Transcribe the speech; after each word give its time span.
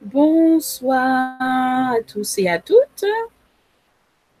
Bonsoir 0.00 1.36
à 1.40 1.96
tous 2.06 2.38
et 2.38 2.48
à 2.48 2.58
toutes. 2.58 3.04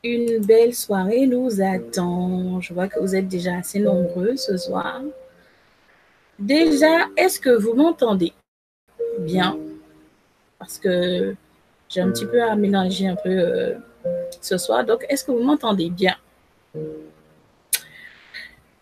Une 0.02 0.38
belle 0.38 0.74
soirée 0.74 1.26
nous 1.26 1.60
attend. 1.60 2.60
Je 2.60 2.72
vois 2.72 2.88
que 2.88 2.98
vous 2.98 3.14
êtes 3.14 3.28
déjà 3.28 3.56
assez 3.56 3.78
nombreux 3.78 4.36
ce 4.36 4.56
soir. 4.56 5.02
Déjà, 6.38 7.08
est-ce 7.16 7.38
que 7.38 7.50
vous 7.50 7.74
m'entendez 7.74 8.32
bien? 9.18 9.58
Parce 10.58 10.78
que 10.78 11.34
j'ai 11.90 12.00
un 12.00 12.10
petit 12.10 12.24
peu 12.24 12.42
aménagé 12.42 13.06
un 13.06 13.16
peu 13.16 13.28
euh, 13.28 13.74
ce 14.40 14.56
soir. 14.56 14.84
Donc, 14.84 15.04
est-ce 15.10 15.24
que 15.24 15.32
vous 15.32 15.42
m'entendez 15.42 15.90
bien? 15.90 16.16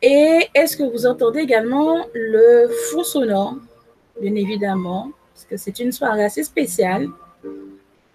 Et 0.01 0.49
est-ce 0.55 0.77
que 0.77 0.85
vous 0.85 1.07
entendez 1.07 1.41
également 1.41 2.07
le 2.15 2.69
fond 2.69 3.03
sonore? 3.03 3.57
Bien 4.21 4.37
évidemment, 4.37 5.11
parce 5.39 5.47
que 5.47 5.57
c'est 5.57 5.79
une 5.79 5.93
soirée 5.93 6.25
assez 6.25 6.43
spéciale. 6.43 7.07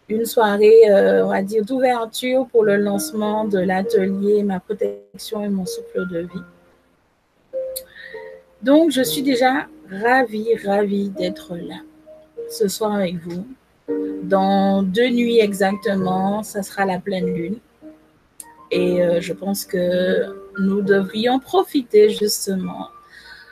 Une 0.09 0.25
soirée, 0.25 0.91
euh, 0.91 1.25
on 1.25 1.29
va 1.29 1.41
dire, 1.41 1.63
d'ouverture 1.63 2.47
pour 2.47 2.65
le 2.65 2.75
lancement 2.75 3.45
de 3.45 3.59
l'atelier 3.59 4.43
Ma 4.43 4.59
protection 4.59 5.41
et 5.41 5.47
mon 5.47 5.65
souffle 5.65 6.05
de 6.11 6.19
vie. 6.19 6.43
Donc, 8.61 8.91
je 8.91 9.01
suis 9.01 9.21
déjà 9.21 9.67
ravie, 9.89 10.49
ravie 10.65 11.11
d'être 11.11 11.55
là 11.55 11.77
ce 12.49 12.67
soir 12.67 12.93
avec 12.93 13.15
vous. 13.19 13.47
Dans 14.23 14.83
deux 14.83 15.07
nuits 15.07 15.39
exactement, 15.39 16.43
ça 16.43 16.61
sera 16.61 16.83
la 16.83 16.99
pleine 16.99 17.33
lune. 17.33 17.59
Et 18.69 19.01
euh, 19.01 19.21
je 19.21 19.31
pense 19.31 19.65
que 19.65 20.25
nous 20.59 20.81
devrions 20.81 21.39
profiter 21.39 22.09
justement 22.09 22.89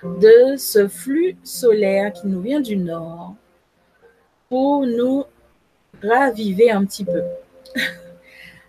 de 0.04 0.58
ce 0.58 0.90
flux 0.90 1.38
solaire 1.42 2.12
qui 2.12 2.28
nous 2.28 2.42
vient 2.42 2.60
du 2.60 2.76
nord 2.76 3.36
pour 4.52 4.86
nous 4.86 5.24
raviver 6.04 6.72
un 6.72 6.84
petit 6.84 7.06
peu. 7.06 7.24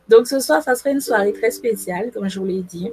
Donc 0.09 0.29
ce 0.29 0.39
soir, 0.39 0.63
ça 0.63 0.77
sera 0.77 0.91
une 0.91 1.01
soirée 1.01 1.33
très 1.33 1.51
spéciale, 1.51 2.13
comme 2.13 2.29
je 2.29 2.39
vous 2.39 2.47
l'ai 2.47 2.63
dit. 2.63 2.93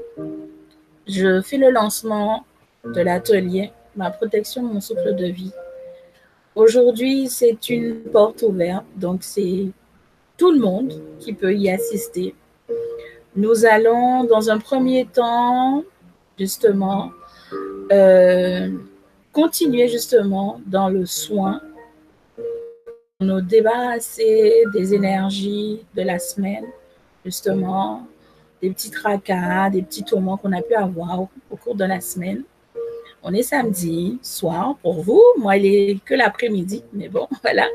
Je 1.08 1.40
fais 1.42 1.58
le 1.58 1.70
lancement 1.70 2.46
de 2.84 3.00
l'atelier 3.02 3.72
Ma 3.96 4.10
protection, 4.10 4.64
mon 4.64 4.82
souffle 4.82 5.16
de 5.16 5.26
vie. 5.26 5.52
Aujourd'hui, 6.56 7.28
c'est 7.28 7.70
une 7.70 7.96
porte 7.96 8.42
ouverte, 8.44 8.86
donc 8.96 9.24
c'est 9.24 9.68
tout 10.38 10.52
le 10.52 10.60
monde 10.60 10.94
qui 11.20 11.34
peut 11.34 11.54
y 11.54 11.70
assister. 11.70 12.34
Nous 13.36 13.66
allons, 13.66 14.24
dans 14.24 14.50
un 14.50 14.58
premier 14.58 15.06
temps, 15.06 15.84
justement, 16.40 17.12
euh, 17.92 18.70
continuer 19.34 19.88
justement 19.90 20.62
dans 20.66 20.90
le 20.90 21.06
soin, 21.06 21.62
nous 23.22 23.42
débarrasser 23.42 24.64
des 24.74 24.94
énergies 24.94 25.86
de 25.94 26.04
la 26.04 26.20
semaine, 26.20 26.66
justement, 27.26 28.08
des 28.62 28.70
petits 28.70 28.92
tracas, 28.92 29.70
des 29.70 29.82
petits 29.82 30.06
tourments 30.06 30.38
qu'on 30.38 30.54
a 30.54 30.62
pu 30.62 30.74
avoir 30.74 31.22
au, 31.22 31.58
cours 31.58 31.76
de 31.76 31.84
la 31.84 32.00
semaine. 32.00 32.44
On 33.22 33.34
est 33.34 33.44
samedi 33.44 34.18
soir 34.22 34.78
pour 34.82 35.02
vous. 35.02 35.22
Moi, 35.38 35.58
il 35.58 35.66
est 35.66 36.00
que 36.06 36.14
l'après-midi, 36.14 36.82
mais 36.94 37.10
bon, 37.10 37.28
voilà. 37.42 37.68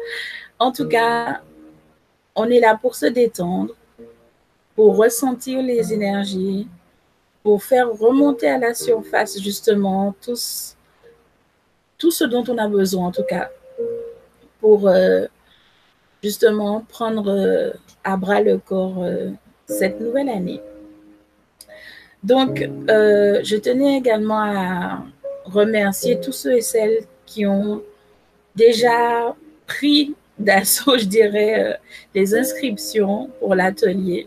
En 0.59 0.72
tout 0.72 0.89
cas, 0.89 1.42
on 2.34 2.48
est 2.48 2.61
là 2.61 2.78
pour 2.81 2.95
se 2.95 3.05
détendre, 3.06 3.75
pour 4.75 4.97
ressentir 4.97 5.61
les 5.61 5.92
énergies, 5.92 6.67
pour 7.42 7.62
faire 7.62 7.92
remonter 7.92 8.48
à 8.48 8.56
la 8.56 8.72
surface 8.72 9.39
justement 9.39 10.15
tout 10.22 10.37
ce 10.37 10.75
dont 12.25 12.45
on 12.48 12.56
a 12.56 12.67
besoin 12.67 13.09
en 13.09 13.12
tout 13.12 13.25
cas 13.28 13.50
pour 14.65 14.89
euh, 14.89 15.27
justement 16.25 16.84
prendre 16.89 17.30
euh, 17.30 17.70
à 18.03 18.17
bras 18.17 18.41
le 18.41 18.58
corps 18.58 19.05
euh, 19.05 19.30
cette 19.67 20.00
nouvelle 20.00 20.28
année. 20.28 20.61
Donc, 22.25 22.66
je 22.88 23.56
tenais 23.56 23.99
également 23.99 24.41
à 24.41 25.04
remercier 25.44 26.19
tous 26.21 26.32
ceux 26.32 26.56
et 26.56 26.62
celles 26.62 27.00
qui 27.26 27.44
ont 27.44 27.82
déjà 28.56 29.37
pris 29.66 30.15
d'assaut, 30.38 30.97
je 30.99 31.04
dirais, 31.04 31.78
les 32.15 32.34
inscriptions 32.34 33.28
pour 33.41 33.54
l'atelier. 33.54 34.26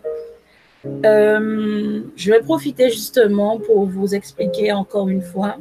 Euh, 1.06 2.02
je 2.16 2.32
vais 2.32 2.40
profiter 2.40 2.90
justement 2.90 3.60
pour 3.60 3.86
vous 3.86 4.16
expliquer 4.16 4.72
encore 4.72 5.10
une 5.10 5.22
fois 5.22 5.58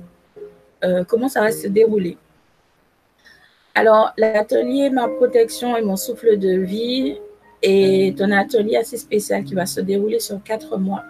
euh, 0.85 1.05
comment 1.05 1.29
ça 1.29 1.41
va 1.41 1.53
se 1.53 1.69
dérouler. 1.69 2.17
Alors, 3.77 4.15
l'atelier 4.17 4.89
Ma 4.89 5.07
protection 5.07 5.77
et 5.77 5.83
mon 5.83 5.97
souffle 5.97 6.39
de 6.39 6.61
vie 6.61 7.19
est 7.61 8.19
un 8.23 8.33
atelier 8.33 8.77
assez 8.77 8.97
spécial 8.97 9.45
qui 9.45 9.55
va 9.55 9.67
se 9.67 9.83
dérouler 9.83 10.19
sur 10.19 10.43
quatre 10.43 10.79
mois. 10.79 11.05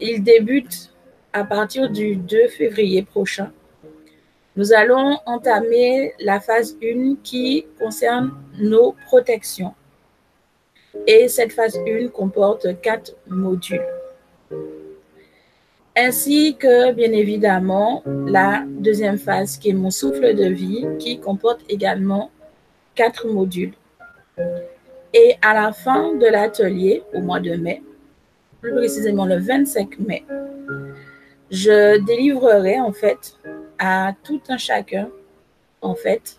Il 0.00 0.24
débute 0.24 0.92
à 1.32 1.44
partir 1.44 1.88
du 1.88 2.16
2 2.16 2.48
février 2.48 3.04
prochain. 3.04 3.52
Nous 4.56 4.72
allons 4.72 5.18
entamer 5.24 6.14
la 6.18 6.40
phase 6.40 6.76
1 6.82 7.14
qui 7.22 7.64
concerne 7.78 8.32
nos 8.58 8.96
protections. 9.06 9.74
Et 11.06 11.28
cette 11.28 11.52
phase 11.52 11.78
1 11.86 12.08
comporte 12.08 12.80
quatre 12.80 13.14
modules. 13.28 13.86
Ainsi 15.98 16.56
que, 16.58 16.92
bien 16.92 17.10
évidemment, 17.12 18.02
la 18.26 18.64
deuxième 18.66 19.16
phase 19.16 19.56
qui 19.56 19.70
est 19.70 19.72
mon 19.72 19.90
souffle 19.90 20.34
de 20.34 20.44
vie, 20.44 20.86
qui 20.98 21.18
comporte 21.18 21.60
également 21.70 22.30
quatre 22.94 23.26
modules. 23.26 23.72
Et 25.14 25.36
à 25.40 25.54
la 25.54 25.72
fin 25.72 26.12
de 26.14 26.26
l'atelier, 26.26 27.02
au 27.14 27.20
mois 27.22 27.40
de 27.40 27.56
mai, 27.56 27.82
plus 28.60 28.74
précisément 28.74 29.24
le 29.24 29.38
25 29.38 29.98
mai, 30.00 30.24
je 31.50 32.04
délivrerai 32.04 32.78
en 32.78 32.92
fait 32.92 33.34
à 33.78 34.12
tout 34.22 34.42
un 34.50 34.58
chacun, 34.58 35.08
en 35.80 35.94
fait, 35.94 36.36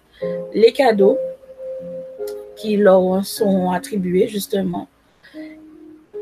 les 0.53 0.71
cadeaux 0.71 1.17
qui 2.55 2.77
leur 2.77 3.25
sont 3.25 3.71
attribués, 3.71 4.27
justement. 4.27 4.87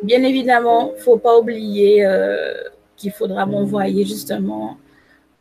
Bien 0.03 0.23
évidemment, 0.23 0.93
faut 0.99 1.17
pas 1.17 1.37
oublier 1.37 2.05
euh, 2.05 2.53
qu'il 2.95 3.11
faudra 3.11 3.45
m'envoyer 3.45 4.05
justement 4.05 4.77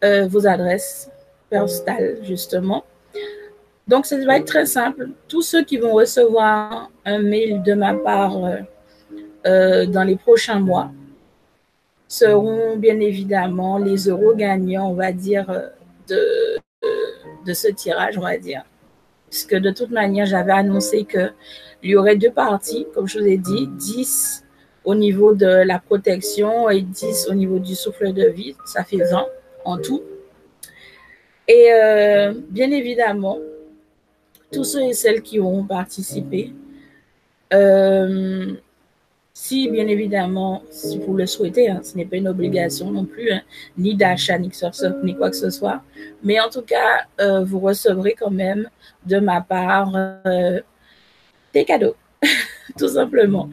euh, 0.03 0.27
vos 0.27 0.47
adresses 0.47 1.11
postales, 1.51 2.19
justement. 2.23 2.85
Donc, 3.87 4.07
ça 4.07 4.17
va 4.25 4.39
être 4.39 4.47
très 4.47 4.67
simple. 4.67 5.11
Tous 5.29 5.43
ceux 5.43 5.63
qui 5.65 5.77
vont 5.77 5.93
recevoir 5.93 6.91
un 7.05 7.19
mail 7.19 7.63
de 7.63 7.75
ma 7.75 7.95
part 7.95 8.39
euh, 9.47 9.87
dans 9.87 10.05
les 10.05 10.17
prochains 10.17 10.61
mois 10.61 10.91
seront 12.09 12.77
bien 12.77 12.99
évidemment 13.01 13.79
les 13.79 14.09
euros 14.09 14.35
gagnants, 14.35 14.91
on 14.91 14.95
va 14.95 15.13
dire, 15.13 15.47
de, 16.09 16.59
de 17.45 17.53
ce 17.53 17.69
tirage, 17.69 18.17
on 18.17 18.23
va 18.23 18.39
dire 18.39 18.65
puisque 19.35 19.57
de 19.57 19.71
toute 19.73 19.91
manière, 19.91 20.27
j'avais 20.27 20.53
annoncé 20.53 21.05
qu'il 21.05 21.33
y 21.83 21.97
aurait 21.97 22.15
deux 22.15 22.31
parties, 22.31 22.87
comme 22.95 23.09
je 23.09 23.19
vous 23.19 23.27
ai 23.27 23.37
dit, 23.37 23.67
10 23.67 24.44
au 24.85 24.95
niveau 24.95 25.35
de 25.35 25.47
la 25.47 25.79
protection 25.79 26.69
et 26.71 26.83
10 26.83 27.29
au 27.31 27.35
niveau 27.35 27.59
du 27.59 27.75
souffle 27.75 28.13
de 28.13 28.27
vie. 28.29 28.55
Ça 28.67 28.85
fait 28.85 28.99
20 28.99 29.27
en 29.65 29.79
tout. 29.79 30.03
Et 31.47 31.73
euh, 31.73 32.33
bien 32.49 32.71
évidemment, 32.71 33.39
tous 34.53 34.65
ceux 34.65 34.83
et 34.83 34.93
celles 34.95 35.23
qui 35.23 35.41
ont 35.41 35.65
participé, 35.65 36.53
euh, 37.53 38.55
si 39.35 39.69
bien 39.69 39.87
évidemment, 39.89 40.63
si 40.71 40.99
vous 40.99 41.15
le 41.15 41.27
souhaitez, 41.27 41.69
hein, 41.69 41.81
ce 41.83 41.97
n'est 41.97 42.07
pas 42.07 42.17
une 42.17 42.29
obligation 42.29 42.91
non 42.91 43.05
plus, 43.05 43.31
hein, 43.31 43.43
ni 43.77 43.95
d'achat, 43.95 44.39
ni, 44.39 44.51
ni 45.03 45.15
quoi 45.17 45.29
que 45.29 45.37
ce 45.37 45.51
soit, 45.51 45.83
mais 46.23 46.41
en 46.41 46.49
tout 46.49 46.63
cas, 46.63 47.03
euh, 47.21 47.45
vous 47.45 47.61
recevrez 47.61 48.15
quand 48.15 48.31
même 48.31 48.71
de 49.05 49.19
ma 49.19 49.43
part 49.43 49.93
des 51.53 51.65
cadeaux, 51.65 51.97
tout 52.79 52.89
simplement. 52.89 53.49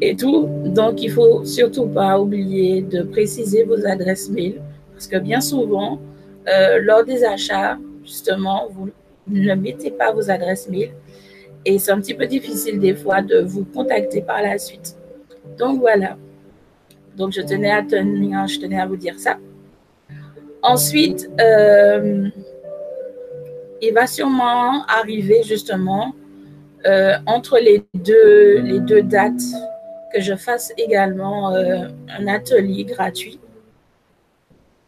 Et 0.00 0.16
tout. 0.16 0.48
Donc, 0.66 1.02
il 1.02 1.10
faut 1.10 1.44
surtout 1.44 1.86
pas 1.86 2.20
oublier 2.20 2.82
de 2.82 3.02
préciser 3.02 3.64
vos 3.64 3.86
adresses 3.86 4.30
mail 4.30 4.60
parce 4.92 5.06
que 5.06 5.18
bien 5.18 5.40
souvent, 5.40 6.00
euh, 6.48 6.78
lors 6.80 7.04
des 7.04 7.24
achats, 7.24 7.78
justement, 8.04 8.68
vous 8.70 8.90
ne 9.28 9.54
mettez 9.54 9.90
pas 9.90 10.12
vos 10.12 10.30
adresses 10.30 10.68
mail 10.68 10.92
et 11.64 11.78
c'est 11.78 11.92
un 11.92 12.00
petit 12.00 12.14
peu 12.14 12.26
difficile 12.26 12.78
des 12.78 12.94
fois 12.94 13.22
de 13.22 13.38
vous 13.40 13.64
contacter 13.64 14.20
par 14.20 14.42
la 14.42 14.58
suite. 14.58 14.96
Donc 15.58 15.80
voilà. 15.80 16.16
Donc 17.16 17.32
je 17.32 17.42
tenais 17.42 17.70
à 17.70 17.82
tenir, 17.82 18.46
je 18.46 18.58
tenais 18.58 18.80
à 18.80 18.86
vous 18.86 18.96
dire 18.96 19.18
ça. 19.18 19.38
Ensuite, 20.62 21.28
euh, 21.40 22.28
il 23.80 23.92
va 23.92 24.06
sûrement 24.06 24.84
arriver 24.86 25.42
justement 25.42 26.14
euh, 26.86 27.14
entre 27.26 27.58
les 27.58 27.84
deux, 27.94 28.60
les 28.60 28.80
deux 28.80 29.02
dates 29.02 29.42
que 30.12 30.20
je 30.20 30.34
fasse 30.34 30.72
également 30.76 31.54
euh, 31.54 31.88
un 32.18 32.26
atelier 32.26 32.84
gratuit 32.84 33.40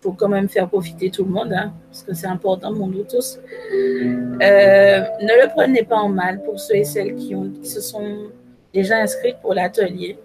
pour 0.04 0.16
quand 0.16 0.28
même 0.28 0.50
faire 0.50 0.68
profiter 0.68 1.10
tout 1.10 1.24
le 1.24 1.30
monde, 1.30 1.52
hein, 1.54 1.72
parce 1.88 2.02
que 2.02 2.12
c'est 2.12 2.26
important 2.26 2.74
pour 2.74 2.86
nous 2.86 3.04
tous. 3.04 3.38
Euh, 3.72 5.00
ne 5.28 5.42
le 5.42 5.48
prenez 5.48 5.82
pas 5.82 5.96
en 5.96 6.10
mal 6.10 6.42
pour 6.42 6.60
ceux 6.60 6.76
et 6.76 6.84
celles 6.84 7.14
qui, 7.14 7.34
ont, 7.34 7.50
qui 7.50 7.66
se 7.66 7.80
sont 7.80 8.28
déjà 8.74 8.98
inscrits 8.98 9.34
pour 9.40 9.54
l'atelier. 9.54 10.18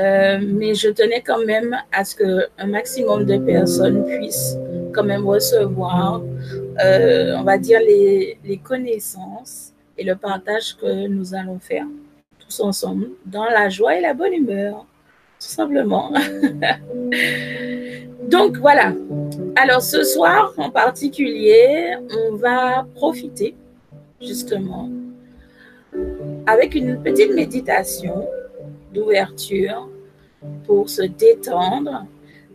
Euh, 0.00 0.38
mais 0.42 0.74
je 0.74 0.88
tenais 0.88 1.20
quand 1.20 1.44
même 1.44 1.76
à 1.92 2.04
ce 2.04 2.16
qu'un 2.16 2.66
maximum 2.66 3.24
de 3.24 3.36
personnes 3.36 4.04
puissent 4.04 4.56
quand 4.92 5.04
même 5.04 5.26
recevoir, 5.28 6.22
euh, 6.82 7.36
on 7.38 7.44
va 7.44 7.58
dire, 7.58 7.78
les, 7.80 8.38
les, 8.42 8.56
connaissances 8.56 9.71
et 9.98 10.04
le 10.04 10.16
partage 10.16 10.76
que 10.76 11.06
nous 11.06 11.34
allons 11.34 11.58
faire 11.58 11.86
tous 12.38 12.60
ensemble 12.60 13.10
dans 13.26 13.44
la 13.44 13.68
joie 13.68 13.96
et 13.96 14.00
la 14.00 14.14
bonne 14.14 14.32
humeur, 14.32 14.86
tout 15.40 15.48
simplement. 15.48 16.12
Donc 18.28 18.56
voilà. 18.58 18.94
Alors 19.56 19.82
ce 19.82 20.04
soir 20.04 20.52
en 20.56 20.70
particulier, 20.70 21.96
on 22.10 22.36
va 22.36 22.86
profiter 22.94 23.54
justement 24.20 24.88
avec 26.46 26.74
une 26.74 27.02
petite 27.02 27.34
méditation 27.34 28.26
d'ouverture 28.92 29.88
pour 30.66 30.88
se 30.88 31.02
détendre. 31.02 32.06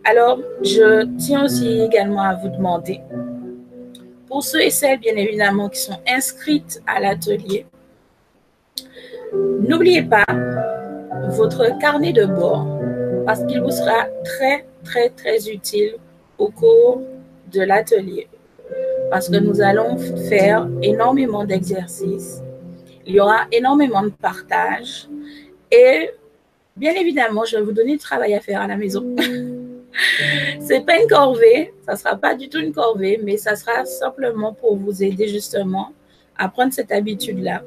Alors, 0.04 0.38
je 0.62 1.06
tiens 1.18 1.44
aussi 1.44 1.80
également 1.80 2.22
à 2.22 2.34
vous 2.34 2.48
demander, 2.48 3.00
pour 4.28 4.44
ceux 4.44 4.60
et 4.62 4.70
celles, 4.70 5.00
bien 5.00 5.16
évidemment, 5.16 5.68
qui 5.68 5.80
sont 5.80 6.00
inscrites 6.06 6.80
à 6.86 7.00
l'atelier, 7.00 7.66
n'oubliez 9.32 10.02
pas 10.02 10.24
votre 11.30 11.78
carnet 11.78 12.12
de 12.12 12.24
bord 12.24 12.66
parce 13.26 13.44
qu'il 13.44 13.60
vous 13.60 13.70
sera 13.70 14.06
très, 14.24 14.66
très, 14.84 15.10
très 15.10 15.48
utile 15.48 15.96
au 16.38 16.48
cours 16.48 17.02
de 17.52 17.60
l'atelier. 17.60 18.28
Parce 19.10 19.28
que 19.28 19.36
nous 19.36 19.60
allons 19.60 19.96
faire 20.28 20.68
énormément 20.82 21.44
d'exercices. 21.44 22.42
Il 23.06 23.14
y 23.14 23.20
aura 23.20 23.46
énormément 23.52 24.02
de 24.02 24.10
partage. 24.10 25.08
Et 25.70 26.10
bien 26.76 26.92
évidemment, 26.94 27.44
je 27.44 27.56
vais 27.56 27.62
vous 27.62 27.72
donner 27.72 27.92
du 27.92 27.98
travail 27.98 28.34
à 28.34 28.40
faire 28.40 28.60
à 28.60 28.66
la 28.66 28.76
maison. 28.76 29.04
C'est 30.60 30.84
pas 30.84 31.00
une 31.00 31.08
corvée, 31.08 31.72
ça 31.86 31.96
sera 31.96 32.16
pas 32.16 32.34
du 32.34 32.48
tout 32.48 32.58
une 32.58 32.72
corvée, 32.72 33.20
mais 33.22 33.36
ça 33.36 33.56
sera 33.56 33.84
simplement 33.84 34.52
pour 34.52 34.76
vous 34.76 35.02
aider 35.02 35.28
justement 35.28 35.92
à 36.36 36.48
prendre 36.48 36.72
cette 36.72 36.92
habitude-là 36.92 37.62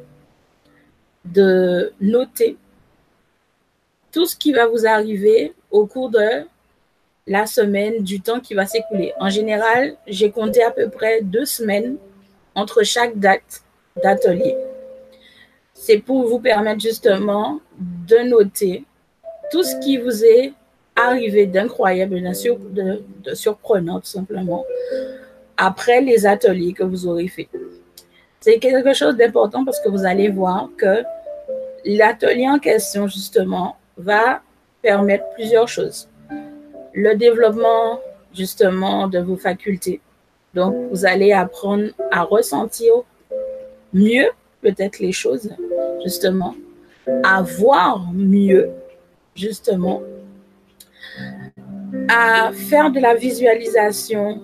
de 1.26 1.94
noter 2.00 2.58
tout 4.12 4.26
ce 4.26 4.36
qui 4.36 4.52
va 4.52 4.68
vous 4.68 4.86
arriver 4.86 5.54
au 5.70 5.86
cours 5.86 6.10
de 6.10 6.46
la 7.28 7.46
semaine, 7.46 8.04
du 8.04 8.20
temps 8.22 8.40
qui 8.40 8.54
va 8.54 8.66
s'écouler. 8.66 9.14
En 9.20 9.30
général, 9.30 9.96
j'ai 10.08 10.32
compté 10.32 10.64
à 10.64 10.72
peu 10.72 10.90
près 10.90 11.22
deux 11.22 11.46
semaines 11.46 11.98
entre 12.56 12.84
chaque 12.84 13.18
date 13.18 13.64
d'atelier. 14.04 14.58
C'est 15.74 16.00
pour 16.00 16.28
vous 16.28 16.40
permettre 16.40 16.82
justement 16.82 17.60
de 17.78 18.18
noter 18.28 18.86
tout 19.52 19.64
ce 19.64 19.76
qui 19.80 19.98
vous 19.98 20.24
est 20.24 20.54
arrivé 21.08 21.46
d'incroyable, 21.46 22.22
de, 22.22 23.04
de 23.24 23.34
surprenant 23.34 24.00
tout 24.00 24.08
simplement, 24.08 24.66
après 25.58 26.02
les 26.02 26.26
ateliers 26.26 26.74
que 26.74 26.84
vous 26.84 27.08
aurez 27.08 27.28
fait. 27.28 27.50
C'est 28.40 28.58
quelque 28.58 28.94
chose 28.94 29.16
d'important 29.16 29.64
parce 29.64 29.80
que 29.80 29.90
vous 29.90 30.06
allez 30.06 30.30
voir 30.30 30.70
que 30.78 31.04
l'atelier 31.86 32.48
en 32.50 32.60
question, 32.60 33.08
justement, 33.08 33.78
va 33.98 34.42
permettre 34.82 35.26
plusieurs 35.36 35.68
choses. 35.68 36.10
Le 36.94 37.16
développement, 37.16 38.00
justement, 38.34 39.08
de 39.08 39.20
vos 39.20 39.38
facultés. 39.38 40.02
Donc, 40.54 40.76
vous 40.92 41.06
allez 41.06 41.32
apprendre 41.32 41.90
à 42.12 42.24
ressentir 42.24 42.94
mieux 43.94 44.30
peut-être 44.62 45.00
les 45.00 45.12
choses, 45.12 45.50
justement, 46.04 46.56
à 47.24 47.42
voir 47.42 48.12
mieux, 48.14 48.70
justement, 49.36 50.02
à 52.10 52.52
faire 52.54 52.92
de 52.92 53.00
la 53.00 53.16
visualisation 53.16 54.42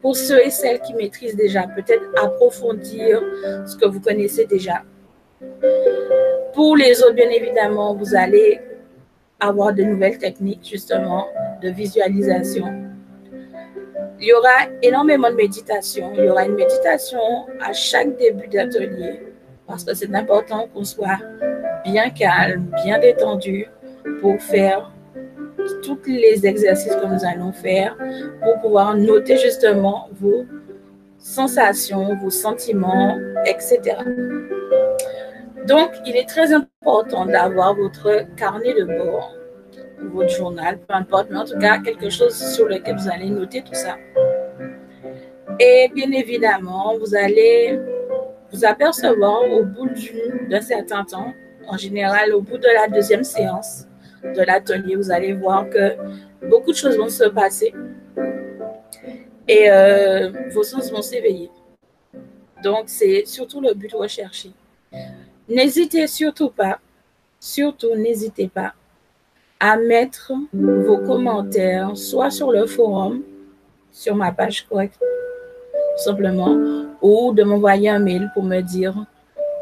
pour 0.00 0.16
ceux 0.16 0.44
et 0.44 0.50
celles 0.50 0.80
qui 0.80 0.94
maîtrisent 0.94 1.36
déjà, 1.36 1.62
peut-être 1.62 2.04
approfondir 2.20 3.22
ce 3.66 3.76
que 3.76 3.86
vous 3.86 4.00
connaissez 4.00 4.46
déjà. 4.46 4.82
Pour 6.54 6.76
les 6.76 7.00
autres, 7.02 7.14
bien 7.14 7.30
évidemment, 7.30 7.94
vous 7.94 8.14
allez 8.14 8.60
avoir 9.38 9.72
de 9.72 9.82
nouvelles 9.82 10.18
techniques 10.18 10.68
justement 10.68 11.26
de 11.62 11.70
visualisation. 11.70 12.66
Il 14.20 14.28
y 14.28 14.32
aura 14.32 14.68
énormément 14.82 15.30
de 15.30 15.36
méditation. 15.36 16.12
Il 16.14 16.24
y 16.24 16.28
aura 16.28 16.44
une 16.44 16.54
méditation 16.54 17.46
à 17.60 17.72
chaque 17.72 18.16
début 18.16 18.46
d'atelier 18.48 19.20
parce 19.66 19.84
que 19.84 19.94
c'est 19.94 20.14
important 20.14 20.68
qu'on 20.72 20.84
soit 20.84 21.18
bien 21.84 22.10
calme, 22.10 22.70
bien 22.84 22.98
détendu 22.98 23.66
pour 24.20 24.40
faire 24.40 24.92
tous 25.82 25.98
les 26.06 26.46
exercices 26.46 26.94
que 26.94 27.06
nous 27.06 27.24
allons 27.24 27.52
faire 27.52 27.96
pour 28.42 28.60
pouvoir 28.60 28.96
noter 28.96 29.36
justement 29.36 30.08
vos 30.12 30.44
sensations, 31.18 32.16
vos 32.16 32.30
sentiments, 32.30 33.18
etc. 33.46 33.96
Donc, 35.66 35.90
il 36.06 36.16
est 36.16 36.28
très 36.28 36.52
important 36.52 37.26
d'avoir 37.26 37.74
votre 37.74 38.26
carnet 38.36 38.74
de 38.74 38.84
bord, 38.84 39.32
votre 40.12 40.34
journal, 40.34 40.78
peu 40.78 40.94
importe, 40.94 41.28
mais 41.30 41.38
en 41.38 41.44
tout 41.44 41.58
cas, 41.58 41.78
quelque 41.78 42.10
chose 42.10 42.34
sur 42.34 42.66
lequel 42.66 42.96
vous 42.96 43.08
allez 43.08 43.30
noter 43.30 43.62
tout 43.62 43.74
ça. 43.74 43.96
Et 45.60 45.90
bien 45.94 46.10
évidemment, 46.10 46.96
vous 46.98 47.14
allez 47.14 47.78
vous 48.52 48.64
apercevoir 48.64 49.44
au 49.50 49.64
bout 49.64 49.88
d'un 50.50 50.60
certain 50.60 51.04
temps, 51.04 51.32
en 51.68 51.76
général 51.76 52.34
au 52.34 52.40
bout 52.40 52.58
de 52.58 52.66
la 52.74 52.88
deuxième 52.88 53.22
séance 53.22 53.86
de 54.24 54.42
l'atelier, 54.42 54.96
vous 54.96 55.10
allez 55.10 55.32
voir 55.32 55.68
que 55.68 55.96
beaucoup 56.48 56.72
de 56.72 56.76
choses 56.76 56.96
vont 56.96 57.08
se 57.08 57.24
passer 57.24 57.74
et 59.48 59.70
euh, 59.70 60.30
vos 60.52 60.62
sens 60.62 60.90
vont 60.90 61.02
s'éveiller. 61.02 61.50
Donc, 62.62 62.84
c'est 62.86 63.24
surtout 63.26 63.60
le 63.60 63.74
but 63.74 63.92
recherché. 63.92 64.50
N'hésitez 65.48 66.06
surtout 66.06 66.50
pas, 66.50 66.78
surtout 67.40 67.94
n'hésitez 67.96 68.48
pas 68.48 68.74
à 69.58 69.76
mettre 69.76 70.32
vos 70.52 70.98
commentaires 70.98 71.96
soit 71.96 72.30
sur 72.30 72.50
le 72.50 72.66
forum, 72.66 73.22
sur 73.90 74.16
ma 74.16 74.32
page 74.32 74.66
correcte, 74.68 75.00
simplement, 75.96 76.56
ou 77.00 77.32
de 77.32 77.42
m'envoyer 77.42 77.88
un 77.88 77.98
mail 77.98 78.30
pour 78.34 78.42
me 78.42 78.60
dire 78.60 78.94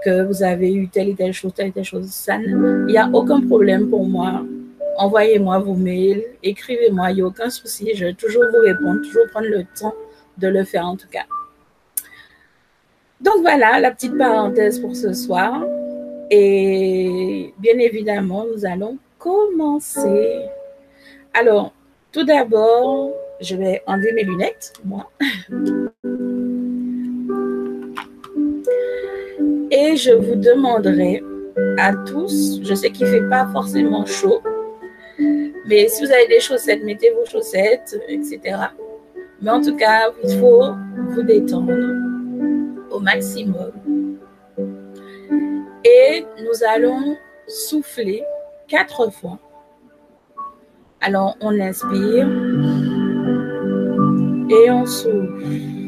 que 0.04 0.22
vous 0.24 0.42
avez 0.42 0.72
eu 0.72 0.88
telle 0.88 1.10
et 1.10 1.14
telle 1.14 1.32
chose, 1.32 1.52
telle 1.54 1.68
et 1.68 1.72
telle 1.72 1.84
chose. 1.84 2.06
Ça, 2.08 2.36
il 2.36 2.86
n'y 2.86 2.98
a 2.98 3.08
aucun 3.12 3.40
problème 3.40 3.88
pour 3.88 4.06
moi. 4.06 4.44
Envoyez-moi 4.96 5.58
vos 5.60 5.74
mails, 5.74 6.22
écrivez-moi, 6.42 7.10
il 7.10 7.16
n'y 7.16 7.22
a 7.22 7.26
aucun 7.26 7.50
souci. 7.50 7.90
Je 7.94 8.06
vais 8.06 8.14
toujours 8.14 8.44
vous 8.52 8.60
répondre, 8.60 9.00
toujours 9.02 9.26
prendre 9.30 9.48
le 9.48 9.64
temps 9.78 9.94
de 10.38 10.48
le 10.48 10.64
faire 10.64 10.86
en 10.86 10.96
tout 10.96 11.08
cas. 11.10 11.26
Donc 13.20 13.40
voilà 13.42 13.80
la 13.80 13.90
petite 13.90 14.16
parenthèse 14.16 14.78
pour 14.78 14.96
ce 14.96 15.12
soir. 15.12 15.64
Et 16.30 17.52
bien 17.58 17.78
évidemment, 17.78 18.46
nous 18.54 18.64
allons 18.64 18.98
commencer. 19.18 20.40
Alors, 21.34 21.72
tout 22.12 22.24
d'abord, 22.24 23.12
je 23.40 23.56
vais 23.56 23.82
enlever 23.86 24.12
mes 24.12 24.24
lunettes, 24.24 24.72
moi. 24.84 25.10
Et 29.82 29.96
je 29.96 30.12
vous 30.12 30.34
demanderai 30.34 31.22
à 31.78 31.94
tous, 31.94 32.60
je 32.62 32.74
sais 32.74 32.90
qu'il 32.90 33.06
ne 33.06 33.12
fait 33.12 33.28
pas 33.30 33.46
forcément 33.50 34.04
chaud, 34.04 34.42
mais 35.66 35.88
si 35.88 36.04
vous 36.04 36.12
avez 36.12 36.26
des 36.28 36.40
chaussettes, 36.40 36.84
mettez 36.84 37.10
vos 37.12 37.24
chaussettes, 37.24 37.98
etc. 38.06 38.58
Mais 39.40 39.50
en 39.50 39.62
tout 39.62 39.74
cas, 39.76 40.10
il 40.22 40.38
faut 40.38 40.74
vous 41.08 41.22
détendre 41.22 41.72
au 42.90 43.00
maximum. 43.00 43.72
Et 45.84 46.26
nous 46.38 46.64
allons 46.68 47.16
souffler 47.48 48.22
quatre 48.68 49.10
fois. 49.10 49.38
Alors, 51.00 51.38
on 51.40 51.58
inspire 51.58 52.28
et 54.50 54.70
on 54.70 54.84
souffle. 54.84 55.79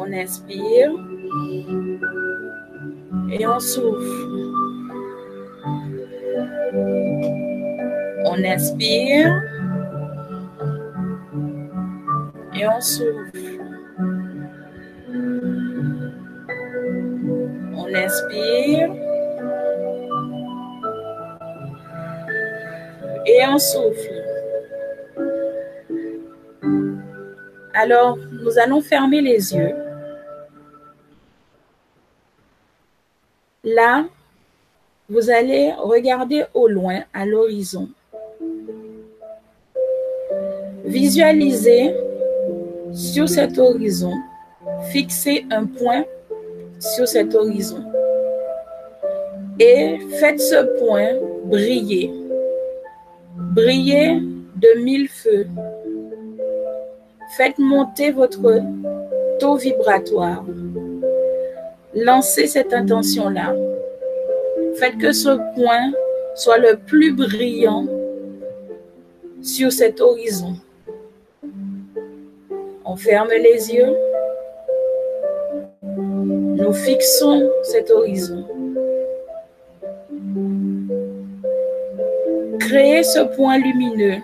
On 0.00 0.12
inspire 0.12 0.92
et 3.32 3.44
on 3.48 3.58
souffle. 3.58 4.38
On 8.24 8.44
inspire 8.44 9.42
et 12.54 12.68
on 12.68 12.80
souffle. 12.80 13.60
On 17.74 17.92
inspire 17.92 18.94
et 23.26 23.40
on 23.48 23.58
souffle. 23.58 24.18
Alors, 27.74 28.16
nous 28.44 28.58
allons 28.60 28.80
fermer 28.80 29.20
les 29.22 29.54
yeux. 29.54 29.87
Là, 33.74 34.06
vous 35.10 35.28
allez 35.30 35.72
regarder 35.72 36.44
au 36.54 36.68
loin, 36.68 37.00
à 37.12 37.26
l'horizon. 37.26 37.88
Visualisez 40.84 41.94
sur 42.94 43.28
cet 43.28 43.58
horizon, 43.58 44.14
fixez 44.90 45.44
un 45.50 45.66
point 45.66 46.04
sur 46.80 47.06
cet 47.06 47.34
horizon 47.34 47.84
et 49.60 49.98
faites 50.18 50.40
ce 50.40 50.78
point 50.78 51.10
briller. 51.44 52.10
Briller 53.54 54.20
de 54.56 54.80
mille 54.80 55.08
feux. 55.08 55.46
Faites 57.36 57.58
monter 57.58 58.12
votre 58.12 58.62
taux 59.38 59.56
vibratoire. 59.56 60.42
Lancez 62.04 62.46
cette 62.46 62.72
intention-là. 62.72 63.56
Faites 64.76 64.98
que 64.98 65.12
ce 65.12 65.30
point 65.56 65.92
soit 66.36 66.58
le 66.58 66.76
plus 66.76 67.12
brillant 67.12 67.86
sur 69.42 69.72
cet 69.72 70.00
horizon. 70.00 70.54
On 72.84 72.94
ferme 72.94 73.30
les 73.30 73.74
yeux. 73.74 73.96
Nous 75.82 76.72
fixons 76.72 77.50
cet 77.64 77.90
horizon. 77.90 78.46
Créez 82.60 83.02
ce 83.02 83.24
point 83.34 83.58
lumineux. 83.58 84.18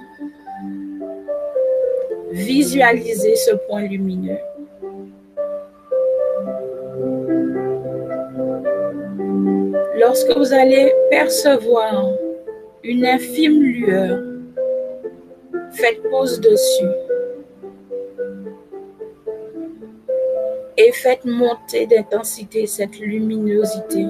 Visualisez 2.31 3.35
ce 3.35 3.57
point 3.67 3.83
lumineux. 3.83 4.39
Lorsque 9.97 10.37
vous 10.37 10.53
allez 10.53 10.93
percevoir 11.11 12.11
une 12.83 13.07
infime 13.07 13.63
lueur, 13.63 14.19
faites 15.73 16.03
pause 16.11 16.41
dessus 16.41 16.91
et 20.77 20.91
faites 20.93 21.25
monter 21.25 21.87
d'intensité 21.87 22.67
cette 22.67 22.99
luminosité. 22.99 24.07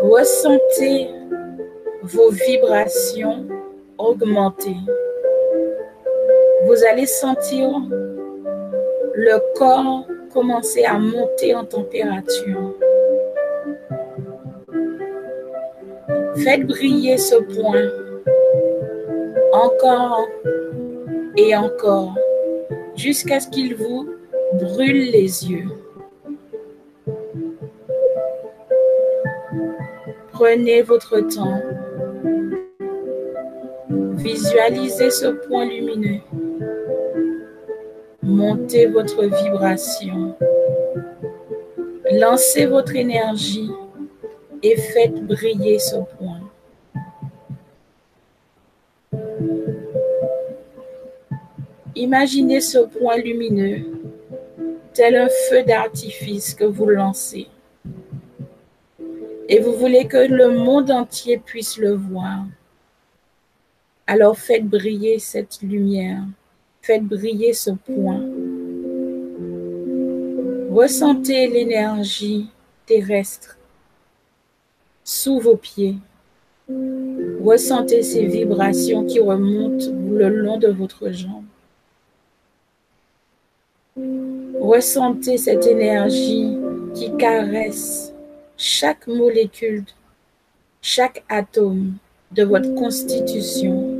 Ressentez 0.00 1.08
vos 2.02 2.30
vibrations 2.30 3.46
augmenter. 3.98 4.76
Vous 6.64 6.84
allez 6.90 7.06
sentir 7.06 7.68
le 9.14 9.38
corps 9.58 10.06
commencer 10.32 10.84
à 10.84 10.98
monter 10.98 11.54
en 11.54 11.64
température. 11.64 12.74
Faites 16.36 16.66
briller 16.66 17.18
ce 17.18 17.36
point 17.36 17.90
encore 19.52 20.26
et 21.36 21.54
encore 21.54 22.14
jusqu'à 22.96 23.40
ce 23.40 23.48
qu'il 23.48 23.74
vous 23.76 24.08
brûle 24.54 25.10
les 25.10 25.50
yeux. 25.50 25.68
Prenez 30.32 30.82
votre 30.82 31.20
temps. 31.20 31.62
Visualisez 34.16 35.10
ce 35.10 35.26
point 35.26 35.66
lumineux. 35.66 36.20
Montez 38.32 38.86
votre 38.86 39.24
vibration. 39.26 40.34
Lancez 42.12 42.64
votre 42.64 42.96
énergie 42.96 43.70
et 44.62 44.74
faites 44.74 45.22
briller 45.26 45.78
ce 45.78 45.96
point. 46.16 46.40
Imaginez 51.94 52.62
ce 52.62 52.78
point 52.78 53.18
lumineux 53.18 53.84
tel 54.94 55.16
un 55.16 55.28
feu 55.50 55.62
d'artifice 55.64 56.54
que 56.54 56.64
vous 56.64 56.86
lancez. 56.86 57.48
Et 59.46 59.60
vous 59.60 59.74
voulez 59.74 60.06
que 60.06 60.16
le 60.16 60.56
monde 60.56 60.90
entier 60.90 61.36
puisse 61.36 61.76
le 61.76 61.92
voir. 61.92 62.46
Alors 64.06 64.38
faites 64.38 64.66
briller 64.66 65.18
cette 65.18 65.60
lumière. 65.60 66.22
Faites 66.84 67.04
briller 67.04 67.52
ce 67.52 67.70
point. 67.70 68.20
Ressentez 70.68 71.46
l'énergie 71.46 72.48
terrestre 72.86 73.56
sous 75.04 75.38
vos 75.38 75.56
pieds. 75.56 75.94
Ressentez 77.40 78.02
ces 78.02 78.26
vibrations 78.26 79.04
qui 79.04 79.20
remontent 79.20 79.86
le 80.10 80.28
long 80.28 80.58
de 80.58 80.68
votre 80.68 81.10
jambe. 81.10 81.44
Ressentez 84.60 85.38
cette 85.38 85.66
énergie 85.66 86.56
qui 86.94 87.16
caresse 87.16 88.12
chaque 88.56 89.06
molécule, 89.06 89.84
chaque 90.80 91.22
atome 91.28 91.94
de 92.32 92.42
votre 92.42 92.74
constitution. 92.74 93.91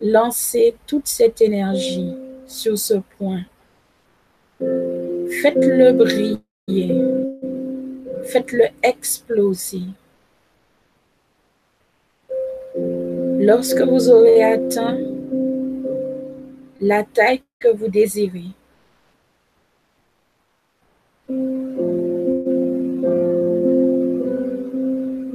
Lancez 0.00 0.74
toute 0.86 1.08
cette 1.08 1.40
énergie 1.40 2.14
sur 2.46 2.78
ce 2.78 2.94
point. 3.16 3.44
Faites-le 4.60 5.92
briller. 5.92 7.02
Faites-le 8.24 8.66
exploser. 8.82 9.82
Lorsque 13.38 13.80
vous 13.80 14.10
aurez 14.10 14.42
atteint 14.42 14.98
la 16.80 17.02
taille 17.02 17.42
que 17.58 17.68
vous 17.68 17.88
désirez, 17.88 18.50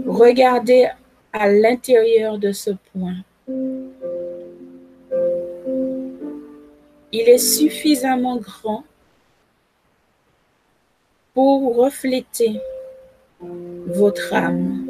regardez 0.06 0.88
à 1.34 1.50
l'intérieur 1.50 2.38
de 2.38 2.52
ce 2.52 2.72
point. 2.92 3.24
Il 7.12 7.28
est 7.28 7.38
suffisamment 7.38 8.38
grand 8.38 8.84
pour 11.34 11.76
refléter 11.76 12.60
votre 13.40 14.34
âme. 14.34 14.88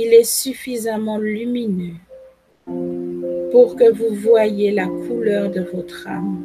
il 0.00 0.14
est 0.14 0.22
suffisamment 0.22 1.18
lumineux 1.18 1.96
pour 3.50 3.74
que 3.74 3.90
vous 3.90 4.14
voyez 4.14 4.70
la 4.70 4.86
couleur 4.86 5.50
de 5.50 5.60
votre 5.60 6.06
âme. 6.06 6.44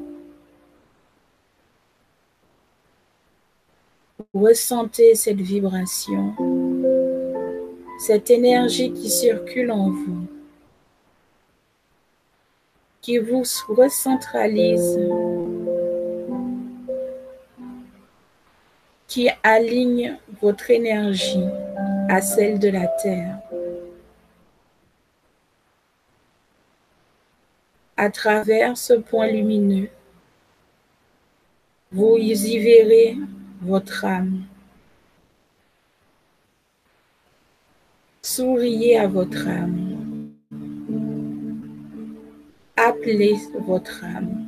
Ressentez 4.34 5.14
cette 5.14 5.42
vibration, 5.42 6.34
cette 8.00 8.32
énergie 8.32 8.92
qui 8.92 9.08
circule 9.12 9.70
en 9.70 9.92
vous, 9.92 10.26
qui 13.04 13.18
vous 13.18 13.44
recentralise, 13.68 14.98
qui 19.08 19.30
aligne 19.44 20.18
votre 20.42 20.72
énergie 20.72 21.46
à 22.10 22.22
celle 22.22 22.60
de 22.60 22.70
la 22.70 22.88
terre. 22.88 23.40
À 27.98 28.10
travers 28.10 28.78
ce 28.78 28.94
point 28.94 29.28
lumineux, 29.28 29.90
vous 31.92 32.16
y 32.18 32.58
verrez 32.58 33.18
votre 33.62 34.06
âme. 34.06 34.46
Souriez 38.22 38.98
à 38.98 39.08
votre 39.08 39.46
âme. 39.46 40.03
Appelez 42.76 43.38
votre 43.60 44.04
âme. 44.04 44.46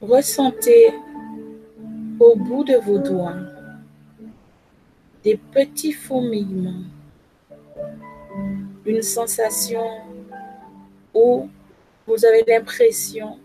Ressentez 0.00 0.94
au 2.18 2.34
bout 2.36 2.64
de 2.64 2.76
vos 2.76 2.98
doigts 2.98 3.36
des 5.22 5.36
petits 5.36 5.92
fourmillements, 5.92 6.84
une 8.86 9.02
sensation 9.02 9.84
où 11.12 11.48
vous 12.06 12.24
avez 12.24 12.42
l'impression 12.46 13.38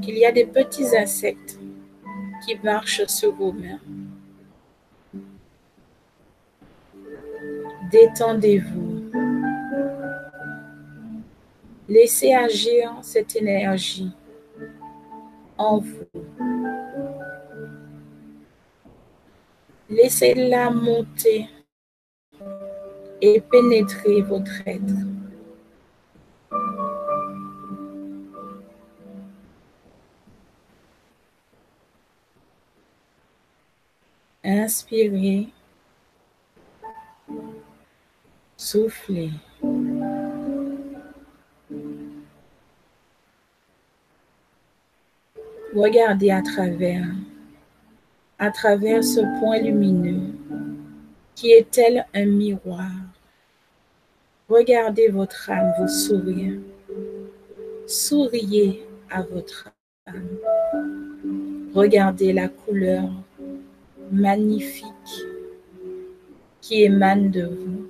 qu'il 0.00 0.16
y 0.16 0.24
a 0.24 0.32
des 0.32 0.46
petits 0.46 0.96
insectes 0.96 1.58
qui 2.44 2.58
marchent 2.64 3.06
sur 3.06 3.32
vos 3.32 3.52
mains. 3.52 3.80
Détendez-vous. 7.92 9.10
Laissez 11.86 12.32
agir 12.32 12.96
cette 13.02 13.36
énergie 13.36 14.10
en 15.58 15.78
vous. 15.78 16.06
Laissez-la 19.90 20.70
monter 20.70 21.50
et 23.20 23.42
pénétrer 23.42 24.22
votre 24.22 24.66
être. 24.66 24.80
Inspirez. 34.42 35.48
Soufflez. 38.64 39.32
Regardez 45.74 46.30
à 46.30 46.42
travers, 46.42 47.08
à 48.38 48.52
travers 48.52 49.02
ce 49.02 49.18
point 49.40 49.58
lumineux 49.58 50.30
qui 51.34 51.50
est 51.50 51.72
tel 51.72 52.06
un 52.14 52.26
miroir. 52.26 52.92
Regardez 54.48 55.08
votre 55.08 55.50
âme 55.50 55.72
vous 55.80 55.88
sourire. 55.88 56.60
Souriez 57.88 58.86
à 59.10 59.22
votre 59.22 59.72
âme. 60.06 60.38
Regardez 61.74 62.32
la 62.32 62.46
couleur 62.46 63.10
magnifique 64.12 64.86
qui 66.60 66.84
émane 66.84 67.28
de 67.32 67.46
vous. 67.46 67.81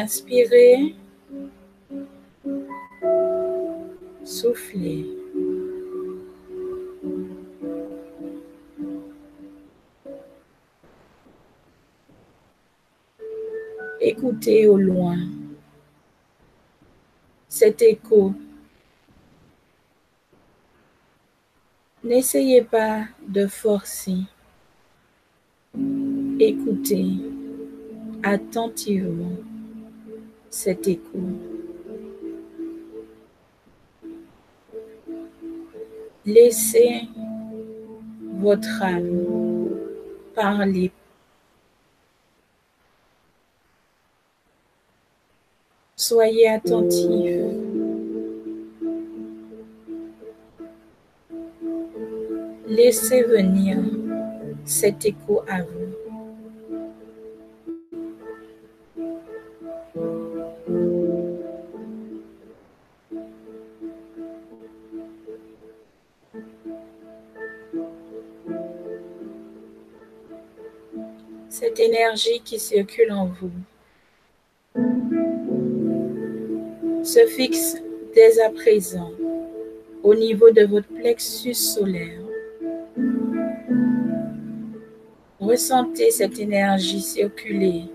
Inspirez. 0.00 0.94
Soufflez. 4.24 5.04
Écoutez 14.00 14.68
au 14.68 14.76
loin 14.76 15.16
cet 17.48 17.82
écho. 17.82 18.32
N'essayez 22.04 22.62
pas 22.62 23.08
de 23.26 23.48
forcer. 23.48 24.18
Écoutez 26.38 27.16
attentivement 28.22 29.57
cet 30.58 30.88
écho. 30.88 31.20
Laissez 36.26 37.02
votre 38.40 38.82
âme 38.82 39.68
parler. 40.34 40.90
Soyez 45.94 46.48
attentif. 46.48 47.36
Laissez 52.66 53.22
venir 53.22 53.78
cet 54.64 55.06
écho 55.06 55.44
à 55.48 55.62
vous. 55.62 55.77
Cette 71.60 71.80
énergie 71.80 72.40
qui 72.44 72.56
circule 72.60 73.10
en 73.10 73.26
vous 73.26 73.50
se 77.02 77.26
fixe 77.26 77.74
dès 78.14 78.40
à 78.40 78.50
présent 78.50 79.10
au 80.04 80.14
niveau 80.14 80.52
de 80.52 80.64
votre 80.66 80.86
plexus 80.86 81.54
solaire. 81.54 82.20
Ressentez 85.40 86.12
cette 86.12 86.38
énergie 86.38 87.00
circuler. 87.00 87.86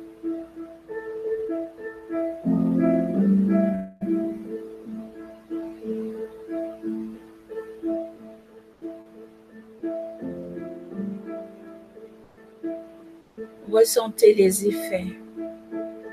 Ressentez 13.83 14.33
les 14.33 14.65
effets 14.65 15.07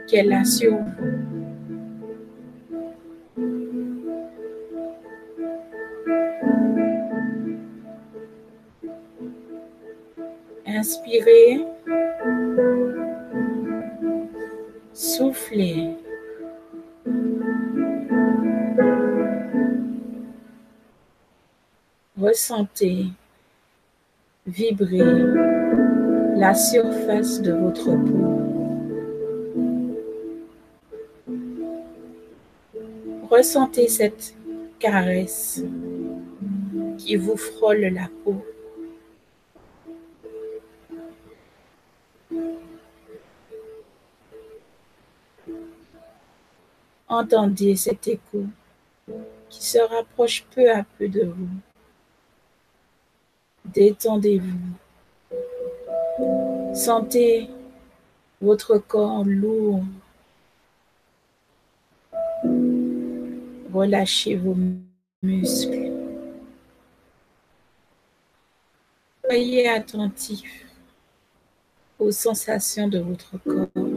qu'elle 0.09 0.33
a 0.33 0.45
sur 0.45 0.73
vous. 0.73 0.91
Inspirez. 10.67 11.65
Soufflez. 14.93 15.91
Ressentez 22.19 23.07
vibrer 24.45 25.70
la 26.41 26.55
surface 26.55 27.43
de 27.43 27.53
votre 27.53 27.85
peau. 27.85 28.41
Ressentez 33.29 33.89
cette 33.89 34.35
caresse 34.79 35.63
qui 36.97 37.17
vous 37.17 37.37
frôle 37.37 37.81
la 37.81 38.09
peau. 38.25 38.43
Entendez 47.07 47.77
cet 47.77 48.09
écho 48.09 48.47
qui 49.51 49.63
se 49.63 49.79
rapproche 49.79 50.47
peu 50.55 50.71
à 50.73 50.85
peu 50.97 51.07
de 51.07 51.25
vous. 51.27 51.49
Détendez-vous. 53.67 54.90
Sentez 56.75 57.49
votre 58.41 58.79
corps 58.79 59.25
lourd. 59.25 59.83
Relâchez 63.73 64.37
vos 64.37 64.57
muscles. 65.23 65.93
Soyez 69.25 69.69
attentif 69.69 70.67
aux 71.99 72.13
sensations 72.13 72.89
de 72.89 73.01
votre 73.01 73.37
corps. 73.39 73.90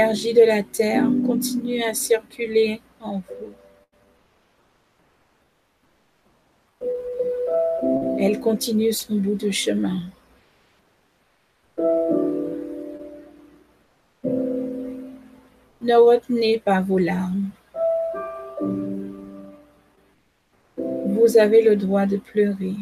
L'énergie 0.00 0.32
de 0.32 0.40
la 0.40 0.62
Terre 0.62 1.04
continue 1.26 1.82
à 1.82 1.92
circuler 1.92 2.80
en 3.02 3.20
vous. 3.20 3.52
Elle 8.18 8.40
continue 8.40 8.94
son 8.94 9.16
bout 9.16 9.34
de 9.34 9.50
chemin. 9.50 10.00
Ne 15.82 15.96
retenez 15.96 16.58
pas 16.60 16.80
vos 16.80 16.96
larmes. 16.96 17.50
Vous 20.78 21.36
avez 21.36 21.60
le 21.60 21.76
droit 21.76 22.06
de 22.06 22.16
pleurer. 22.16 22.76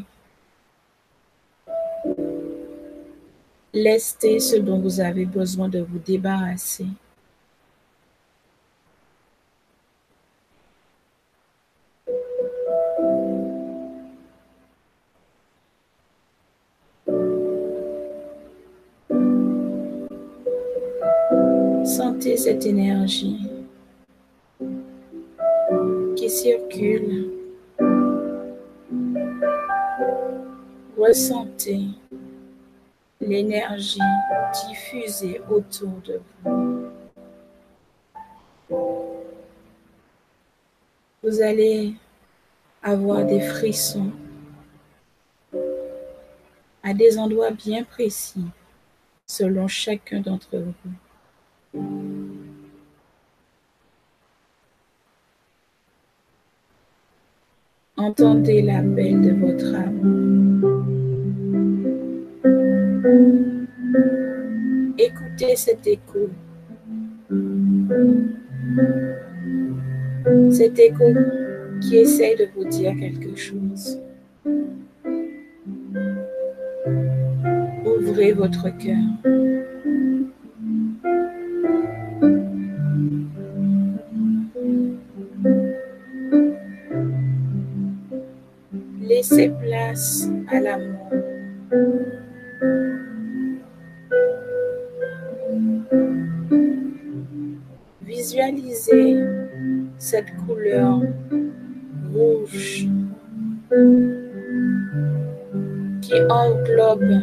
lester 3.74 4.40
ce 4.40 4.56
dont 4.56 4.78
vous 4.78 5.00
avez 5.00 5.24
besoin 5.24 5.68
de 5.68 5.80
vous 5.80 5.98
débarrasser. 5.98 6.86
Qui 26.16 26.28
circule. 26.28 27.30
Ressentez 30.98 31.86
l'énergie 33.22 33.98
diffusée 34.66 35.40
autour 35.48 35.92
de 36.04 36.20
vous. 36.44 36.90
Vous 41.22 41.40
allez 41.40 41.94
avoir 42.82 43.24
des 43.24 43.40
frissons 43.40 44.12
à 46.82 46.92
des 46.92 47.18
endroits 47.18 47.50
bien 47.50 47.82
précis 47.84 48.44
selon 49.26 49.68
chacun 49.68 50.20
d'entre 50.20 50.58
vous. 51.72 52.37
Entendez 57.98 58.62
l'appel 58.62 59.22
de 59.22 59.32
votre 59.32 59.74
âme. 59.74 60.64
Écoutez 64.96 65.56
cet 65.56 65.84
écho. 65.84 66.30
Cet 70.52 70.78
écho 70.78 71.04
qui 71.80 71.96
essaye 71.96 72.36
de 72.36 72.46
vous 72.54 72.68
dire 72.68 72.94
quelque 73.00 73.34
chose. 73.36 74.00
Ouvrez 77.84 78.32
votre 78.32 78.68
cœur. 78.78 79.67
Laissez 89.08 89.48
place 89.48 90.28
à 90.48 90.60
l'amour. 90.60 91.08
Visualisez 98.02 99.16
cette 99.96 100.26
couleur 100.46 101.00
rouge 102.12 102.86
qui 106.02 106.14
englobe 106.28 107.20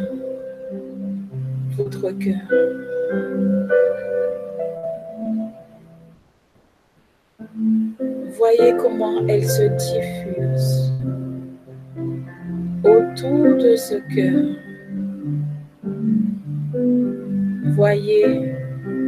votre 1.76 2.10
cœur. 2.10 2.48
Voyez 8.36 8.74
comment 8.76 9.24
elle 9.28 9.46
se 9.46 9.62
diffuse 9.62 10.92
autour 12.84 13.56
de 13.56 13.76
ce 13.76 13.94
cœur. 14.14 14.44
Voyez 17.74 18.52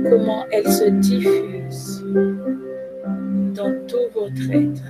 comment 0.08 0.44
elle 0.50 0.70
se 0.70 0.84
diffuse 0.90 2.04
dans 3.54 3.74
tout 3.86 3.96
votre 4.14 4.50
être. 4.50 4.82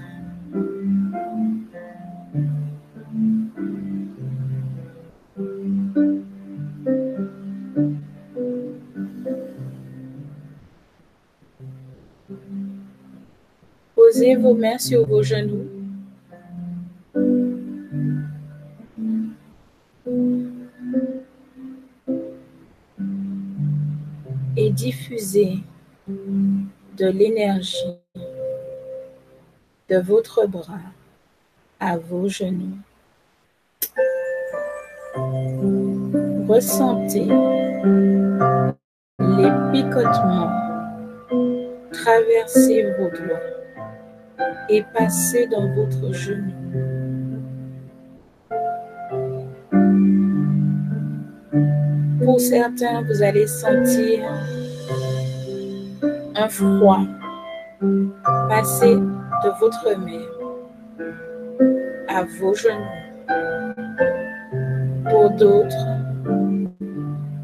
Posez 13.95 14.37
vos 14.37 14.55
mains 14.55 14.79
sur 14.79 15.07
vos 15.07 15.23
genoux. 15.23 15.78
Et 24.57 24.71
diffusez 24.71 25.59
de 26.09 27.07
l'énergie 27.07 27.99
de 29.89 29.99
votre 29.99 30.47
bras 30.47 30.81
à 31.81 31.97
vos 31.97 32.29
genoux. 32.29 32.79
Ressentez 36.49 37.29
les 39.19 39.51
picotements 39.73 40.69
traverser 41.93 42.91
vos 42.99 43.11
doigts 43.11 43.41
et 44.69 44.83
passer 44.95 45.47
dans 45.47 45.73
votre 45.75 46.13
genou. 46.13 46.98
Pour 52.29 52.41
certains, 52.41 53.01
vous 53.05 53.23
allez 53.23 53.47
sentir 53.47 54.31
un 56.35 56.49
froid 56.51 57.01
passer 58.51 58.97
de 58.97 59.59
votre 59.59 59.97
main 59.97 60.27
à 62.07 62.25
vos 62.25 62.53
genoux. 62.53 62.85
Pour 65.09 65.31
d'autres, 65.31 65.87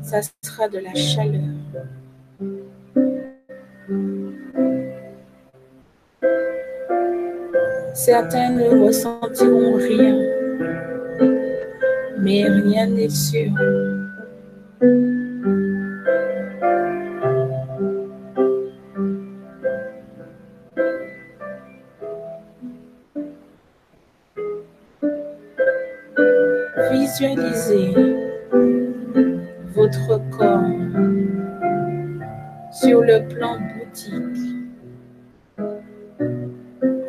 ça 0.03 0.21
sera 0.43 0.69
de 0.69 0.81
la 0.81 0.95
chaleur. 0.95 1.41
Certains 7.95 8.51
ne 8.51 8.85
ressentiront 8.85 9.77
rien, 9.77 10.15
mais 12.19 12.45
rien 12.45 12.87
n'est 12.87 13.09
sûr. 13.09 13.51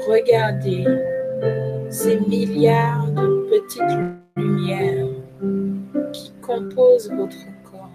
Regardez 0.07 0.85
ces 1.89 2.19
milliards 2.19 3.11
de 3.11 3.49
petites 3.49 3.81
lumières 4.37 5.07
qui 6.13 6.31
composent 6.41 7.11
votre 7.11 7.45
corps. 7.63 7.89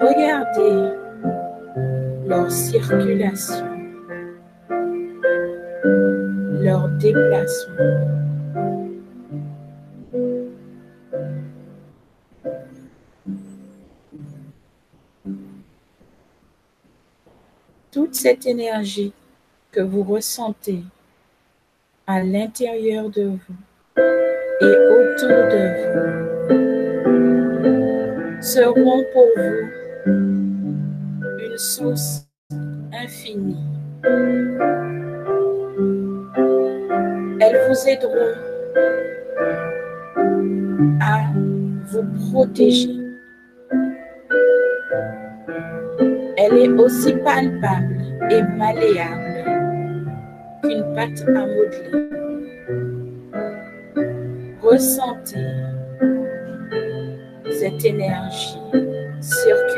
Regardez 0.00 0.96
leur 2.26 2.50
circulation, 2.50 3.66
leur 6.60 6.88
déplacement. 6.98 8.29
Toute 17.92 18.14
cette 18.14 18.46
énergie 18.46 19.12
que 19.72 19.80
vous 19.80 20.04
ressentez 20.04 20.84
à 22.06 22.22
l'intérieur 22.22 23.10
de 23.10 23.30
vous 23.30 23.38
et 24.60 24.76
autour 24.94 25.28
de 25.28 25.90
vous 25.90 26.30
seront 28.40 29.04
pour 29.12 29.26
vous 29.36 29.66
une 31.40 31.58
source 31.58 32.28
infinie. 32.92 33.56
Elles 37.40 37.60
vous 37.68 37.88
aideront 37.88 38.36
à 41.00 41.24
vous 41.86 42.04
protéger. 42.30 43.00
Elle 46.42 46.56
est 46.56 46.68
aussi 46.68 47.12
palpable 47.22 47.98
et 48.30 48.42
malléable 48.56 49.44
qu'une 50.62 50.94
pâte 50.94 51.22
à 51.28 51.46
modeler. 51.46 52.08
Ressentez 54.62 55.36
cette 57.52 57.84
énergie 57.84 58.58
circuler 59.20 59.69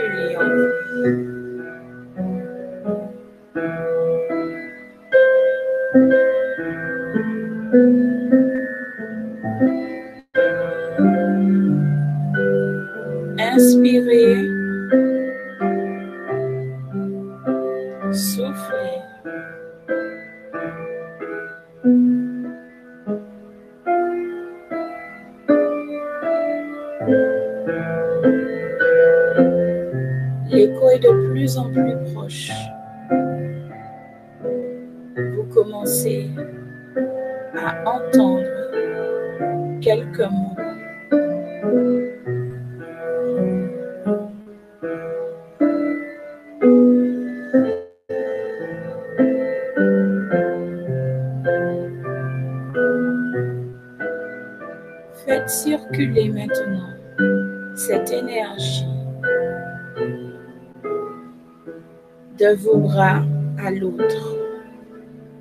vos 62.54 62.78
bras 62.78 63.22
à 63.58 63.70
l'autre. 63.70 64.36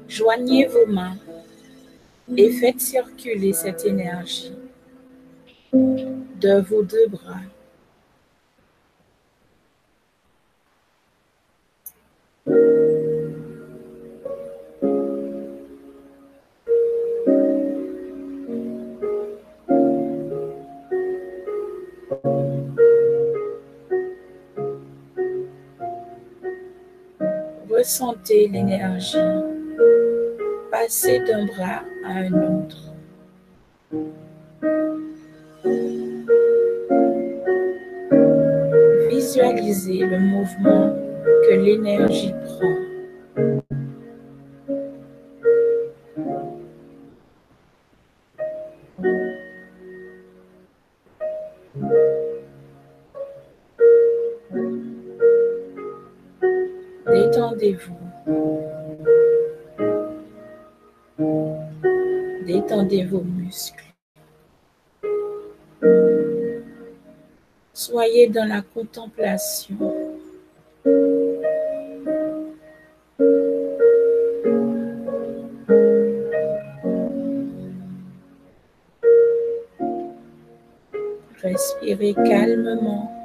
Joignez 0.08 0.68
vos 0.68 0.86
mains 0.88 1.18
et 2.36 2.52
faites 2.52 2.82
circuler 2.82 3.54
cette 3.54 3.86
énergie 3.86 4.54
de 5.74 6.62
vos 6.62 6.84
deux 6.84 7.08
bras. 7.08 7.42
Ressentez 27.82 28.48
l'énergie 28.48 29.18
passer 30.70 31.20
d'un 31.22 31.48
bras 31.48 31.82
à 32.06 32.12
un 32.12 32.60
autre. 32.60 32.94
Visualisez 39.10 40.06
le 40.06 40.20
mouvement 40.20 40.96
que 41.26 41.56
l'énergie 41.56 42.36
prend. 42.46 42.81
Vos 63.00 63.24
muscles. 63.24 63.86
Soyez 67.74 68.28
dans 68.28 68.44
la 68.44 68.62
contemplation. 68.62 70.20
Respirez 81.42 82.14
calmement. 82.14 83.21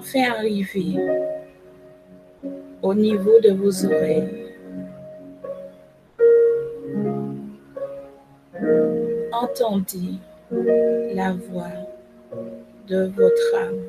Enfin 0.00 0.30
arrivée 0.30 0.96
au 2.80 2.94
niveau 2.94 3.38
de 3.40 3.50
vos 3.50 3.84
oreilles. 3.84 4.46
Entendez 9.30 10.14
la 11.14 11.34
voix 11.34 11.76
de 12.88 13.12
votre 13.14 13.54
âme. 13.56 13.84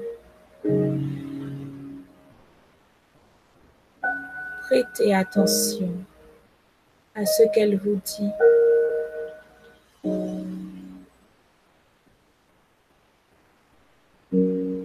Prêtez 4.64 5.16
attention 5.16 5.94
à 7.16 7.26
ce 7.26 7.44
qu'elle 7.54 7.78
vous 7.78 8.02
dit. 8.04 8.32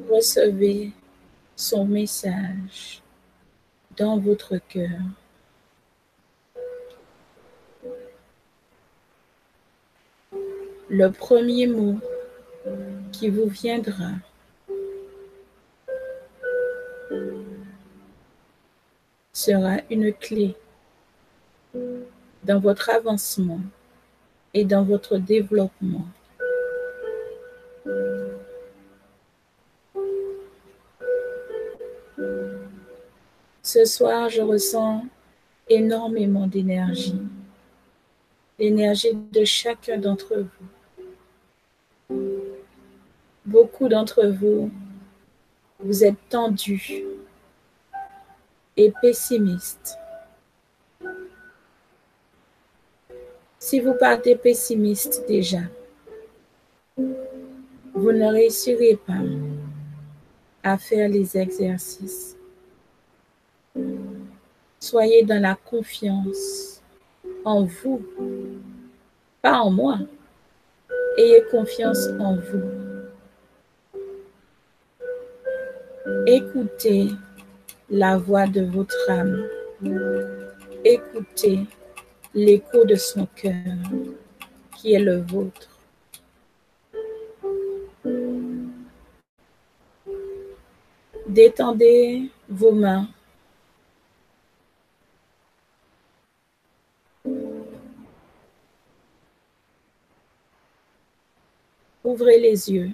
Recevez 0.08 0.92
son 1.56 1.86
message 1.86 3.02
dans 3.96 4.18
votre 4.18 4.58
cœur. 4.58 5.00
Le 10.88 11.10
premier 11.10 11.66
mot 11.66 11.98
qui 13.10 13.30
vous 13.30 13.48
viendra 13.48 14.10
sera 19.32 19.78
une 19.90 20.12
clé 20.12 20.54
dans 22.44 22.60
votre 22.60 22.90
avancement 22.90 23.60
et 24.54 24.64
dans 24.64 24.84
votre 24.84 25.16
développement. 25.18 26.06
Ce 33.76 33.84
soir, 33.84 34.30
je 34.30 34.40
ressens 34.40 35.04
énormément 35.68 36.46
d'énergie, 36.46 37.20
l'énergie 38.58 39.12
de 39.12 39.44
chacun 39.44 39.98
d'entre 39.98 40.46
vous. 42.08 42.24
Beaucoup 43.44 43.90
d'entre 43.90 44.28
vous, 44.28 44.70
vous 45.78 46.04
êtes 46.04 46.16
tendus 46.30 47.04
et 48.78 48.94
pessimistes. 49.02 49.98
Si 53.58 53.80
vous 53.80 53.92
partez 53.92 54.36
pessimiste 54.36 55.22
déjà, 55.28 55.64
vous 56.96 58.12
ne 58.12 58.32
réussirez 58.32 58.98
pas 59.06 59.20
à 60.62 60.78
faire 60.78 61.10
les 61.10 61.36
exercices. 61.36 62.35
Soyez 64.78 65.24
dans 65.24 65.40
la 65.40 65.54
confiance 65.54 66.82
en 67.44 67.64
vous, 67.64 68.02
pas 69.42 69.58
en 69.58 69.70
moi. 69.70 69.98
Ayez 71.18 71.42
confiance 71.50 72.08
en 72.20 72.36
vous. 72.36 72.86
Écoutez 76.26 77.08
la 77.88 78.18
voix 78.18 78.46
de 78.46 78.62
votre 78.62 79.10
âme. 79.10 79.46
Écoutez 80.84 81.60
l'écho 82.34 82.84
de 82.84 82.94
son 82.96 83.26
cœur 83.34 83.54
qui 84.76 84.92
est 84.94 85.00
le 85.00 85.16
vôtre. 85.22 85.68
Détendez 91.26 92.30
vos 92.48 92.72
mains 92.72 93.08
Ouvrez 102.18 102.38
les 102.40 102.72
yeux. 102.72 102.92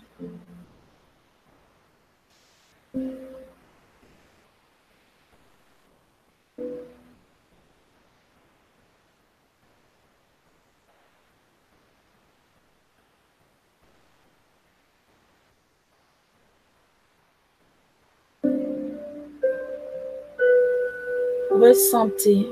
Ressentez 21.53 22.49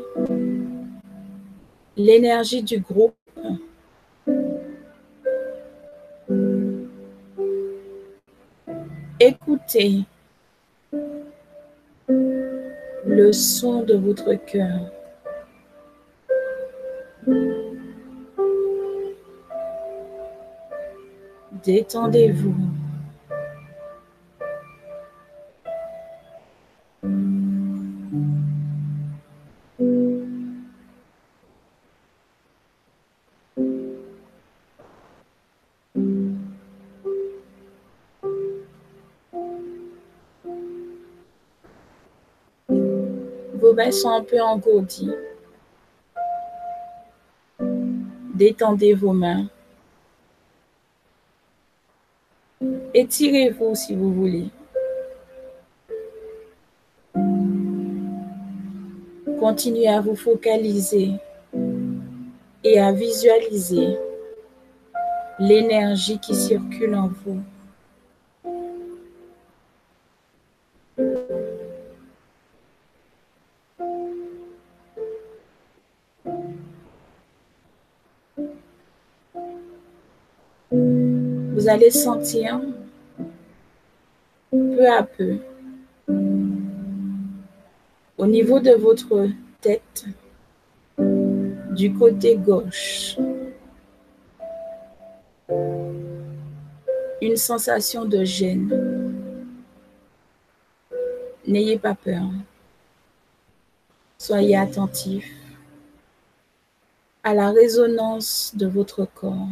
l'énergie 1.96 2.62
du 2.62 2.78
groupe. 2.78 3.19
Écoutez 9.22 10.06
le 12.08 13.32
son 13.32 13.82
de 13.82 13.94
votre 13.94 14.32
cœur. 14.46 14.90
Détendez-vous. 21.62 22.79
Sont 43.92 44.10
un 44.10 44.22
peu 44.22 44.40
engourdies. 44.40 45.10
Détendez 48.34 48.94
vos 48.94 49.12
mains. 49.12 49.46
Étirez-vous 52.94 53.74
si 53.74 53.96
vous 53.96 54.12
voulez. 54.12 54.48
Continuez 59.40 59.88
à 59.88 60.00
vous 60.00 60.14
focaliser 60.16 61.12
et 62.62 62.78
à 62.78 62.92
visualiser 62.92 63.98
l'énergie 65.40 66.18
qui 66.20 66.34
circule 66.34 66.94
en 66.94 67.08
vous. 67.08 67.40
Vous 81.60 81.68
allez 81.68 81.90
sentir 81.90 82.58
peu 84.50 84.90
à 84.90 85.02
peu 85.02 85.36
au 88.16 88.26
niveau 88.26 88.60
de 88.60 88.70
votre 88.70 89.28
tête 89.60 90.06
du 90.96 91.92
côté 91.92 92.36
gauche 92.36 93.18
une 97.20 97.36
sensation 97.36 98.06
de 98.06 98.24
gêne. 98.24 99.12
N'ayez 101.46 101.78
pas 101.78 101.94
peur. 101.94 102.24
Soyez 104.16 104.56
attentif 104.56 105.30
à 107.22 107.34
la 107.34 107.50
résonance 107.50 108.52
de 108.54 108.66
votre 108.66 109.04
corps. 109.04 109.48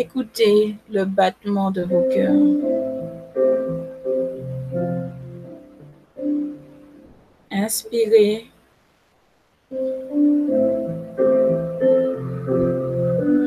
Écoutez 0.00 0.76
le 0.92 1.04
battement 1.04 1.72
de 1.72 1.82
vos 1.82 2.04
cœurs. 2.08 2.32
Inspirez. 7.50 8.46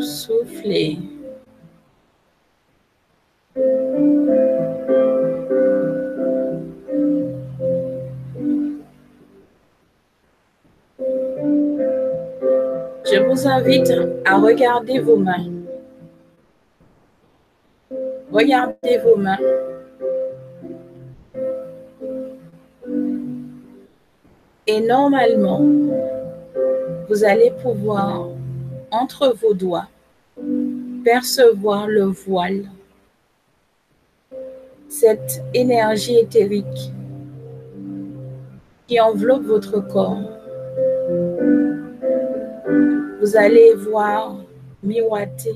Soufflez. 0.01 0.97
Je 13.05 13.25
vous 13.25 13.47
invite 13.47 13.93
à 14.25 14.37
regarder 14.37 14.99
vos 14.99 15.15
mains. 15.15 15.50
Regardez 18.31 18.97
vos 19.03 19.17
mains. 19.17 19.37
Et 24.67 24.79
normalement, 24.79 25.61
vous 27.09 27.23
allez 27.25 27.51
pouvoir, 27.61 28.29
entre 28.89 29.35
vos 29.41 29.53
doigts, 29.53 29.87
percevoir 31.03 31.87
le 31.87 32.03
voile, 32.03 32.69
cette 34.87 35.41
énergie 35.53 36.17
éthérique 36.17 36.93
qui 38.87 38.99
enveloppe 38.99 39.43
votre 39.43 39.79
corps. 39.79 40.21
Vous 43.19 43.35
allez 43.35 43.73
voir 43.73 44.37
miroiter, 44.83 45.55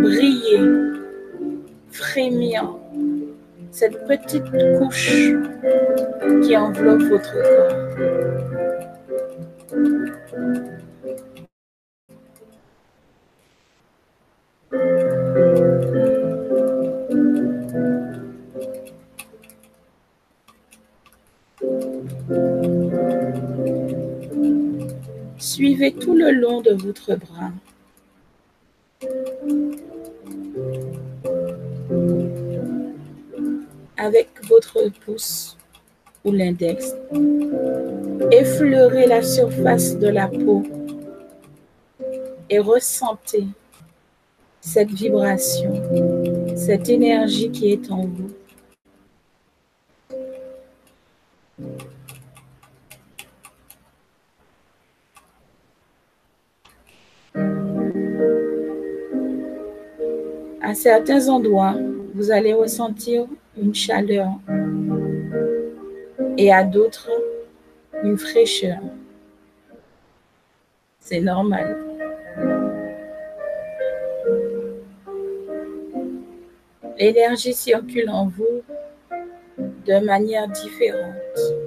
briller, 0.00 0.60
frémir 1.90 2.76
cette 3.70 4.06
petite 4.06 4.44
couche 4.78 5.32
qui 6.42 6.56
enveloppe 6.56 7.02
votre 7.02 7.34
corps. 7.34 7.86
Suivez 25.38 25.92
tout 25.92 26.14
le 26.14 26.32
long 26.32 26.60
de 26.60 26.72
votre 26.72 27.14
bras. 27.16 27.52
Avec 33.96 34.28
votre 34.48 34.90
pouce 35.04 35.56
ou 36.24 36.32
l'index. 36.32 36.94
Effleurez 38.30 39.06
la 39.06 39.22
surface 39.22 39.96
de 39.96 40.08
la 40.08 40.28
peau 40.28 40.62
et 42.50 42.58
ressentez 42.58 43.46
cette 44.60 44.90
vibration, 44.90 45.82
cette 46.56 46.88
énergie 46.88 47.50
qui 47.50 47.72
est 47.72 47.90
en 47.90 48.04
vous. 48.06 48.30
À 60.60 60.74
certains 60.74 61.28
endroits, 61.28 61.76
vous 62.16 62.30
allez 62.30 62.54
ressentir 62.54 63.26
une 63.58 63.74
chaleur 63.74 64.28
et 66.38 66.50
à 66.50 66.64
d'autres 66.64 67.10
une 68.02 68.16
fraîcheur. 68.16 68.78
C'est 70.98 71.20
normal. 71.20 71.76
L'énergie 76.98 77.52
circule 77.52 78.08
en 78.08 78.28
vous 78.28 78.62
de 79.58 80.02
manière 80.02 80.48
différente. 80.48 81.65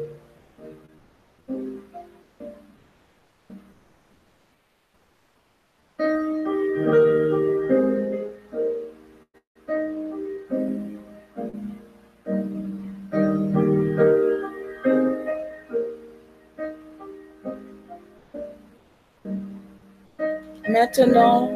Maintenant, 20.79 21.51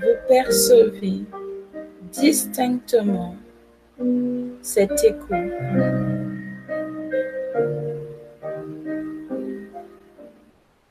vous 0.00 0.16
percevez 0.26 1.20
distinctement 2.10 3.36
cet 4.60 4.90
écho. 5.04 5.34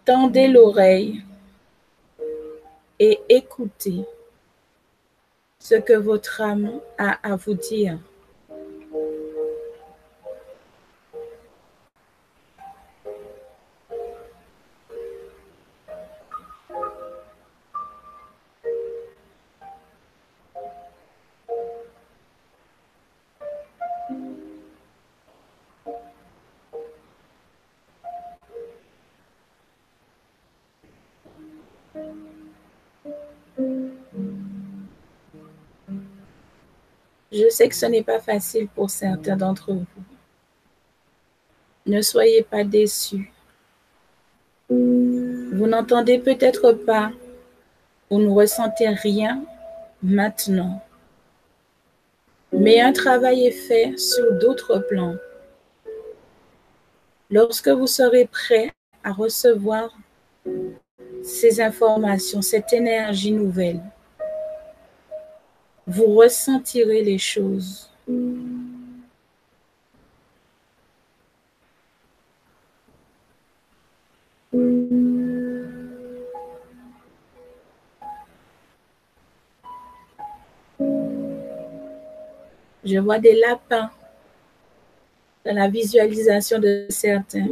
Tendez 0.06 0.48
l'oreille 0.48 1.22
et 3.00 3.20
écoutez 3.28 4.06
ce 5.60 5.76
que 5.76 5.94
votre 5.94 6.40
âme 6.40 6.80
a 6.98 7.18
à 7.30 7.36
vous 7.36 7.56
dire. 7.56 7.98
Sais 37.54 37.70
que 37.70 37.76
ce 37.76 37.86
n'est 37.86 38.04
pas 38.04 38.20
facile 38.20 38.68
pour 38.68 38.90
certains 38.90 39.38
d'entre 39.38 39.72
vous. 39.74 39.86
Ne 41.86 42.02
soyez 42.02 42.44
pas 42.44 42.64
déçus. 42.64 43.32
Vous 44.70 45.68
n'entendez 45.68 46.18
peut-être 46.18 46.72
pas 46.74 47.12
ou 48.10 48.20
ne 48.20 48.30
ressentez 48.30 48.88
rien 48.88 49.44
maintenant. 50.02 50.82
Mais 52.52 52.80
un 52.82 52.94
travail 52.94 53.48
est 53.48 53.52
fait 53.52 53.98
sur 53.98 54.34
d'autres 54.40 54.80
plans. 54.80 55.16
Lorsque 57.30 57.70
vous 57.70 57.88
serez 57.88 58.26
prêt 58.28 58.72
à 59.04 59.12
recevoir 59.12 59.96
ces 61.24 61.62
informations, 61.62 62.42
cette 62.42 62.74
énergie 62.74 63.32
nouvelle, 63.32 63.82
vous 65.86 66.16
ressentirez 66.16 67.04
les 67.04 67.18
choses. 67.18 67.90
Je 82.86 83.00
vois 83.00 83.18
des 83.20 83.36
lapins 83.36 83.90
dans 85.46 85.56
la 85.56 85.68
visualisation 85.68 86.60
de 86.60 86.86
certains, 86.90 87.48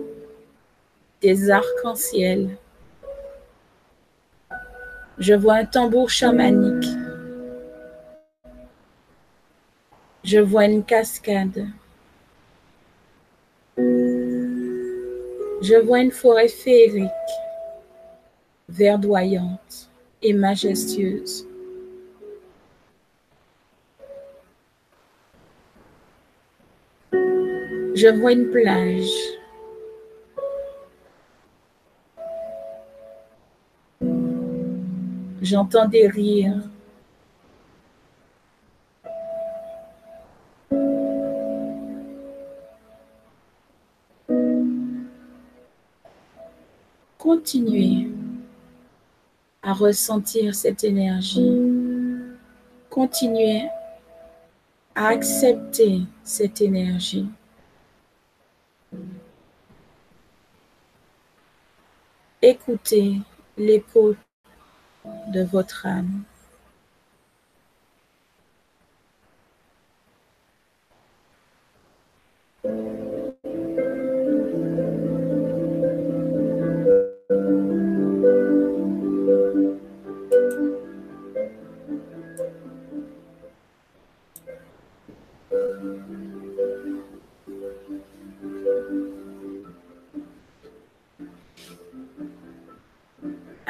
des 1.22 1.50
arcs-en-ciel. 1.50 2.58
Je 5.18 5.34
vois 5.34 5.56
un 5.56 5.66
tambour 5.66 6.10
chamanique. 6.10 7.01
Je 10.32 10.40
vois 10.40 10.64
une 10.64 10.86
cascade. 10.86 11.68
Je 13.78 15.76
vois 15.86 16.00
une 16.00 16.12
forêt 16.12 16.48
féerique, 16.48 17.10
verdoyante 18.70 19.90
et 20.22 20.32
majestueuse. 20.32 21.46
Je 27.12 28.18
vois 28.18 28.32
une 28.32 28.50
plage. 28.52 29.12
J'entends 35.42 35.90
des 35.90 36.08
rires. 36.08 36.71
Continuez 47.32 48.10
à 49.64 49.72
ressentir 49.72 50.54
cette 50.54 50.84
énergie. 50.84 51.50
Continuez 52.90 53.70
à 54.94 55.08
accepter 55.08 56.02
cette 56.26 56.60
énergie. 56.60 57.30
Écoutez 62.42 63.22
l'écho 63.58 64.14
de 65.30 65.44
votre 65.44 65.86
âme. 65.86 66.24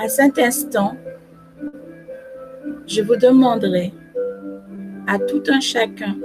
À 0.03 0.07
cet 0.07 0.39
instant, 0.39 0.97
je 2.87 3.03
vous 3.03 3.17
demanderai 3.17 3.93
à 5.05 5.19
tout 5.19 5.43
un 5.47 5.59
chacun 5.59 6.15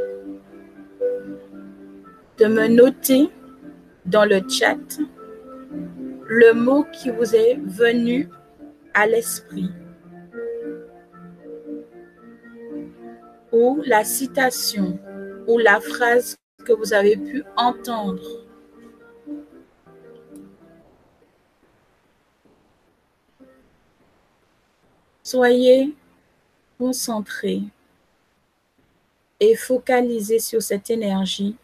de 2.38 2.46
me 2.46 2.68
noter 2.68 3.28
dans 4.06 4.24
le 4.24 4.40
chat 4.48 4.78
le 6.26 6.54
mot 6.54 6.86
qui 6.90 7.10
vous 7.10 7.36
est 7.36 7.60
venu 7.66 8.30
à 8.94 9.06
l'esprit 9.06 9.68
ou 13.52 13.82
la 13.84 14.04
citation 14.04 14.98
ou 15.46 15.58
la 15.58 15.80
phrase 15.80 16.34
que 16.64 16.72
vous 16.72 16.94
avez 16.94 17.18
pu 17.18 17.44
entendre. 17.58 18.45
Soyez 25.26 25.92
concentrés 26.78 27.62
et 29.40 29.56
focalisés 29.56 30.38
sur 30.38 30.62
cette 30.62 30.88
énergie. 30.88 31.56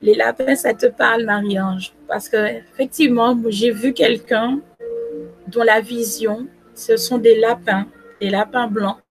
Les 0.00 0.14
lapins, 0.14 0.54
ça 0.54 0.74
te 0.74 0.86
parle, 0.86 1.24
Marie-Ange, 1.24 1.92
parce 2.06 2.28
que 2.28 2.36
effectivement, 2.36 3.36
j'ai 3.48 3.72
vu 3.72 3.92
quelqu'un 3.92 4.60
dont 5.48 5.64
la 5.64 5.80
vision, 5.80 6.46
ce 6.76 6.96
sont 6.96 7.18
des 7.18 7.40
lapins, 7.40 7.88
des 8.20 8.30
lapins 8.30 8.68
blancs 8.68 9.03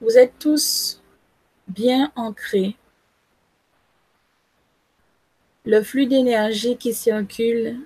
Vous 0.00 0.16
êtes 0.16 0.38
tous 0.38 1.00
bien 1.68 2.10
ancrés. 2.16 2.76
Le 5.64 5.82
flux 5.82 6.06
d'énergie 6.06 6.76
qui 6.76 6.94
circule 6.94 7.80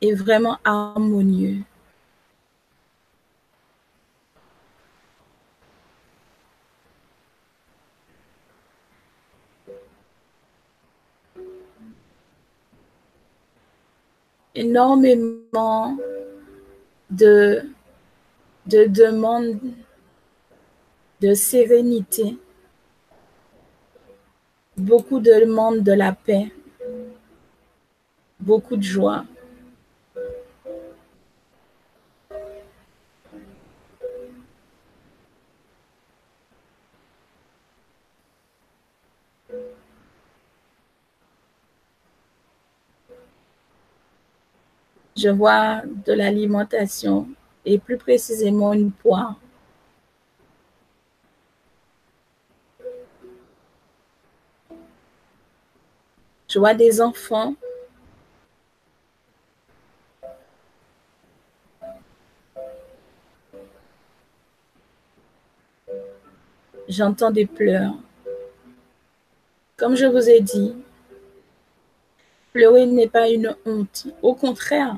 est 0.00 0.12
vraiment 0.12 0.58
harmonieux. 0.64 1.62
énormément 14.56 15.98
de, 17.10 17.62
de 18.66 18.86
demandes 18.86 19.60
de 21.26 21.34
sérénité, 21.34 22.38
beaucoup 24.76 25.18
de 25.18 25.40
demandes 25.40 25.82
de 25.82 25.90
la 25.90 26.12
paix, 26.12 26.52
beaucoup 28.38 28.76
de 28.76 28.82
joie. 28.82 29.24
Je 45.16 45.28
vois 45.30 45.82
de 46.06 46.12
l'alimentation 46.12 47.26
et 47.64 47.80
plus 47.80 47.96
précisément 47.96 48.72
une 48.72 48.92
poire. 48.92 49.40
Je 56.48 56.58
vois 56.58 56.74
des 56.74 57.00
enfants 57.00 57.54
J'entends 66.88 67.32
des 67.32 67.46
pleurs. 67.46 67.94
Comme 69.76 69.96
je 69.96 70.06
vous 70.06 70.30
ai 70.30 70.40
dit, 70.40 70.72
pleurer 72.52 72.86
n'est 72.86 73.08
pas 73.08 73.28
une 73.28 73.56
honte. 73.66 74.06
Au 74.22 74.34
contraire, 74.34 74.96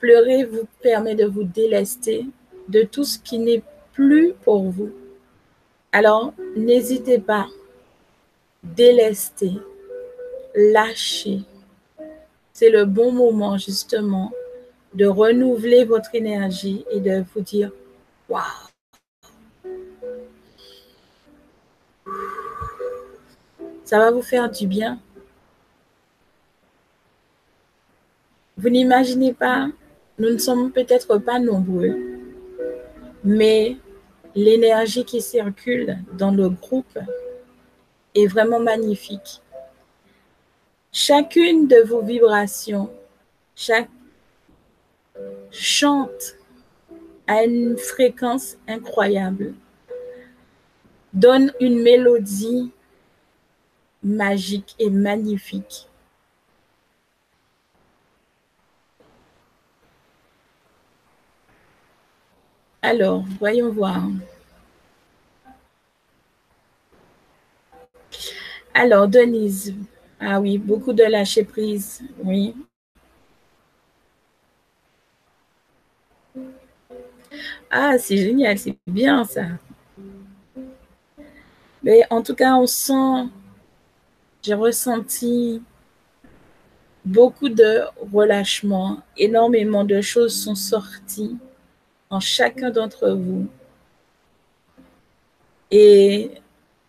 pleurer 0.00 0.44
vous 0.44 0.66
permet 0.82 1.14
de 1.14 1.26
vous 1.26 1.44
délester 1.44 2.26
de 2.68 2.82
tout 2.82 3.04
ce 3.04 3.20
qui 3.20 3.38
n'est 3.38 3.62
plus 3.92 4.34
pour 4.42 4.64
vous. 4.68 4.90
Alors, 5.92 6.34
n'hésitez 6.56 7.20
pas. 7.20 7.46
Délester, 8.64 9.52
lâcher. 10.54 11.42
C'est 12.52 12.70
le 12.70 12.84
bon 12.84 13.12
moment 13.12 13.56
justement 13.58 14.32
de 14.94 15.06
renouveler 15.06 15.84
votre 15.84 16.14
énergie 16.14 16.84
et 16.90 17.00
de 17.00 17.24
vous 17.32 17.40
dire, 17.40 17.70
waouh, 18.28 18.42
ça 23.84 23.98
va 23.98 24.10
vous 24.10 24.22
faire 24.22 24.50
du 24.50 24.66
bien. 24.66 24.98
Vous 28.56 28.68
n'imaginez 28.68 29.32
pas, 29.32 29.68
nous 30.18 30.30
ne 30.30 30.38
sommes 30.38 30.70
peut-être 30.70 31.18
pas 31.18 31.38
nombreux, 31.38 31.96
mais 33.24 33.76
l'énergie 34.34 35.04
qui 35.04 35.22
circule 35.22 35.98
dans 36.12 36.30
le 36.30 36.50
groupe 36.50 36.98
est 38.14 38.26
vraiment 38.26 38.60
magnifique. 38.60 39.40
Chacune 40.92 41.68
de 41.68 41.82
vos 41.86 42.02
vibrations, 42.02 42.90
chaque 43.54 43.88
chante 45.52 46.36
à 47.28 47.44
une 47.44 47.78
fréquence 47.78 48.56
incroyable, 48.66 49.54
donne 51.12 51.52
une 51.60 51.80
mélodie 51.82 52.72
magique 54.02 54.74
et 54.78 54.90
magnifique. 54.90 55.88
Alors, 62.82 63.24
voyons 63.38 63.70
voir. 63.70 64.08
Alors, 68.74 69.06
Denise, 69.06 69.74
ah 70.20 70.40
oui, 70.40 70.58
beaucoup 70.58 70.92
de 70.92 71.02
lâcher 71.04 71.44
prise, 71.44 72.02
oui. 72.22 72.54
Ah, 77.70 77.98
c'est 77.98 78.16
génial, 78.16 78.58
c'est 78.58 78.76
bien 78.86 79.24
ça. 79.24 79.46
Mais 81.82 82.02
en 82.10 82.22
tout 82.22 82.34
cas, 82.34 82.54
on 82.56 82.66
sent, 82.66 83.28
j'ai 84.42 84.54
ressenti 84.54 85.62
beaucoup 87.04 87.48
de 87.48 87.82
relâchement, 88.12 88.98
énormément 89.16 89.84
de 89.84 90.00
choses 90.00 90.34
sont 90.42 90.54
sorties 90.54 91.36
en 92.10 92.20
chacun 92.20 92.70
d'entre 92.70 93.10
vous. 93.10 93.48
Et 95.70 96.32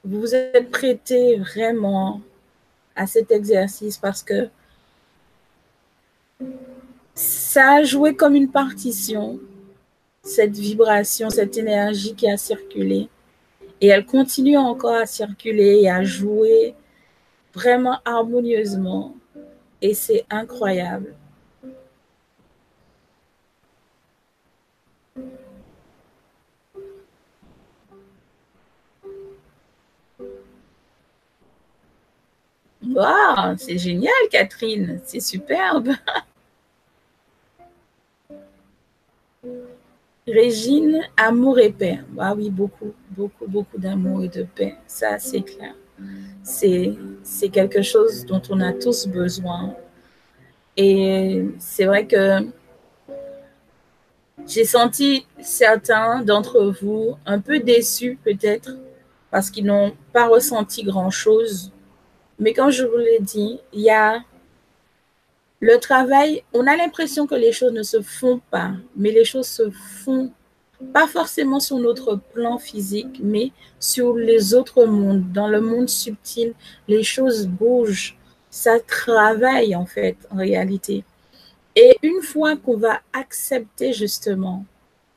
vous 0.03 0.19
vous 0.21 0.35
êtes 0.35 0.71
prêté 0.71 1.37
vraiment 1.37 2.21
à 2.95 3.07
cet 3.07 3.31
exercice 3.31 3.97
parce 3.97 4.23
que 4.23 4.49
ça 7.13 7.75
a 7.75 7.83
joué 7.83 8.15
comme 8.15 8.35
une 8.35 8.49
partition, 8.49 9.39
cette 10.23 10.57
vibration, 10.57 11.29
cette 11.29 11.57
énergie 11.57 12.15
qui 12.15 12.29
a 12.29 12.37
circulé. 12.37 13.09
Et 13.79 13.87
elle 13.87 14.05
continue 14.05 14.57
encore 14.57 14.95
à 14.95 15.05
circuler 15.05 15.81
et 15.81 15.89
à 15.89 16.03
jouer 16.03 16.75
vraiment 17.53 17.97
harmonieusement. 18.05 19.15
Et 19.81 19.93
c'est 19.93 20.25
incroyable. 20.29 21.15
Wow, 32.93 33.55
c'est 33.57 33.77
génial, 33.77 34.13
Catherine. 34.29 34.99
C'est 35.05 35.19
superbe. 35.19 35.91
Régine, 40.27 41.01
amour 41.17 41.59
et 41.59 41.71
paix. 41.71 41.99
Ah 42.19 42.33
oui, 42.35 42.49
beaucoup, 42.49 42.93
beaucoup, 43.09 43.47
beaucoup 43.47 43.77
d'amour 43.77 44.23
et 44.23 44.29
de 44.29 44.43
paix. 44.43 44.75
Ça, 44.87 45.17
c'est 45.19 45.41
clair. 45.41 45.75
C'est 46.43 47.49
quelque 47.51 47.81
chose 47.81 48.25
dont 48.25 48.41
on 48.49 48.59
a 48.59 48.73
tous 48.73 49.07
besoin. 49.07 49.75
Et 50.77 51.45
c'est 51.59 51.85
vrai 51.85 52.07
que 52.07 52.39
j'ai 54.47 54.65
senti 54.65 55.25
certains 55.39 56.23
d'entre 56.23 56.73
vous 56.81 57.15
un 57.25 57.39
peu 57.39 57.59
déçus 57.59 58.17
peut-être 58.23 58.77
parce 59.29 59.49
qu'ils 59.49 59.65
n'ont 59.65 59.93
pas 60.13 60.27
ressenti 60.27 60.83
grand-chose 60.83 61.71
mais 62.41 62.53
comme 62.53 62.71
je 62.71 62.83
vous 62.83 62.97
l'ai 62.97 63.19
dit, 63.19 63.59
il 63.71 63.81
y 63.81 63.91
a 63.91 64.23
le 65.59 65.77
travail, 65.77 66.43
on 66.53 66.65
a 66.65 66.75
l'impression 66.75 67.27
que 67.27 67.35
les 67.35 67.51
choses 67.51 67.71
ne 67.71 67.83
se 67.83 68.01
font 68.01 68.41
pas, 68.49 68.71
mais 68.95 69.11
les 69.11 69.23
choses 69.23 69.45
se 69.45 69.69
font 70.03 70.31
pas 70.91 71.07
forcément 71.07 71.59
sur 71.59 71.77
notre 71.77 72.15
plan 72.33 72.57
physique, 72.57 73.19
mais 73.21 73.51
sur 73.79 74.15
les 74.15 74.55
autres 74.55 74.85
mondes. 74.85 75.31
Dans 75.31 75.47
le 75.47 75.61
monde 75.61 75.87
subtil, 75.87 76.55
les 76.87 77.03
choses 77.03 77.45
bougent. 77.45 78.17
Ça 78.49 78.79
travaille 78.79 79.75
en 79.75 79.85
fait, 79.85 80.17
en 80.31 80.37
réalité. 80.37 81.05
Et 81.75 81.95
une 82.01 82.23
fois 82.23 82.57
qu'on 82.57 82.75
va 82.75 83.01
accepter 83.13 83.93
justement 83.93 84.65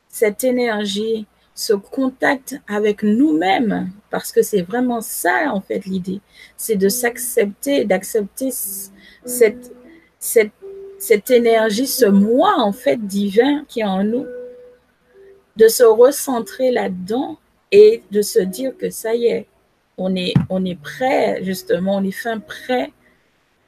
cette 0.09 0.45
énergie 0.45 1.27
ce 1.55 1.73
contact 1.73 2.61
avec 2.67 3.05
nous-mêmes, 3.05 3.91
parce 4.11 4.33
que 4.33 4.43
c'est 4.43 4.63
vraiment 4.63 5.01
ça, 5.01 5.53
en 5.53 5.61
fait, 5.61 5.87
l'idée. 5.87 6.21
C'est 6.57 6.75
de 6.77 6.89
s'accepter, 6.89 7.85
d'accepter 7.85 8.51
cette, 8.51 9.73
cette, 10.19 10.53
cette 10.99 11.31
énergie, 11.31 11.87
ce 11.87 12.07
moi, 12.07 12.55
en 12.59 12.73
fait, 12.73 12.97
divin 13.07 13.65
qui 13.69 13.81
est 13.81 13.85
en 13.85 14.03
nous, 14.03 14.27
de 15.57 15.69
se 15.69 15.85
recentrer 15.85 16.73
là-dedans 16.73 17.39
et 17.71 18.03
de 18.11 18.21
se 18.21 18.41
dire 18.41 18.77
que 18.77 18.91
ça 18.91 19.15
y 19.15 19.27
est, 19.27 19.47
on 19.97 20.17
est, 20.17 20.35
on 20.51 20.65
est 20.65 20.81
prêt, 20.81 21.39
justement, 21.45 21.97
on 21.97 22.03
est 22.03 22.11
fin 22.11 22.41
prêt 22.41 22.93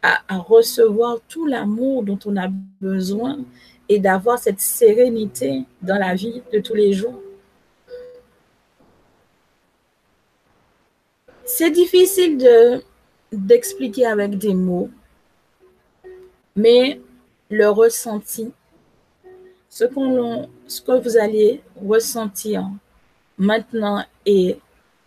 à, 0.02 0.22
à 0.26 0.38
recevoir 0.38 1.18
tout 1.28 1.46
l'amour 1.46 2.02
dont 2.02 2.18
on 2.26 2.36
a 2.36 2.48
besoin 2.80 3.38
et 3.88 4.00
d'avoir 4.00 4.40
cette 4.40 4.60
sérénité 4.60 5.62
dans 5.82 5.98
la 5.98 6.16
vie 6.16 6.42
de 6.52 6.58
tous 6.58 6.74
les 6.74 6.92
jours. 6.92 7.22
C'est 11.48 11.70
difficile 11.70 12.38
de 12.38 12.82
d'expliquer 13.32 14.06
avec 14.06 14.36
des 14.36 14.52
mots, 14.52 14.90
mais 16.56 17.00
le 17.50 17.68
ressenti, 17.68 18.52
ce, 19.68 19.84
ce 20.66 20.80
que 20.80 21.00
vous 21.00 21.16
allez 21.16 21.62
ressentir 21.80 22.68
maintenant 23.38 24.04
et 24.24 24.58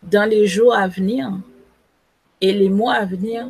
dans 0.01 0.29
les 0.29 0.47
jours 0.47 0.73
à 0.73 0.87
venir 0.87 1.29
et 2.39 2.53
les 2.53 2.69
mois 2.69 2.93
à 2.93 3.05
venir 3.05 3.49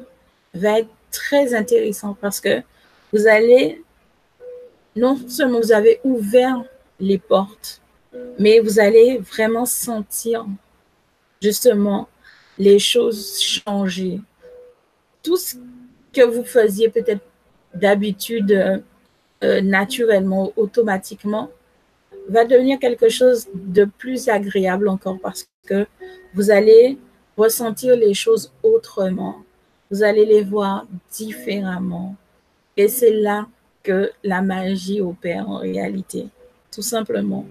va 0.55 0.79
être 0.79 0.89
très 1.11 1.53
intéressant 1.53 2.17
parce 2.19 2.39
que 2.39 2.63
vous 3.13 3.27
allez, 3.27 3.83
non 4.95 5.15
seulement 5.27 5.59
vous 5.59 5.71
avez 5.71 5.99
ouvert 6.03 6.63
les 6.99 7.19
portes, 7.19 7.81
mais 8.39 8.59
vous 8.59 8.79
allez 8.79 9.19
vraiment 9.19 9.67
sentir 9.67 10.47
justement 11.39 12.07
les 12.59 12.77
choses 12.77 13.39
changer. 13.41 14.19
Tout 15.23 15.37
ce 15.37 15.55
que 16.13 16.21
vous 16.21 16.43
faisiez 16.43 16.89
peut-être 16.89 17.23
d'habitude 17.73 18.83
euh, 19.43 19.61
naturellement, 19.61 20.51
automatiquement, 20.57 21.49
va 22.27 22.45
devenir 22.45 22.77
quelque 22.77 23.09
chose 23.09 23.47
de 23.53 23.85
plus 23.85 24.29
agréable 24.29 24.87
encore 24.87 25.17
parce 25.19 25.47
que 25.65 25.87
vous 26.33 26.51
allez 26.51 26.97
ressentir 27.37 27.95
les 27.95 28.13
choses 28.13 28.51
autrement. 28.61 29.37
Vous 29.89 30.03
allez 30.03 30.25
les 30.25 30.43
voir 30.43 30.85
différemment. 31.11 32.15
Et 32.77 32.87
c'est 32.87 33.13
là 33.13 33.47
que 33.81 34.11
la 34.23 34.41
magie 34.41 35.01
opère 35.01 35.49
en 35.49 35.57
réalité, 35.57 36.27
tout 36.71 36.81
simplement. 36.81 37.45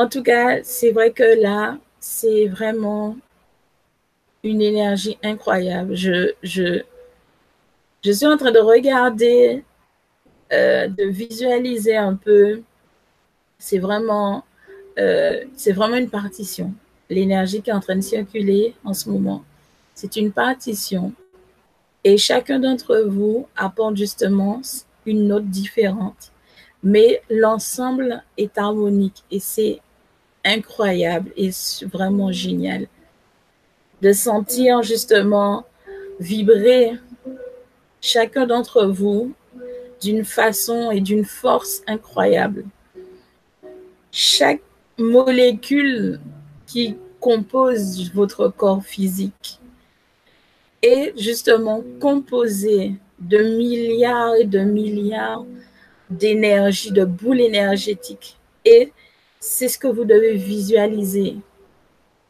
En 0.00 0.08
tout 0.08 0.22
cas, 0.22 0.62
c'est 0.62 0.92
vrai 0.92 1.10
que 1.10 1.42
là, 1.42 1.76
c'est 2.00 2.46
vraiment 2.46 3.18
une 4.42 4.62
énergie 4.62 5.18
incroyable. 5.22 5.94
Je, 5.94 6.32
je, 6.42 6.80
je 8.02 8.10
suis 8.10 8.26
en 8.26 8.38
train 8.38 8.50
de 8.50 8.60
regarder, 8.60 9.62
euh, 10.54 10.88
de 10.88 11.04
visualiser 11.04 11.98
un 11.98 12.14
peu. 12.14 12.62
C'est 13.58 13.78
vraiment, 13.78 14.42
euh, 14.98 15.44
c'est 15.54 15.72
vraiment 15.72 15.96
une 15.96 16.08
partition. 16.08 16.72
L'énergie 17.10 17.60
qui 17.60 17.68
est 17.68 17.74
en 17.74 17.80
train 17.80 17.96
de 17.96 18.00
circuler 18.00 18.74
en 18.84 18.94
ce 18.94 19.10
moment, 19.10 19.44
c'est 19.94 20.16
une 20.16 20.32
partition. 20.32 21.12
Et 22.04 22.16
chacun 22.16 22.58
d'entre 22.58 23.04
vous 23.06 23.46
apporte 23.54 23.98
justement 23.98 24.62
une 25.04 25.28
note 25.28 25.50
différente. 25.50 26.32
Mais 26.82 27.20
l'ensemble 27.28 28.22
est 28.38 28.56
harmonique 28.56 29.24
et 29.30 29.40
c'est 29.40 29.82
incroyable 30.44 31.30
et 31.36 31.50
vraiment 31.86 32.32
génial 32.32 32.86
de 34.02 34.12
sentir 34.12 34.82
justement 34.82 35.66
vibrer 36.18 36.92
chacun 38.00 38.46
d'entre 38.46 38.86
vous 38.86 39.32
d'une 40.00 40.24
façon 40.24 40.90
et 40.90 41.00
d'une 41.00 41.24
force 41.24 41.82
incroyable. 41.86 42.64
Chaque 44.10 44.62
molécule 44.98 46.20
qui 46.66 46.96
compose 47.20 48.10
votre 48.14 48.48
corps 48.48 48.82
physique 48.82 49.60
est 50.82 51.12
justement 51.18 51.84
composée 52.00 52.94
de 53.18 53.38
milliards 53.38 54.34
et 54.36 54.44
de 54.44 54.60
milliards 54.60 55.44
d'énergie, 56.08 56.90
de 56.90 57.04
boules 57.04 57.40
énergétiques. 57.40 58.38
Et 58.64 58.92
c'est 59.40 59.68
ce 59.68 59.78
que 59.78 59.88
vous 59.88 60.04
devez 60.04 60.36
visualiser. 60.36 61.38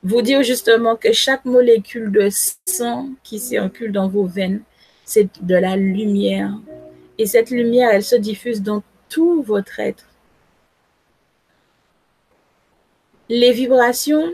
Vous 0.03 0.23
dire 0.23 0.43
justement 0.43 0.97
que 0.97 1.13
chaque 1.13 1.45
molécule 1.45 2.11
de 2.11 2.29
sang 2.67 3.11
qui 3.23 3.39
circule 3.39 3.93
dans 3.93 4.09
vos 4.09 4.25
veines, 4.25 4.63
c'est 5.05 5.29
de 5.43 5.57
la 5.57 5.77
lumière. 5.77 6.55
Et 7.19 7.27
cette 7.27 7.51
lumière, 7.51 7.91
elle 7.93 8.05
se 8.05 8.17
diffuse 8.17 8.63
dans 8.63 8.83
tout 9.09 9.43
votre 9.43 9.81
être. 9.81 10.07
Les 13.29 13.53
vibrations, 13.53 14.33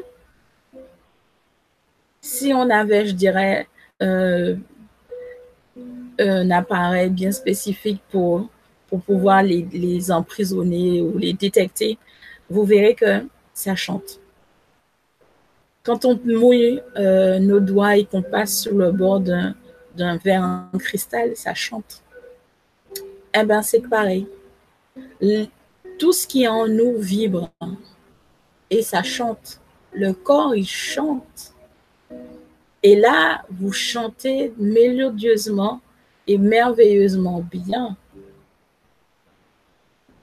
si 2.21 2.53
on 2.55 2.71
avait, 2.71 3.07
je 3.07 3.13
dirais, 3.13 3.67
euh, 4.03 4.55
un 6.19 6.51
appareil 6.51 7.11
bien 7.11 7.33
spécifique 7.33 8.01
pour, 8.11 8.49
pouvoir 9.05 9.43
les 9.43 10.11
emprisonner 10.11 11.03
ou 11.03 11.19
les 11.19 11.35
détecter, 11.35 11.99
vous 12.51 12.65
verrez 12.65 12.95
que 12.95 13.27
ça 13.53 13.75
chante. 13.75 14.21
Quand 15.83 16.05
on 16.05 16.19
mouille 16.25 16.83
euh, 16.97 17.39
nos 17.39 17.61
doigts 17.61 17.97
et 17.97 18.05
qu'on 18.05 18.23
passe 18.23 18.63
sur 18.63 18.75
le 18.75 18.91
bord 18.91 19.21
d'un 19.21 19.55
verre 20.25 20.43
en 20.43 20.79
cristal, 20.79 21.37
ça 21.37 21.55
chante. 21.55 22.03
Eh 23.35 23.45
bien, 23.45 23.63
c'est 23.63 23.87
pareil. 23.89 24.27
tout 25.99 26.13
ce 26.13 26.27
qui 26.27 26.45
est 26.45 26.49
en 26.49 26.67
nous 26.67 26.99
vibre 26.99 27.51
et 28.71 28.83
ça 28.83 29.03
chante. 29.03 29.61
Le 29.93 30.13
corps, 30.13 30.55
il 30.55 30.67
chante. 30.67 31.55
Et 32.83 32.97
là, 32.97 33.45
vous 33.51 33.73
chantez 33.73 34.53
mélodieusement 34.59 35.81
et 36.27 36.39
merveilleusement 36.39 37.41
bien. 37.41 37.97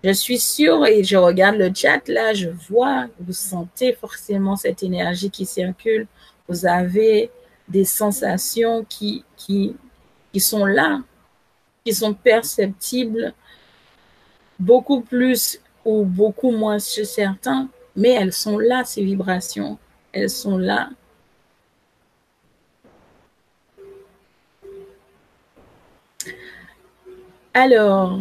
Je 0.03 0.11
suis 0.11 0.37
sûre 0.37 0.85
et 0.85 1.03
je 1.03 1.15
regarde 1.15 1.55
le 1.55 1.71
chat 1.73 2.07
là, 2.09 2.33
je 2.33 2.49
vois, 2.49 3.07
vous 3.19 3.31
sentez 3.31 3.93
forcément 3.93 4.57
cette 4.57 4.83
énergie 4.83 5.29
qui 5.29 5.45
circule. 5.45 6.07
Vous 6.49 6.65
avez 6.65 7.31
des 7.69 7.85
sensations 7.85 8.85
qui, 8.89 9.23
qui, 9.37 9.77
qui 10.33 10.39
sont 10.41 10.65
là, 10.65 11.01
qui 11.85 11.93
sont 11.93 12.13
perceptibles 12.13 13.33
beaucoup 14.59 15.01
plus 15.01 15.61
ou 15.85 16.03
beaucoup 16.03 16.51
moins 16.51 16.79
chez 16.79 17.05
certains, 17.05 17.69
mais 17.95 18.09
elles 18.11 18.33
sont 18.33 18.57
là, 18.57 18.83
ces 18.83 19.03
vibrations. 19.03 19.77
Elles 20.11 20.29
sont 20.29 20.57
là. 20.57 20.89
Alors, 27.53 28.19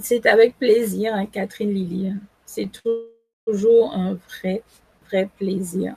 C'est 0.00 0.26
avec 0.26 0.58
plaisir, 0.58 1.14
hein, 1.14 1.26
Catherine 1.26 1.72
Lily. 1.72 2.12
C'est 2.44 2.68
toujours 3.46 3.92
un 3.94 4.18
vrai, 4.28 4.62
vrai 5.08 5.28
plaisir. 5.38 5.94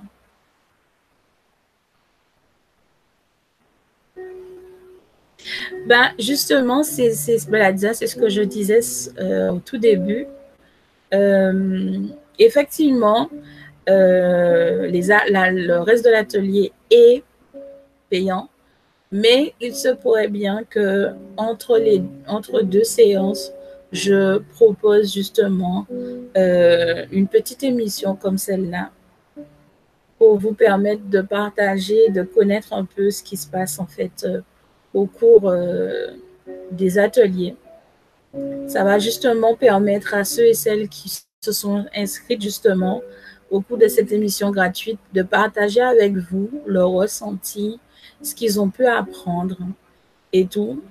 Ben, 5.87 6.11
justement, 6.19 6.83
c'est 6.83 7.11
ben, 7.49 7.77
ce 7.77 8.15
que 8.15 8.29
je 8.29 8.41
disais 8.41 8.79
euh, 9.19 9.51
au 9.51 9.59
tout 9.59 9.77
début. 9.77 10.27
Euh, 11.13 11.99
effectivement, 12.37 13.29
euh, 13.89 14.89
le 14.91 15.77
reste 15.79 16.05
de 16.05 16.11
l'atelier 16.11 16.71
est 16.91 17.23
payant, 18.09 18.49
mais 19.11 19.53
il 19.59 19.73
se 19.75 19.89
pourrait 19.89 20.27
bien 20.27 20.63
que 20.69 21.09
entre, 21.37 21.77
les, 21.77 22.01
entre 22.27 22.61
deux 22.61 22.83
séances, 22.83 23.51
je 23.91 24.37
propose 24.37 25.13
justement 25.13 25.87
euh, 26.37 27.05
une 27.11 27.27
petite 27.27 27.63
émission 27.63 28.15
comme 28.15 28.37
celle-là 28.37 28.91
pour 30.17 30.37
vous 30.37 30.53
permettre 30.53 31.07
de 31.09 31.21
partager, 31.21 32.09
de 32.09 32.23
connaître 32.23 32.73
un 32.73 32.85
peu 32.85 33.09
ce 33.09 33.23
qui 33.23 33.37
se 33.37 33.47
passe 33.47 33.79
en 33.79 33.87
fait 33.87 34.25
euh, 34.25 34.41
au 34.93 35.05
cours 35.05 35.49
euh, 35.49 36.07
des 36.71 36.99
ateliers. 36.99 37.55
Ça 38.67 38.83
va 38.83 38.99
justement 38.99 39.55
permettre 39.55 40.13
à 40.13 40.23
ceux 40.23 40.45
et 40.45 40.53
celles 40.53 40.87
qui 40.87 41.09
se 41.41 41.51
sont 41.51 41.85
inscrits 41.95 42.39
justement 42.39 43.01
au 43.49 43.61
cours 43.61 43.77
de 43.77 43.87
cette 43.87 44.11
émission 44.11 44.51
gratuite 44.51 44.99
de 45.13 45.23
partager 45.23 45.81
avec 45.81 46.15
vous 46.15 46.51
leur 46.67 46.91
ressenti, 46.91 47.79
ce 48.21 48.35
qu'ils 48.35 48.59
ont 48.59 48.69
pu 48.69 48.85
apprendre 48.85 49.57
et 50.31 50.45
tout. 50.45 50.83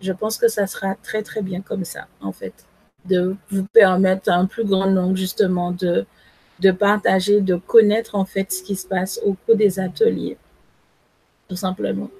Je 0.00 0.12
pense 0.12 0.38
que 0.38 0.48
ça 0.48 0.66
sera 0.66 0.94
très, 0.96 1.22
très 1.22 1.42
bien 1.42 1.60
comme 1.60 1.84
ça, 1.84 2.06
en 2.20 2.32
fait, 2.32 2.66
de 3.04 3.36
vous 3.50 3.64
permettre 3.72 4.30
à 4.30 4.34
un 4.36 4.46
plus 4.46 4.64
grand 4.64 4.90
nombre, 4.90 5.16
justement, 5.16 5.72
de, 5.72 6.06
de 6.60 6.70
partager, 6.70 7.40
de 7.40 7.56
connaître, 7.56 8.14
en 8.14 8.24
fait, 8.24 8.52
ce 8.52 8.62
qui 8.62 8.76
se 8.76 8.86
passe 8.86 9.20
au 9.24 9.34
cours 9.34 9.56
des 9.56 9.78
ateliers, 9.80 10.36
tout 11.48 11.56
simplement. 11.56 12.10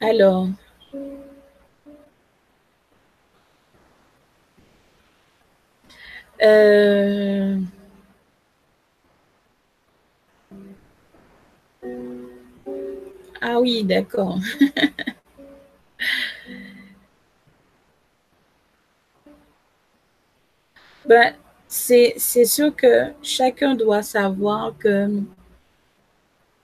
Alors, 0.00 0.48
euh, 6.42 7.56
Ah 13.40 13.60
oui, 13.60 13.84
d'accord. 13.84 14.38
ben, 21.06 21.34
c'est 21.68 22.44
sûr 22.44 22.74
que 22.74 23.12
chacun 23.22 23.74
doit 23.74 24.02
savoir 24.02 24.76
que 24.78 25.08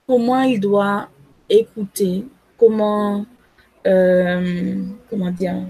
comment 0.06 0.42
il 0.42 0.60
doit 0.60 1.08
écouter, 1.48 2.24
comment, 2.58 3.26
euh, 3.86 4.84
comment 5.08 5.30
dire, 5.30 5.66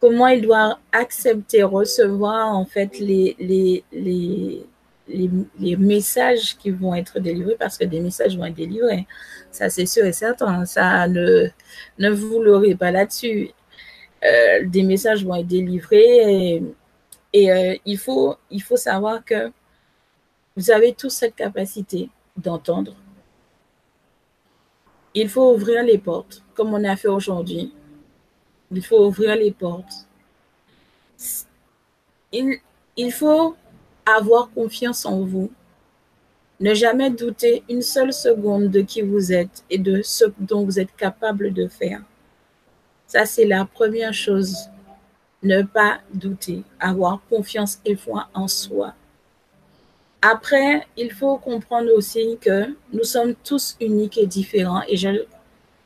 comment 0.00 0.26
il 0.26 0.42
doit 0.42 0.78
accepter, 0.90 1.62
recevoir 1.62 2.54
en 2.54 2.64
fait 2.64 2.98
les, 2.98 3.36
les, 3.38 3.84
les, 3.92 4.66
les, 5.08 5.76
messages 5.76 6.56
qui 6.56 6.70
vont 6.70 6.94
être 6.94 7.18
délivrés, 7.20 7.56
parce 7.58 7.76
que 7.78 7.84
des 7.84 8.00
messages 8.00 8.36
vont 8.36 8.44
être 8.44 8.54
délivrés. 8.54 9.06
Ça, 9.50 9.68
c'est 9.68 9.86
sûr 9.86 10.04
et 10.04 10.12
certain. 10.12 10.64
Ça, 10.64 11.08
ne, 11.08 11.48
ne 11.98 12.10
vous 12.10 12.42
l'aurez 12.42 12.74
pas 12.74 12.90
là-dessus. 12.90 13.50
Euh, 14.24 14.66
des 14.66 14.82
messages 14.82 15.24
vont 15.24 15.34
être 15.34 15.46
délivrés 15.46 16.62
et, 17.32 17.52
euh, 17.52 17.76
il, 17.84 17.98
faut, 17.98 18.36
il 18.50 18.62
faut 18.62 18.76
savoir 18.76 19.24
que 19.24 19.50
vous 20.56 20.70
avez 20.70 20.92
tous 20.94 21.10
cette 21.10 21.34
capacité 21.34 22.08
d'entendre. 22.36 22.94
Il 25.14 25.28
faut 25.28 25.54
ouvrir 25.54 25.82
les 25.82 25.98
portes, 25.98 26.42
comme 26.54 26.72
on 26.72 26.84
a 26.84 26.96
fait 26.96 27.08
aujourd'hui. 27.08 27.74
Il 28.70 28.84
faut 28.84 29.06
ouvrir 29.06 29.34
les 29.36 29.50
portes. 29.50 30.06
Il, 32.32 32.58
il 32.96 33.12
faut 33.12 33.56
avoir 34.06 34.50
confiance 34.50 35.06
en 35.06 35.20
vous. 35.20 35.50
Ne 36.60 36.74
jamais 36.74 37.10
douter 37.10 37.64
une 37.68 37.82
seule 37.82 38.12
seconde 38.12 38.68
de 38.70 38.80
qui 38.80 39.02
vous 39.02 39.32
êtes 39.32 39.64
et 39.70 39.78
de 39.78 40.02
ce 40.02 40.26
dont 40.38 40.64
vous 40.64 40.78
êtes 40.78 40.94
capable 40.96 41.52
de 41.52 41.66
faire. 41.66 42.02
Ça, 43.06 43.26
c'est 43.26 43.44
la 43.46 43.64
première 43.64 44.14
chose. 44.14 44.56
Ne 45.42 45.62
pas 45.62 46.00
douter, 46.14 46.62
avoir 46.78 47.20
confiance 47.28 47.80
et 47.84 47.96
foi 47.96 48.28
en 48.32 48.46
soi. 48.46 48.94
Après, 50.22 50.86
il 50.96 51.12
faut 51.12 51.36
comprendre 51.36 51.90
aussi 51.96 52.38
que 52.40 52.76
nous 52.92 53.02
sommes 53.02 53.34
tous 53.34 53.76
uniques 53.80 54.18
et 54.18 54.26
différents 54.26 54.82
et 54.86 54.96
je 54.96 55.24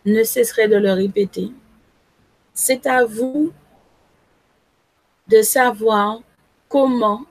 ne 0.04 0.22
cesserai 0.22 0.68
de 0.68 0.76
le 0.76 0.92
répéter. 0.92 1.50
C'est 2.52 2.86
à 2.86 3.06
vous 3.06 3.52
de 5.28 5.40
savoir 5.40 6.20
comment 6.68 7.24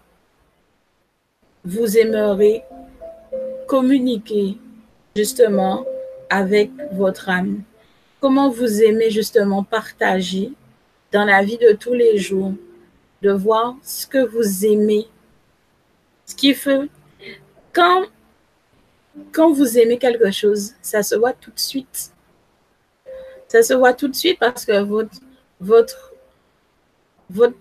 vous 1.65 1.97
aimerez 1.97 2.63
communiquer 3.67 4.57
justement 5.15 5.85
avec 6.29 6.71
votre 6.91 7.29
âme? 7.29 7.63
Comment 8.21 8.49
vous 8.49 8.83
aimez 8.83 9.09
justement 9.09 9.63
partager 9.63 10.51
dans 11.11 11.25
la 11.25 11.43
vie 11.43 11.57
de 11.57 11.73
tous 11.73 11.93
les 11.93 12.17
jours, 12.17 12.53
de 13.21 13.31
voir 13.31 13.75
ce 13.81 14.05
que 14.05 14.23
vous 14.25 14.65
aimez? 14.65 15.07
Ce 16.27 16.35
qui 16.35 16.53
fait, 16.53 16.81
quand, 17.73 18.05
vous 19.35 19.77
aimez 19.77 19.97
quelque 19.97 20.31
chose, 20.31 20.73
ça 20.81 21.01
se 21.01 21.15
voit 21.15 21.33
tout 21.33 21.51
de 21.51 21.59
suite. 21.59 22.11
Ça 23.47 23.63
se 23.63 23.73
voit 23.73 23.93
tout 23.93 24.07
de 24.07 24.15
suite 24.15 24.39
parce 24.39 24.65
que 24.65 24.83
votre, 24.83 25.15
votre, 25.59 26.13
votre 27.29 27.55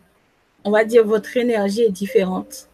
on 0.64 0.70
va 0.70 0.84
dire, 0.84 1.06
votre 1.06 1.36
énergie 1.36 1.82
est 1.82 1.90
différente 1.90 2.68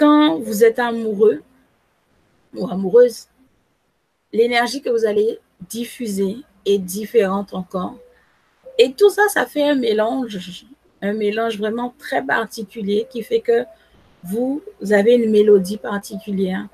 quand 0.00 0.38
vous 0.38 0.64
êtes 0.64 0.78
amoureux 0.78 1.42
ou 2.54 2.66
amoureuse, 2.70 3.26
l'énergie 4.32 4.80
que 4.80 4.88
vous 4.88 5.04
allez 5.04 5.38
diffuser 5.68 6.38
est 6.64 6.78
différente 6.78 7.52
encore. 7.52 7.96
Et 8.78 8.94
tout 8.94 9.10
ça, 9.10 9.28
ça 9.28 9.44
fait 9.44 9.68
un 9.68 9.74
mélange, 9.74 10.38
un 11.02 11.12
mélange 11.12 11.58
vraiment 11.58 11.94
très 11.98 12.24
particulier 12.24 13.06
qui 13.10 13.22
fait 13.22 13.40
que 13.40 13.64
vous, 14.24 14.62
avez 14.90 15.16
une 15.16 15.30
mélodie 15.30 15.76
particulière. 15.76 16.66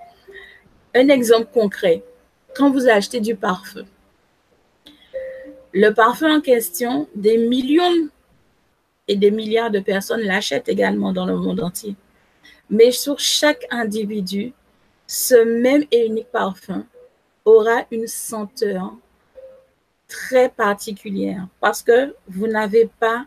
Un 0.94 1.08
exemple 1.08 1.48
concret, 1.52 2.04
quand 2.54 2.70
vous 2.70 2.86
achetez 2.88 3.18
du 3.18 3.34
parfum, 3.34 3.86
le 5.72 5.90
parfum 5.90 6.36
en 6.36 6.40
question, 6.40 7.08
des 7.16 7.38
millions 7.38 8.08
et 9.08 9.16
des 9.16 9.32
milliards 9.32 9.72
de 9.72 9.80
personnes 9.80 10.22
l'achètent 10.22 10.68
également 10.68 11.12
dans 11.12 11.26
le 11.26 11.34
monde 11.34 11.60
entier. 11.60 11.96
Mais 12.70 12.90
sur 12.90 13.18
chaque 13.18 13.66
individu, 13.70 14.52
ce 15.06 15.34
même 15.34 15.84
et 15.90 16.06
unique 16.06 16.30
parfum 16.30 16.84
aura 17.44 17.84
une 17.90 18.06
senteur 18.06 18.94
très 20.08 20.48
particulière 20.48 21.46
parce 21.60 21.82
que 21.82 22.14
vous 22.28 22.46
n'avez 22.46 22.90
pas 22.98 23.26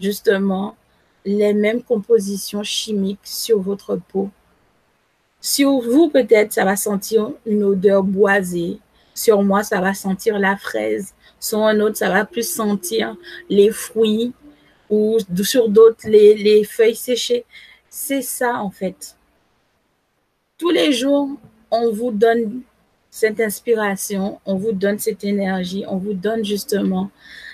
justement 0.00 0.76
les 1.24 1.54
mêmes 1.54 1.82
compositions 1.82 2.62
chimiques 2.62 3.18
sur 3.24 3.60
votre 3.60 3.96
peau. 3.96 4.30
Sur 5.40 5.80
vous, 5.80 6.08
peut-être, 6.08 6.52
ça 6.52 6.64
va 6.64 6.76
sentir 6.76 7.30
une 7.46 7.62
odeur 7.64 8.02
boisée. 8.02 8.78
Sur 9.14 9.42
moi, 9.42 9.62
ça 9.62 9.80
va 9.80 9.94
sentir 9.94 10.38
la 10.38 10.56
fraise. 10.56 11.14
Sur 11.38 11.60
un 11.60 11.80
autre, 11.80 11.96
ça 11.96 12.10
va 12.10 12.24
plus 12.24 12.48
sentir 12.48 13.16
les 13.48 13.70
fruits 13.70 14.32
ou 14.90 15.18
sur 15.42 15.68
d'autres, 15.68 16.08
les, 16.08 16.34
les 16.34 16.64
feuilles 16.64 16.96
séchées. 16.96 17.44
C'est 17.96 18.22
ça, 18.22 18.56
en 18.56 18.70
fait. 18.70 19.16
Tous 20.58 20.70
les 20.70 20.92
jours, 20.92 21.30
on 21.70 21.92
vous 21.92 22.10
donne 22.10 22.62
cette 23.08 23.38
inspiration, 23.38 24.40
on 24.44 24.56
vous 24.56 24.72
donne 24.72 24.98
cette 24.98 25.22
énergie, 25.22 25.84
on 25.86 25.98
vous 25.98 26.12
donne 26.12 26.44
justement 26.44 27.12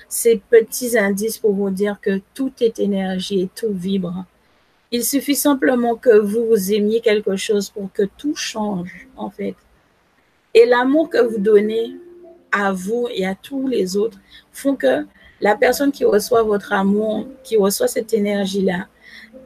ces 0.08 0.38
petits 0.38 0.96
indices 0.96 1.36
pour 1.36 1.52
vous 1.52 1.68
dire 1.68 1.98
que 2.00 2.22
tout 2.32 2.52
est 2.62 2.78
énergie 2.78 3.42
et 3.42 3.50
tout 3.54 3.70
vibre. 3.70 4.24
Il 4.90 5.04
suffit 5.04 5.34
simplement 5.34 5.94
que 5.94 6.18
vous, 6.18 6.46
vous 6.46 6.72
aimiez 6.72 7.02
quelque 7.02 7.36
chose 7.36 7.68
pour 7.68 7.92
que 7.92 8.04
tout 8.04 8.34
change, 8.34 9.08
en 9.18 9.28
fait. 9.28 9.56
Et 10.54 10.64
l'amour 10.64 11.10
que 11.10 11.20
vous 11.22 11.38
donnez 11.38 11.96
à 12.50 12.72
vous 12.72 13.08
et 13.14 13.26
à 13.26 13.34
tous 13.34 13.68
les 13.68 13.94
autres 13.98 14.18
font 14.52 14.74
que 14.74 15.04
la 15.42 15.54
personne 15.54 15.92
qui 15.92 16.06
reçoit 16.06 16.44
votre 16.44 16.72
amour, 16.72 17.26
qui 17.44 17.58
reçoit 17.58 17.88
cette 17.88 18.14
énergie-là, 18.14 18.86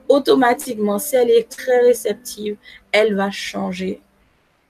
automatiquement, 0.09 0.99
si 0.99 1.17
elle 1.17 1.31
est 1.31 1.49
très 1.49 1.81
réceptive, 1.81 2.57
elle 2.93 3.15
va 3.15 3.31
changer. 3.31 4.01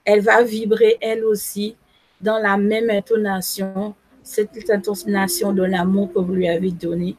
Elle 0.05 0.21
va 0.21 0.43
vibrer 0.43 0.99
elle 1.01 1.25
aussi 1.25 1.77
dans 2.21 2.39
la 2.39 2.57
même 2.57 2.91
intonation, 2.91 3.95
cette 4.23 4.71
intonation 4.71 5.53
de 5.53 5.63
l'amour 5.63 6.13
que 6.13 6.19
vous 6.19 6.35
lui 6.35 6.49
avez 6.49 6.71
donné. 6.71 7.17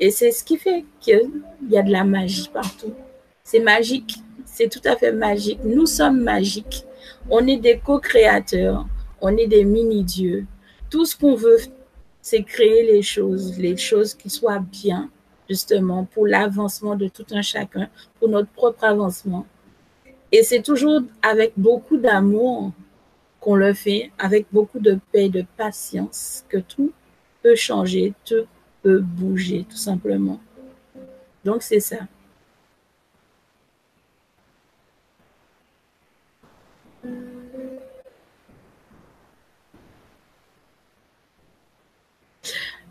Et 0.00 0.10
c'est 0.10 0.30
ce 0.30 0.44
qui 0.44 0.56
fait 0.56 0.84
qu'il 1.00 1.30
y 1.68 1.76
a 1.76 1.82
de 1.82 1.90
la 1.90 2.04
magie 2.04 2.48
partout. 2.52 2.94
C'est 3.42 3.60
magique, 3.60 4.18
c'est 4.44 4.68
tout 4.68 4.86
à 4.86 4.96
fait 4.96 5.12
magique. 5.12 5.60
Nous 5.64 5.86
sommes 5.86 6.20
magiques. 6.20 6.84
On 7.30 7.46
est 7.46 7.56
des 7.56 7.78
co-créateurs, 7.78 8.86
on 9.20 9.36
est 9.36 9.46
des 9.46 9.64
mini-dieux. 9.64 10.46
Tout 10.90 11.04
ce 11.04 11.16
qu'on 11.16 11.34
veut, 11.34 11.58
c'est 12.20 12.42
créer 12.42 12.84
les 12.84 13.02
choses, 13.02 13.58
les 13.58 13.76
choses 13.76 14.14
qui 14.14 14.30
soient 14.30 14.60
bien, 14.60 15.10
justement, 15.48 16.04
pour 16.04 16.26
l'avancement 16.26 16.96
de 16.96 17.08
tout 17.08 17.26
un 17.30 17.42
chacun, 17.42 17.88
pour 18.18 18.28
notre 18.28 18.50
propre 18.50 18.84
avancement. 18.84 19.46
Et 20.30 20.42
c'est 20.42 20.62
toujours 20.62 21.00
avec 21.22 21.52
beaucoup 21.56 21.96
d'amour 21.96 22.72
qu'on 23.40 23.54
le 23.54 23.72
fait, 23.72 24.10
avec 24.18 24.46
beaucoup 24.52 24.78
de 24.80 24.98
paix, 25.12 25.28
de 25.28 25.44
patience, 25.56 26.44
que 26.48 26.58
tout 26.58 26.92
peut 27.42 27.54
changer, 27.54 28.12
tout 28.24 28.46
peut 28.82 29.00
bouger, 29.00 29.64
tout 29.68 29.76
simplement. 29.76 30.40
Donc, 31.44 31.62
c'est 31.62 31.80
ça. 31.80 31.98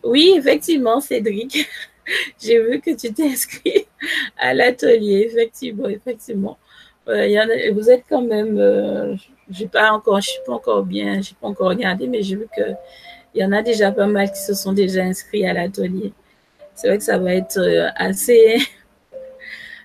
Oui, 0.03 0.33
effectivement, 0.37 0.99
Cédric. 1.01 1.67
J'ai 2.41 2.61
vu 2.61 2.79
que 2.79 2.91
tu 2.91 3.13
t'es 3.13 3.29
inscrit 3.29 3.87
à 4.37 4.53
l'atelier, 4.53 5.27
effectivement, 5.29 5.87
effectivement. 5.87 6.57
Euh, 7.07 7.71
vous 7.73 7.89
êtes 7.89 8.03
quand 8.09 8.21
même, 8.21 8.57
euh, 8.59 9.15
j'ai 9.49 9.67
pas 9.67 9.91
encore, 9.91 10.19
je 10.19 10.29
suis 10.31 10.41
pas 10.45 10.53
encore 10.53 10.83
bien, 10.83 11.21
j'ai 11.21 11.35
pas 11.39 11.47
encore 11.47 11.69
regardé, 11.69 12.07
mais 12.07 12.21
j'ai 12.21 12.35
vu 12.35 12.47
que 12.55 12.73
il 13.33 13.41
y 13.41 13.45
en 13.45 13.51
a 13.51 13.61
déjà 13.61 13.91
pas 13.91 14.07
mal 14.07 14.31
qui 14.31 14.39
se 14.41 14.53
sont 14.53 14.73
déjà 14.73 15.03
inscrits 15.03 15.45
à 15.45 15.53
l'atelier. 15.53 16.13
C'est 16.75 16.87
vrai 16.87 16.97
que 16.97 17.03
ça 17.03 17.17
va 17.17 17.33
être 17.33 17.57
euh, 17.59 17.89
assez, 17.95 18.57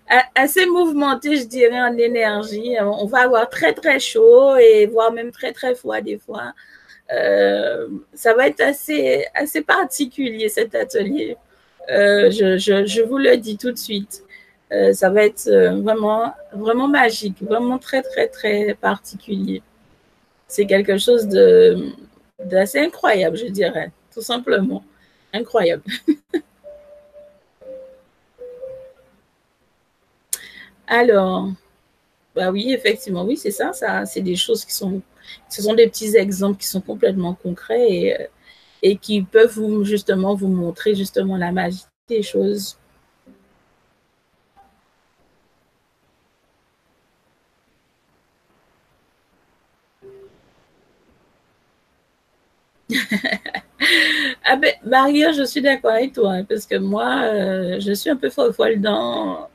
assez 0.35 0.67
mouvementé, 0.67 1.37
je 1.37 1.45
dirais, 1.45 1.81
en 1.81 1.97
énergie. 1.97 2.77
On 2.81 3.07
va 3.07 3.21
avoir 3.21 3.49
très 3.49 3.73
très 3.73 4.01
chaud 4.01 4.57
et 4.57 4.87
voire 4.87 5.13
même 5.13 5.31
très 5.33 5.53
très 5.53 5.75
froid 5.75 6.01
des 6.01 6.19
fois. 6.19 6.55
Euh, 7.13 7.89
ça 8.15 8.35
va 8.35 8.49
être 8.49 8.61
assez 8.61 9.27
assez 9.35 9.63
particulier 9.63 10.49
cet 10.49 10.75
atelier. 10.75 11.37
Euh, 11.91 12.31
je, 12.31 13.03
vous 13.03 13.19
le 13.19 13.37
dis 13.37 13.57
tout 13.57 13.73
de 13.73 13.79
suite. 13.79 14.23
Euh, 14.73 14.93
ça 14.93 15.11
va 15.11 15.25
être 15.25 15.49
euh, 15.49 15.81
vraiment, 15.81 16.33
vraiment 16.53 16.89
magique, 16.89 17.43
vraiment 17.43 17.79
très, 17.79 18.03
très, 18.03 18.29
très 18.29 18.75
particulier. 18.75 19.63
C'est 20.49 20.67
quelque 20.67 20.99
chose 20.99 21.27
d'assez 22.39 22.79
incroyable, 22.79 23.37
je 23.37 23.47
dirais, 23.47 23.91
tout 24.13 24.23
simplement. 24.23 24.85
Incroyable. 25.33 25.83
Alors, 30.87 31.49
bah 32.35 32.51
oui, 32.51 32.73
effectivement, 32.73 33.25
oui, 33.25 33.37
c'est 33.37 33.51
ça, 33.51 33.73
ça 33.73 34.05
c'est 34.07 34.21
des 34.21 34.37
choses 34.37 34.65
qui 34.65 34.75
sont, 34.75 35.01
ce 35.49 35.63
sont 35.63 35.75
des 35.75 35.89
petits 35.89 36.17
exemples 36.17 36.59
qui 36.59 36.67
sont 36.67 36.81
complètement 36.81 37.35
concrets 37.35 37.91
et, 37.91 38.17
et 38.83 38.97
qui 38.97 39.23
peuvent 39.23 39.55
vous, 39.55 39.85
justement 39.85 40.35
vous 40.35 40.49
montrer 40.49 40.95
justement 40.95 41.37
la 41.37 41.53
magie 41.53 41.85
des 42.09 42.23
choses. 42.23 42.77
ah 54.45 54.57
ben, 54.57 54.73
Maria, 54.85 55.33
je 55.33 55.45
suis 55.45 55.63
d'accord 55.63 55.93
avec 55.93 56.13
toi, 56.13 56.33
hein, 56.33 56.45
parce 56.45 56.67
que 56.67 56.77
moi, 56.77 57.23
euh, 57.25 57.81
je 57.81 57.93
suis 57.93 58.11
un 58.11 58.17
peu 58.17 58.31
folle 58.31 58.77
dedans. 58.77 59.49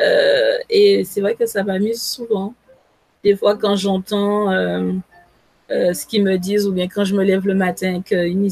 Euh, 0.00 0.58
et 0.68 1.04
c'est 1.04 1.20
vrai 1.20 1.34
que 1.34 1.46
ça 1.46 1.64
m'amuse 1.64 2.02
souvent. 2.02 2.54
Des 3.24 3.36
fois, 3.36 3.56
quand 3.56 3.76
j'entends 3.76 4.52
euh, 4.52 4.92
ce 5.68 6.06
qu'ils 6.06 6.22
me 6.22 6.36
disent, 6.36 6.66
ou 6.66 6.72
bien 6.72 6.88
quand 6.88 7.04
je 7.04 7.14
me 7.14 7.24
lève 7.24 7.46
le 7.46 7.54
matin, 7.54 8.02
qu'une 8.02 8.48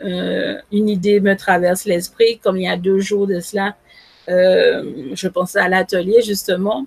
une 0.00 0.88
idée 0.88 1.20
me 1.20 1.34
traverse 1.36 1.84
l'esprit, 1.84 2.38
comme 2.38 2.56
il 2.56 2.64
y 2.64 2.68
a 2.68 2.76
deux 2.76 3.00
jours 3.00 3.26
de 3.26 3.40
cela, 3.40 3.76
je 4.28 5.28
pensais 5.28 5.58
à 5.58 5.68
l'atelier, 5.68 6.22
justement. 6.22 6.86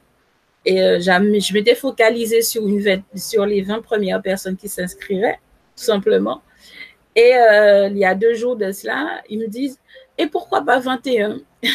Et 0.65 0.77
je 0.77 1.53
m'étais 1.53 1.75
focalisée 1.75 2.41
sur, 2.41 2.67
une, 2.67 3.03
sur 3.15 3.45
les 3.45 3.61
20 3.61 3.81
premières 3.81 4.21
personnes 4.21 4.57
qui 4.57 4.67
s'inscriraient, 4.67 5.39
tout 5.75 5.83
simplement. 5.83 6.41
Et 7.15 7.35
euh, 7.35 7.87
il 7.89 7.97
y 7.97 8.05
a 8.05 8.15
deux 8.15 8.33
jours 8.33 8.55
de 8.55 8.71
cela, 8.71 9.21
ils 9.29 9.39
me 9.39 9.47
disent 9.47 9.79
Et 10.17 10.27
pourquoi 10.27 10.61
pas 10.63 10.79
21 10.79 11.39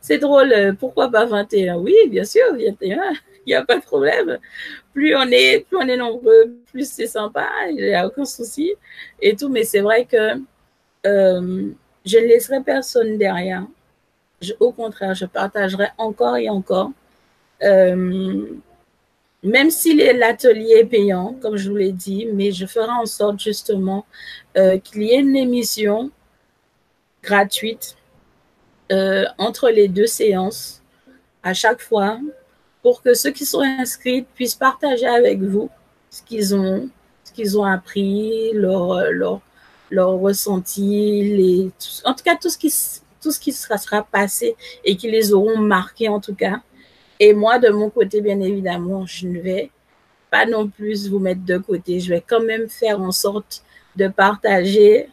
C'est 0.00 0.18
drôle, 0.18 0.52
euh, 0.52 0.72
pourquoi 0.78 1.10
pas 1.10 1.24
21 1.24 1.76
Oui, 1.78 1.94
bien 2.08 2.24
sûr, 2.24 2.44
21, 2.52 2.78
il 3.46 3.50
n'y 3.50 3.54
a 3.54 3.64
pas 3.64 3.76
de 3.76 3.82
problème. 3.82 4.38
Plus 4.94 5.14
on 5.16 5.26
est, 5.28 5.66
plus 5.66 5.76
on 5.76 5.88
est 5.88 5.96
nombreux, 5.96 6.56
plus 6.70 6.88
c'est 6.90 7.08
sympa, 7.08 7.48
il 7.68 7.76
n'y 7.76 7.94
a 7.94 8.06
aucun 8.06 8.24
souci 8.24 8.72
et 9.20 9.34
tout. 9.36 9.48
Mais 9.48 9.64
c'est 9.64 9.80
vrai 9.80 10.04
que 10.04 10.40
euh, 11.06 11.68
je 12.04 12.18
ne 12.18 12.26
laisserai 12.26 12.62
personne 12.62 13.18
derrière. 13.18 13.66
au 14.60 14.72
contraire, 14.72 15.14
je 15.14 15.26
partagerai 15.26 15.88
encore 15.98 16.36
et 16.36 16.48
encore 16.48 16.92
même 19.44 19.70
si 19.70 19.94
l'atelier 19.94 20.78
est 20.80 20.86
payant, 20.86 21.36
comme 21.40 21.56
je 21.56 21.68
vous 21.68 21.76
l'ai 21.76 21.92
dit, 21.92 22.26
mais 22.32 22.50
je 22.50 22.64
ferai 22.64 22.90
en 22.90 23.04
sorte 23.04 23.38
justement 23.38 24.06
euh, 24.56 24.78
qu'il 24.78 25.02
y 25.02 25.10
ait 25.10 25.20
une 25.20 25.36
émission 25.36 26.10
gratuite 27.22 27.96
euh, 28.90 29.26
entre 29.36 29.68
les 29.68 29.86
deux 29.86 30.06
séances 30.06 30.82
à 31.42 31.52
chaque 31.52 31.80
fois 31.80 32.18
pour 32.84 33.00
que 33.00 33.14
ceux 33.14 33.30
qui 33.30 33.46
sont 33.46 33.62
inscrits 33.62 34.26
puissent 34.34 34.54
partager 34.54 35.06
avec 35.06 35.40
vous 35.40 35.70
ce 36.10 36.22
qu'ils 36.22 36.54
ont, 36.54 37.64
appris, 37.64 38.52
leur, 38.52 39.10
leur, 39.90 40.10
ressenti, 40.20 41.22
les, 41.34 41.70
en 42.04 42.12
tout 42.12 42.22
cas 42.22 42.36
tout 42.36 42.50
ce 42.50 42.58
qui, 42.58 42.70
tout 43.22 43.30
ce 43.30 43.40
qui 43.40 43.52
sera, 43.52 43.78
sera 43.78 44.02
passé 44.02 44.54
et 44.84 44.96
qui 44.96 45.10
les 45.10 45.32
auront 45.32 45.56
marqués 45.56 46.10
en 46.10 46.20
tout 46.20 46.34
cas. 46.34 46.60
Et 47.18 47.32
moi, 47.32 47.58
de 47.58 47.70
mon 47.70 47.88
côté, 47.88 48.20
bien 48.20 48.38
évidemment, 48.40 49.06
je 49.06 49.28
ne 49.28 49.40
vais 49.40 49.70
pas 50.30 50.44
non 50.44 50.68
plus 50.68 51.08
vous 51.08 51.20
mettre 51.20 51.42
de 51.42 51.56
côté. 51.56 52.00
Je 52.00 52.10
vais 52.10 52.20
quand 52.24 52.42
même 52.42 52.68
faire 52.68 53.00
en 53.00 53.12
sorte 53.12 53.64
de 53.96 54.08
partager 54.08 55.08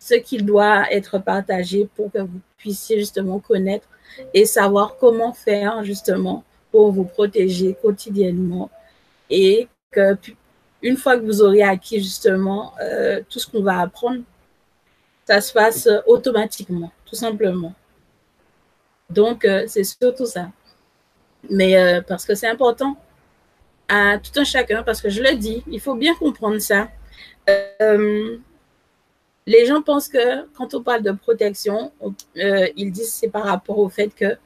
ce 0.00 0.14
qui 0.14 0.38
doit 0.38 0.92
être 0.92 1.18
partagé 1.18 1.88
pour 1.94 2.10
que 2.10 2.18
vous 2.18 2.40
puissiez 2.58 2.98
justement 2.98 3.38
connaître 3.38 3.86
et 4.34 4.44
savoir 4.44 4.96
comment 4.98 5.32
faire 5.32 5.84
justement 5.84 6.42
vous 6.90 7.04
protéger 7.04 7.76
quotidiennement 7.80 8.70
et 9.30 9.68
que 9.90 10.16
une 10.82 10.96
fois 10.96 11.16
que 11.18 11.24
vous 11.24 11.42
aurez 11.42 11.62
acquis 11.62 11.98
justement 11.98 12.74
euh, 12.80 13.20
tout 13.28 13.38
ce 13.38 13.46
qu'on 13.46 13.62
va 13.62 13.80
apprendre, 13.80 14.22
ça 15.26 15.40
se 15.40 15.52
passe 15.52 15.88
automatiquement, 16.06 16.92
tout 17.04 17.16
simplement. 17.16 17.74
Donc, 19.10 19.44
euh, 19.44 19.64
c'est 19.66 19.84
surtout 19.84 20.26
ça 20.26 20.50
mais 21.50 21.76
euh, 21.76 22.00
parce 22.02 22.24
que 22.24 22.34
c'est 22.34 22.48
important 22.48 22.96
à 23.88 24.18
tout 24.18 24.38
un 24.38 24.44
chacun, 24.44 24.82
parce 24.82 25.00
que 25.00 25.08
je 25.08 25.22
le 25.22 25.36
dis, 25.36 25.62
il 25.68 25.80
faut 25.80 25.94
bien 25.94 26.14
comprendre 26.16 26.58
ça. 26.58 26.88
Euh, 27.48 28.38
les 29.46 29.66
gens 29.66 29.80
pensent 29.80 30.08
que 30.08 30.46
quand 30.54 30.74
on 30.74 30.82
parle 30.82 31.02
de 31.02 31.12
protection, 31.12 31.92
euh, 32.36 32.68
ils 32.76 32.90
disent 32.90 33.12
c'est 33.12 33.28
par 33.28 33.44
rapport 33.44 33.78
au 33.78 33.88
fait 33.88 34.08
que 34.08 34.36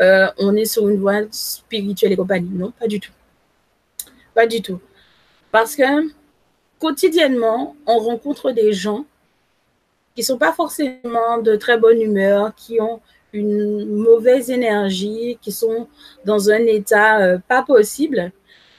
on 0.00 0.56
est 0.56 0.64
sur 0.64 0.88
une 0.88 0.98
voie 0.98 1.22
spirituelle 1.30 2.12
et 2.12 2.16
compagnie. 2.16 2.50
Non, 2.52 2.72
pas 2.72 2.86
du 2.86 3.00
tout. 3.00 3.12
Pas 4.34 4.46
du 4.46 4.62
tout. 4.62 4.80
Parce 5.52 5.76
que 5.76 6.10
quotidiennement, 6.78 7.76
on 7.86 7.98
rencontre 7.98 8.52
des 8.52 8.72
gens 8.72 9.04
qui 10.14 10.24
sont 10.24 10.38
pas 10.38 10.52
forcément 10.52 11.38
de 11.38 11.56
très 11.56 11.78
bonne 11.78 12.00
humeur, 12.00 12.54
qui 12.54 12.80
ont 12.80 13.00
une 13.32 13.86
mauvaise 13.86 14.50
énergie, 14.50 15.38
qui 15.40 15.52
sont 15.52 15.88
dans 16.24 16.50
un 16.50 16.66
état 16.66 17.20
euh, 17.20 17.38
pas 17.46 17.62
possible. 17.62 18.32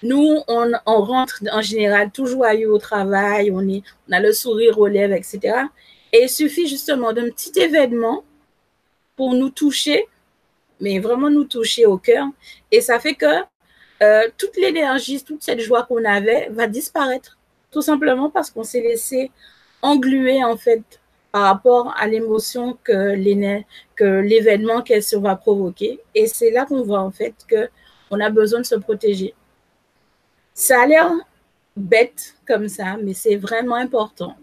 Nous, 0.03 0.39
on, 0.47 0.71
on, 0.85 1.01
rentre 1.03 1.41
en 1.51 1.61
général 1.61 2.11
tout 2.11 2.25
joyeux 2.25 2.71
au 2.71 2.79
travail, 2.79 3.51
on, 3.51 3.67
est, 3.69 3.83
on 4.09 4.13
a 4.13 4.19
le 4.19 4.33
sourire 4.33 4.77
aux 4.79 4.87
lèvres, 4.87 5.13
etc. 5.13 5.39
Et 6.11 6.23
il 6.23 6.29
suffit 6.29 6.67
justement 6.67 7.13
d'un 7.13 7.29
petit 7.29 7.57
événement 7.57 8.23
pour 9.15 9.33
nous 9.35 9.49
toucher, 9.49 10.07
mais 10.81 10.99
vraiment 10.99 11.29
nous 11.29 11.45
toucher 11.45 11.85
au 11.85 11.97
cœur. 11.97 12.27
Et 12.71 12.81
ça 12.81 12.99
fait 12.99 13.13
que 13.13 13.43
euh, 14.01 14.27
toute 14.37 14.57
l'énergie, 14.57 15.23
toute 15.23 15.43
cette 15.43 15.59
joie 15.61 15.83
qu'on 15.83 16.03
avait 16.03 16.49
va 16.51 16.67
disparaître, 16.67 17.37
tout 17.69 17.81
simplement 17.81 18.29
parce 18.29 18.49
qu'on 18.49 18.63
s'est 18.63 18.81
laissé 18.81 19.31
engluer 19.81 20.43
en 20.43 20.57
fait 20.57 20.81
par 21.31 21.43
rapport 21.43 21.93
à 21.97 22.07
l'émotion 22.07 22.77
que 22.83 23.13
l'événement 24.21 24.81
qu'elle 24.81 25.03
va 25.13 25.35
provoquer. 25.35 25.99
Et 26.13 26.27
c'est 26.27 26.51
là 26.51 26.65
qu'on 26.65 26.83
voit 26.83 27.01
en 27.01 27.11
fait 27.11 27.33
que 27.47 27.69
on 28.09 28.19
a 28.19 28.29
besoin 28.29 28.59
de 28.59 28.65
se 28.65 28.75
protéger. 28.75 29.33
Ça 30.53 30.81
a 30.81 30.85
l'air 30.85 31.11
bête 31.77 32.35
comme 32.45 32.67
ça, 32.67 32.97
mais 33.01 33.13
c'est 33.13 33.37
vraiment 33.37 33.75
important. 33.75 34.35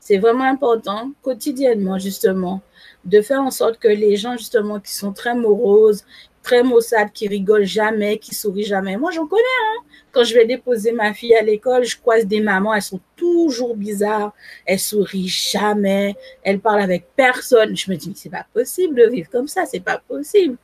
C'est 0.00 0.18
vraiment 0.18 0.44
important 0.44 1.12
quotidiennement 1.22 1.98
justement 1.98 2.60
de 3.04 3.20
faire 3.20 3.40
en 3.40 3.50
sorte 3.50 3.78
que 3.78 3.88
les 3.88 4.16
gens 4.16 4.36
justement 4.36 4.80
qui 4.80 4.94
sont 4.94 5.12
très 5.12 5.34
moroses, 5.34 6.04
très 6.42 6.62
maussades, 6.62 7.10
qui 7.12 7.26
rigolent 7.26 7.64
jamais, 7.64 8.18
qui 8.18 8.34
sourient 8.34 8.64
jamais. 8.64 8.96
Moi, 8.96 9.10
j'en 9.10 9.26
connais. 9.26 9.42
Hein. 9.42 9.82
Quand 10.12 10.24
je 10.24 10.34
vais 10.34 10.46
déposer 10.46 10.92
ma 10.92 11.12
fille 11.12 11.34
à 11.34 11.42
l'école, 11.42 11.84
je 11.84 11.98
croise 11.98 12.26
des 12.26 12.40
mamans, 12.40 12.74
elles 12.74 12.82
sont 12.82 13.00
toujours 13.16 13.76
bizarres, 13.76 14.32
elles 14.66 14.78
sourient 14.78 15.28
jamais, 15.28 16.14
elles 16.42 16.60
parlent 16.60 16.82
avec 16.82 17.06
personne. 17.16 17.76
Je 17.76 17.90
me 17.90 17.96
dis, 17.96 18.12
c'est 18.14 18.30
pas 18.30 18.46
possible 18.52 18.94
de 18.94 19.06
vivre 19.08 19.28
comme 19.30 19.48
ça, 19.48 19.64
c'est 19.66 19.80
pas 19.80 19.98
possible. 20.06 20.56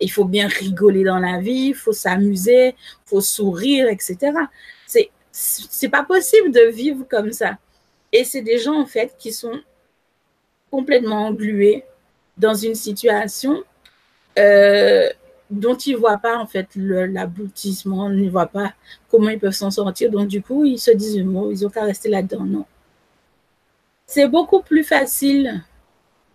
Il 0.00 0.10
faut 0.10 0.24
bien 0.24 0.48
rigoler 0.48 1.04
dans 1.04 1.18
la 1.18 1.40
vie, 1.40 1.68
il 1.68 1.74
faut 1.74 1.92
s'amuser, 1.92 2.68
il 2.68 3.08
faut 3.08 3.20
sourire, 3.20 3.88
etc. 3.88 4.32
C'est 4.86 5.10
c'est 5.30 5.88
pas 5.88 6.02
possible 6.02 6.50
de 6.50 6.68
vivre 6.68 7.06
comme 7.08 7.32
ça. 7.32 7.58
Et 8.12 8.24
c'est 8.24 8.42
des 8.42 8.58
gens 8.58 8.80
en 8.80 8.86
fait 8.86 9.14
qui 9.18 9.32
sont 9.32 9.60
complètement 10.70 11.26
englués 11.26 11.84
dans 12.36 12.54
une 12.54 12.74
situation 12.74 13.62
euh, 14.38 15.08
dont 15.50 15.76
ils 15.76 15.94
ne 15.94 15.98
voient 15.98 16.18
pas 16.18 16.36
en 16.36 16.46
fait 16.46 16.68
l'aboutissement, 16.74 18.10
ils 18.10 18.24
ne 18.24 18.30
voient 18.30 18.46
pas 18.46 18.74
comment 19.10 19.30
ils 19.30 19.38
peuvent 19.38 19.52
s'en 19.52 19.70
sortir. 19.70 20.10
Donc 20.10 20.28
du 20.28 20.42
coup, 20.42 20.64
ils 20.64 20.78
se 20.78 20.90
disent, 20.90 21.14
ils 21.14 21.24
n'ont 21.24 21.70
qu'à 21.70 21.84
rester 21.84 22.08
là-dedans. 22.08 22.44
Non. 22.44 22.64
C'est 24.06 24.28
beaucoup 24.28 24.60
plus 24.62 24.84
facile 24.84 25.62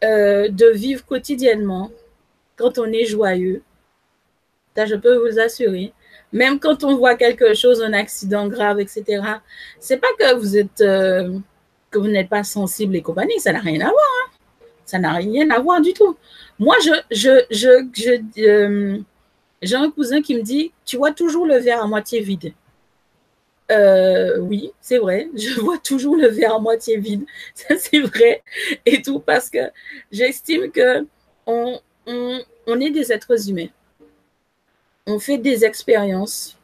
euh, 0.03 0.49
de 0.49 0.67
vivre 0.67 1.05
quotidiennement 1.05 1.91
quand 2.55 2.77
on 2.77 2.86
est 2.86 3.05
joyeux. 3.05 3.63
Je 4.75 4.95
peux 4.95 5.15
vous 5.15 5.39
assurer. 5.39 5.93
Même 6.31 6.59
quand 6.59 6.84
on 6.84 6.97
voit 6.97 7.15
quelque 7.15 7.53
chose, 7.53 7.81
un 7.84 7.93
accident 7.93 8.47
grave, 8.47 8.79
etc. 8.79 9.21
C'est 9.79 9.97
pas 9.97 10.07
que 10.19 10.36
vous 10.36 10.57
êtes 10.57 10.81
euh, 10.81 11.38
que 11.94 12.00
vous 12.00 12.08
n'êtes 12.08 12.30
pas 12.30 12.44
sensible 12.44 12.96
et 12.96 13.02
compagnie, 13.02 13.39
ça 13.39 13.54
n'a 13.54 13.60
rien 13.60 13.80
à 13.82 13.89
voir. 13.89 14.10
Hein. 14.26 14.32
Ça 14.86 15.00
n'a 15.00 15.14
rien 15.14 15.50
à 15.50 15.60
voir 15.60 15.80
du 15.80 15.94
tout. 15.94 16.18
Moi, 16.60 16.76
je, 16.84 16.91
je, 17.12 17.46
je, 17.50 17.88
je 17.94 18.41
euh, 18.41 19.00
j'ai 19.62 19.76
un 19.76 19.89
cousin 19.89 20.22
qui 20.22 20.36
me 20.36 20.41
dit, 20.41 20.72
tu 20.86 20.98
vois 20.98 21.12
toujours 21.12 21.46
le 21.46 21.58
verre 21.58 21.82
à 21.82 21.88
moitié 21.88 22.20
vide. 22.20 22.54
Euh, 23.72 24.39
oui, 24.39 24.72
c'est 24.82 24.98
vrai, 24.98 25.30
je 25.36 25.60
vois 25.62 25.78
toujours 25.78 26.16
le 26.18 26.28
verre 26.28 26.56
à 26.56 26.60
moitié 26.60 26.98
vide. 26.98 27.26
Ça, 27.56 27.76
c'est 27.78 28.00
vrai. 28.00 28.44
Et 28.86 29.02
tout 29.02 29.20
parce 29.20 29.50
que 29.50 29.72
j'estime 30.12 30.70
que 30.70 31.06
on, 31.48 31.80
on, 32.06 32.39
on 32.68 32.80
est 32.80 32.91
des 32.91 33.12
êtres 33.12 33.50
humains. 33.50 33.70
On 35.08 35.20
fait 35.20 35.38
des 35.38 35.66
expériences, 35.66 36.58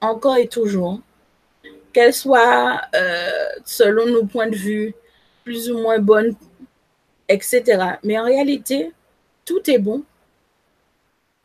encore 0.00 0.36
et 0.36 0.46
toujours, 0.46 1.00
qu'elles 1.92 2.14
soient, 2.14 2.80
euh, 2.94 3.48
selon 3.64 4.06
nos 4.06 4.24
points 4.24 4.48
de 4.48 4.56
vue, 4.56 4.94
plus 5.44 5.70
ou 5.70 5.78
moins 5.78 5.98
bonnes, 5.98 6.34
etc. 7.28 7.62
Mais 8.04 8.18
en 8.18 8.24
réalité, 8.24 8.92
tout 9.44 9.68
est 9.70 9.78
bon. 9.78 10.04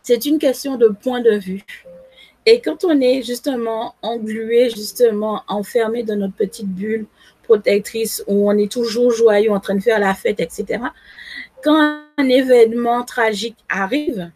C'est 0.03 0.25
une 0.25 0.39
question 0.39 0.77
de 0.77 0.87
point 0.87 1.21
de 1.21 1.37
vue. 1.37 1.63
Et 2.45 2.61
quand 2.61 2.85
on 2.85 3.01
est 3.01 3.23
justement 3.23 3.95
englué, 4.01 4.69
justement 4.69 5.43
enfermé 5.49 6.03
dans 6.03 6.15
notre 6.15 6.35
petite 6.35 6.69
bulle, 6.69 7.05
protectrice 7.43 8.23
où 8.27 8.49
on 8.49 8.57
est 8.57 8.71
toujours 8.71 9.11
joyeux, 9.11 9.51
en 9.51 9.59
train 9.59 9.75
de 9.75 9.81
faire 9.81 9.99
la 9.99 10.13
fête, 10.13 10.39
etc. 10.39 10.83
Quand 11.63 12.01
un 12.17 12.29
événement 12.29 13.03
tragique 13.03 13.57
arrive, 13.69 14.31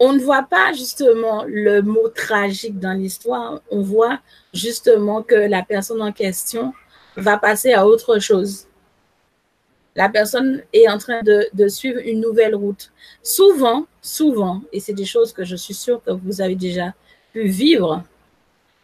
on 0.00 0.14
ne 0.14 0.18
voit 0.18 0.44
pas 0.44 0.72
justement 0.72 1.44
le 1.46 1.82
mot 1.82 2.08
tragique 2.08 2.80
dans 2.80 2.94
l'histoire, 2.94 3.60
on 3.70 3.82
voit 3.82 4.18
justement 4.54 5.22
que 5.22 5.34
la 5.34 5.62
personne 5.62 6.00
en 6.00 6.10
question 6.10 6.72
va 7.16 7.36
passer 7.36 7.74
à 7.74 7.86
autre 7.86 8.18
chose. 8.18 8.66
La 9.94 10.08
personne 10.08 10.62
est 10.72 10.88
en 10.88 10.96
train 10.96 11.20
de, 11.22 11.68
suivre 11.68 12.00
une 12.02 12.20
nouvelle 12.20 12.54
route. 12.54 12.90
Souvent, 13.22 13.86
souvent, 14.00 14.62
et 14.72 14.80
c'est 14.80 14.94
des 14.94 15.04
choses 15.04 15.34
que 15.34 15.44
je 15.44 15.56
suis 15.56 15.74
sûre 15.74 16.00
que 16.02 16.12
vous 16.12 16.40
avez 16.40 16.54
déjà 16.54 16.94
pu 17.34 17.48
vivre, 17.48 18.02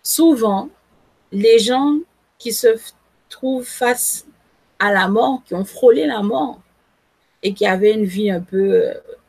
souvent, 0.02 0.68
les 1.32 1.58
gens 1.58 1.96
qui 2.38 2.52
se 2.52 2.68
trouvent 3.30 3.64
face 3.64 4.26
à 4.78 4.92
la 4.92 5.08
mort, 5.08 5.42
qui 5.46 5.54
ont 5.54 5.64
frôlé 5.64 6.06
la 6.06 6.22
mort 6.22 6.60
et 7.42 7.54
qui 7.54 7.66
avaient 7.66 7.94
une 7.94 8.04
vie 8.04 8.30
un 8.30 8.40
peu, 8.40 8.84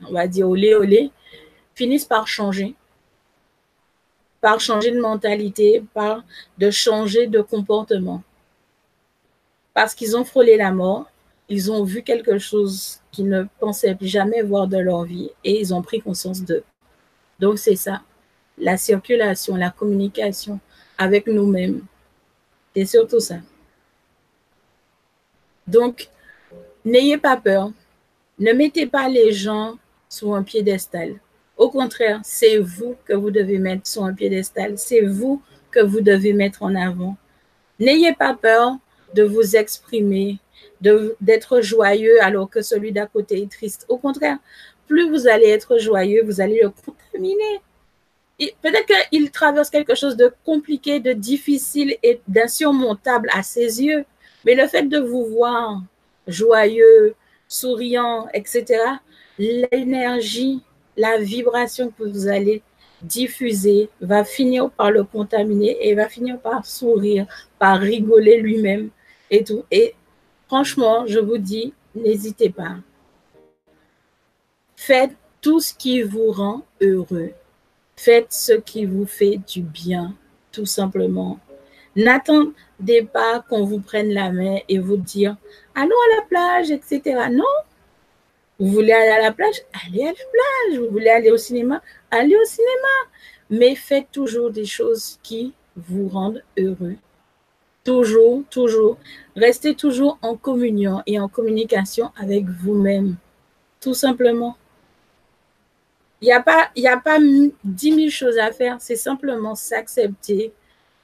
on 0.05 0.11
va 0.11 0.27
dire, 0.27 0.49
olé 0.49 0.75
olé, 0.75 1.11
finissent 1.77 2.05
par 2.05 2.27
changer, 2.27 2.73
par 4.41 4.59
changer 4.59 4.89
de 4.89 4.99
mentalité, 4.99 5.83
par 5.93 6.23
de 6.57 6.71
changer 6.71 7.27
de 7.27 7.39
comportement. 7.41 8.23
Parce 9.75 9.93
qu'ils 9.93 10.17
ont 10.17 10.25
frôlé 10.25 10.57
la 10.57 10.71
mort, 10.71 11.05
ils 11.49 11.71
ont 11.71 11.83
vu 11.83 12.01
quelque 12.01 12.39
chose 12.39 12.99
qu'ils 13.11 13.29
ne 13.29 13.43
pensaient 13.59 13.95
jamais 14.01 14.41
voir 14.41 14.67
de 14.67 14.79
leur 14.79 15.03
vie 15.03 15.29
et 15.43 15.59
ils 15.59 15.71
ont 15.71 15.83
pris 15.83 16.01
conscience 16.01 16.41
d'eux. 16.41 16.63
Donc 17.39 17.59
c'est 17.59 17.75
ça, 17.75 18.01
la 18.57 18.75
circulation, 18.77 19.55
la 19.55 19.69
communication 19.69 20.59
avec 20.97 21.27
nous-mêmes. 21.27 21.83
C'est 22.75 22.85
surtout 22.85 23.19
ça. 23.19 23.35
Donc, 25.67 26.09
n'ayez 26.83 27.19
pas 27.19 27.37
peur. 27.37 27.71
Ne 28.39 28.51
mettez 28.53 28.87
pas 28.87 29.09
les 29.09 29.31
gens 29.31 29.77
sur 30.09 30.33
un 30.33 30.41
piédestal. 30.41 31.19
Au 31.57 31.69
contraire, 31.69 32.21
c'est 32.23 32.57
vous 32.57 32.95
que 33.05 33.13
vous 33.13 33.31
devez 33.31 33.57
mettre 33.57 33.87
sur 33.87 34.03
un 34.03 34.13
piédestal. 34.13 34.77
C'est 34.77 35.01
vous 35.01 35.41
que 35.71 35.79
vous 35.79 36.01
devez 36.01 36.33
mettre 36.33 36.63
en 36.63 36.75
avant. 36.75 37.17
N'ayez 37.79 38.13
pas 38.13 38.35
peur 38.35 38.77
de 39.13 39.23
vous 39.23 39.55
exprimer, 39.55 40.39
d'être 40.81 41.61
joyeux 41.61 42.21
alors 42.21 42.49
que 42.49 42.61
celui 42.61 42.91
d'à 42.91 43.07
côté 43.07 43.41
est 43.41 43.51
triste. 43.51 43.85
Au 43.89 43.97
contraire, 43.97 44.37
plus 44.87 45.09
vous 45.09 45.27
allez 45.27 45.47
être 45.47 45.79
joyeux, 45.79 46.23
vous 46.23 46.41
allez 46.41 46.61
le 46.61 46.69
contaminer. 46.69 47.61
Peut-être 48.61 49.09
qu'il 49.09 49.31
traverse 49.31 49.69
quelque 49.69 49.95
chose 49.95 50.15
de 50.15 50.31
compliqué, 50.45 50.99
de 50.99 51.13
difficile 51.13 51.97
et 52.03 52.21
d'insurmontable 52.27 53.29
à 53.33 53.41
ses 53.41 53.83
yeux, 53.83 54.05
mais 54.45 54.53
le 54.53 54.67
fait 54.67 54.83
de 54.83 54.99
vous 54.99 55.25
voir 55.25 55.81
joyeux, 56.27 57.15
souriant, 57.47 58.27
etc., 58.33 58.79
l'énergie 59.39 60.61
la 60.97 61.17
vibration 61.17 61.91
que 61.91 62.03
vous 62.03 62.27
allez 62.27 62.61
diffuser 63.01 63.89
va 64.01 64.23
finir 64.23 64.69
par 64.71 64.91
le 64.91 65.03
contaminer 65.03 65.77
et 65.87 65.93
va 65.93 66.09
finir 66.09 66.39
par 66.39 66.65
sourire, 66.65 67.27
par 67.59 67.79
rigoler 67.79 68.41
lui-même 68.41 68.89
et 69.29 69.43
tout. 69.43 69.63
Et 69.71 69.93
franchement, 70.47 71.05
je 71.05 71.19
vous 71.19 71.37
dis, 71.37 71.73
n'hésitez 71.95 72.49
pas. 72.49 72.77
Faites 74.75 75.15
tout 75.41 75.59
ce 75.59 75.73
qui 75.73 76.01
vous 76.01 76.31
rend 76.31 76.63
heureux. 76.81 77.31
Faites 77.95 78.31
ce 78.31 78.53
qui 78.53 78.85
vous 78.85 79.05
fait 79.05 79.39
du 79.47 79.61
bien, 79.61 80.15
tout 80.51 80.65
simplement. 80.65 81.39
N'attendez 81.95 83.01
pas 83.11 83.43
qu'on 83.47 83.65
vous 83.65 83.79
prenne 83.79 84.09
la 84.09 84.31
main 84.31 84.57
et 84.69 84.77
vous 84.77 84.97
dire 84.97 85.35
allons 85.73 85.89
à 85.89 86.15
la 86.15 86.21
plage, 86.27 86.71
etc. 86.71 87.27
Non, 87.31 87.43
vous 88.59 88.71
voulez 88.71 88.91
aller 88.91 89.11
à 89.11 89.21
la 89.21 89.31
plage? 89.31 89.55
Allez 89.85 90.03
à 90.03 90.07
la 90.07 90.13
plage. 90.13 90.79
Vous 90.79 90.89
voulez 90.89 91.09
aller 91.09 91.31
au 91.31 91.37
cinéma? 91.37 91.81
Allez 92.09 92.35
au 92.35 92.45
cinéma. 92.45 93.11
Mais 93.49 93.75
faites 93.75 94.11
toujours 94.11 94.49
des 94.49 94.65
choses 94.65 95.19
qui 95.21 95.53
vous 95.75 96.07
rendent 96.07 96.43
heureux. 96.57 96.95
Toujours, 97.83 98.43
toujours. 98.49 98.97
Restez 99.35 99.75
toujours 99.75 100.17
en 100.21 100.35
communion 100.35 101.03
et 101.05 101.19
en 101.19 101.27
communication 101.27 102.11
avec 102.17 102.45
vous-même. 102.45 103.15
Tout 103.79 103.93
simplement. 103.93 104.57
Il 106.21 106.25
n'y 106.25 106.33
a 106.33 106.41
pas, 106.41 106.71
il 106.75 106.87
a 106.87 106.97
pas 106.97 107.19
10 107.19 107.51
000 107.95 108.09
choses 108.09 108.39
à 108.39 108.51
faire. 108.51 108.77
C'est 108.79 108.95
simplement 108.95 109.53
s'accepter 109.53 110.51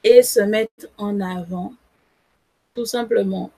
et 0.02 0.22
se 0.22 0.40
mettre 0.40 0.88
en 0.98 1.20
avant. 1.20 1.72
Tout 2.74 2.84
simplement 2.84 3.52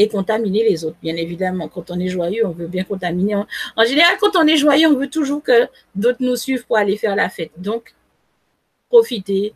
et 0.00 0.08
contaminer 0.08 0.66
les 0.66 0.82
autres, 0.86 0.96
bien 1.02 1.14
évidemment. 1.14 1.68
Quand 1.68 1.90
on 1.90 2.00
est 2.00 2.08
joyeux, 2.08 2.46
on 2.46 2.52
veut 2.52 2.68
bien 2.68 2.84
contaminer. 2.84 3.34
En 3.34 3.84
général, 3.84 4.16
quand 4.18 4.34
on 4.34 4.46
est 4.46 4.56
joyeux, 4.56 4.88
on 4.88 4.94
veut 4.94 5.10
toujours 5.10 5.42
que 5.42 5.68
d'autres 5.94 6.20
nous 6.22 6.36
suivent 6.36 6.64
pour 6.64 6.78
aller 6.78 6.96
faire 6.96 7.14
la 7.14 7.28
fête. 7.28 7.50
Donc, 7.58 7.94
profitez 8.88 9.52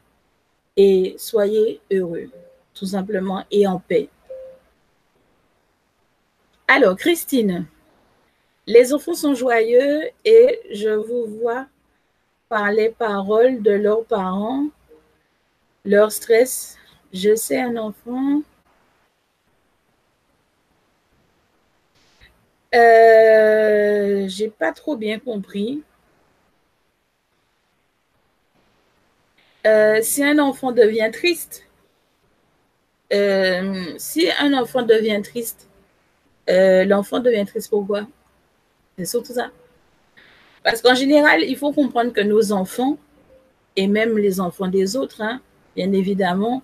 et 0.76 1.14
soyez 1.16 1.80
heureux, 1.90 2.28
tout 2.74 2.84
simplement, 2.84 3.42
et 3.50 3.66
en 3.66 3.78
paix. 3.78 4.10
Alors, 6.68 6.94
Christine, 6.94 7.64
les 8.66 8.92
enfants 8.92 9.14
sont 9.14 9.34
joyeux 9.34 10.10
et 10.26 10.60
je 10.74 10.90
vous 10.90 11.24
vois 11.40 11.64
par 12.50 12.70
les 12.70 12.90
paroles 12.90 13.62
de 13.62 13.70
leurs 13.70 14.04
parents, 14.04 14.66
leur 15.86 16.12
stress. 16.12 16.76
Je 17.14 17.34
sais 17.34 17.62
un 17.62 17.78
enfant 17.78 18.42
Euh, 22.74 24.26
j'ai 24.28 24.50
pas 24.50 24.72
trop 24.72 24.96
bien 24.96 25.18
compris. 25.18 25.82
Euh, 29.66 30.00
si 30.02 30.22
un 30.22 30.38
enfant 30.38 30.72
devient 30.72 31.10
triste, 31.12 31.66
euh, 33.12 33.94
si 33.96 34.28
un 34.40 34.52
enfant 34.54 34.82
devient 34.82 35.20
triste, 35.22 35.68
l'enfant 36.48 37.20
devient 37.20 37.44
triste 37.46 37.70
pourquoi 37.70 38.06
C'est 38.98 39.06
surtout 39.06 39.32
ça. 39.34 39.50
Parce 40.64 40.82
qu'en 40.82 40.94
général, 40.94 41.42
il 41.42 41.56
faut 41.56 41.72
comprendre 41.72 42.12
que 42.12 42.20
nos 42.20 42.52
enfants, 42.52 42.98
et 43.76 43.86
même 43.86 44.18
les 44.18 44.40
enfants 44.40 44.68
des 44.68 44.96
autres, 44.96 45.20
hein, 45.22 45.40
bien 45.76 45.92
évidemment, 45.92 46.62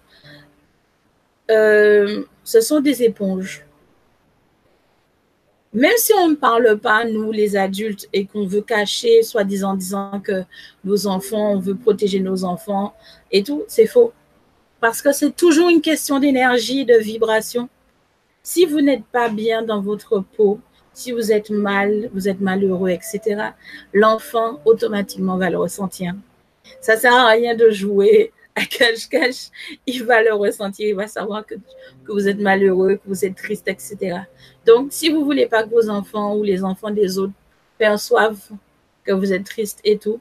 ce 1.48 2.60
sont 2.60 2.80
des 2.80 3.02
éponges 3.02 3.64
même 5.72 5.96
si 5.98 6.12
on 6.14 6.28
ne 6.28 6.34
parle 6.34 6.78
pas, 6.78 7.04
nous 7.04 7.30
les 7.30 7.56
adultes, 7.56 8.08
et 8.12 8.26
qu'on 8.26 8.46
veut 8.46 8.60
cacher, 8.60 9.22
soi-disant 9.22 9.74
disant 9.74 10.20
que 10.20 10.42
nos 10.84 11.06
enfants, 11.06 11.52
on 11.52 11.60
veut 11.60 11.76
protéger 11.76 12.20
nos 12.20 12.44
enfants 12.44 12.94
et 13.30 13.42
tout, 13.42 13.64
c'est 13.68 13.86
faux. 13.86 14.12
Parce 14.80 15.00
que 15.02 15.12
c'est 15.12 15.36
toujours 15.36 15.68
une 15.68 15.80
question 15.80 16.18
d'énergie, 16.18 16.84
de 16.84 16.96
vibration. 16.96 17.68
Si 18.42 18.64
vous 18.64 18.80
n'êtes 18.80 19.04
pas 19.12 19.28
bien 19.28 19.62
dans 19.62 19.80
votre 19.80 20.24
peau, 20.36 20.58
si 20.92 21.12
vous 21.12 21.30
êtes 21.30 21.50
mal, 21.50 22.10
vous 22.14 22.28
êtes 22.28 22.40
malheureux, 22.40 22.90
etc., 22.90 23.20
l'enfant 23.92 24.60
automatiquement 24.64 25.36
va 25.36 25.50
le 25.50 25.58
ressentir. 25.58 26.14
Ça 26.80 26.96
sert 26.96 27.14
à 27.14 27.28
rien 27.28 27.54
de 27.54 27.70
jouer 27.70 28.32
cache-cache, 28.64 29.50
il 29.86 30.04
va 30.04 30.22
le 30.22 30.34
ressentir, 30.34 30.88
il 30.88 30.94
va 30.94 31.06
savoir 31.06 31.44
que, 31.46 31.54
que, 32.04 32.12
vous 32.12 32.28
êtes 32.28 32.38
malheureux, 32.38 32.96
que 32.96 33.06
vous 33.06 33.24
êtes 33.24 33.36
triste, 33.36 33.68
etc. 33.68 34.20
Donc, 34.66 34.88
si 34.90 35.10
vous 35.10 35.24
voulez 35.24 35.46
pas 35.46 35.62
que 35.62 35.70
vos 35.70 35.88
enfants 35.88 36.36
ou 36.36 36.42
les 36.42 36.64
enfants 36.64 36.90
des 36.90 37.18
autres 37.18 37.32
perçoivent 37.78 38.50
que 39.04 39.12
vous 39.12 39.32
êtes 39.32 39.44
triste 39.44 39.80
et 39.84 39.98
tout, 39.98 40.20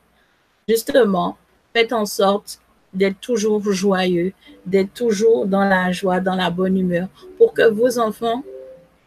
justement, 0.67 1.37
faites 1.73 1.93
en 1.93 2.05
sorte 2.05 2.59
d'être 2.93 3.19
toujours 3.19 3.61
joyeux, 3.71 4.33
d'être 4.65 4.93
toujours 4.93 5.45
dans 5.45 5.63
la 5.63 5.91
joie, 5.91 6.19
dans 6.19 6.35
la 6.35 6.49
bonne 6.49 6.77
humeur, 6.77 7.07
pour 7.37 7.53
que 7.53 7.69
vos 7.69 7.99
enfants, 7.99 8.43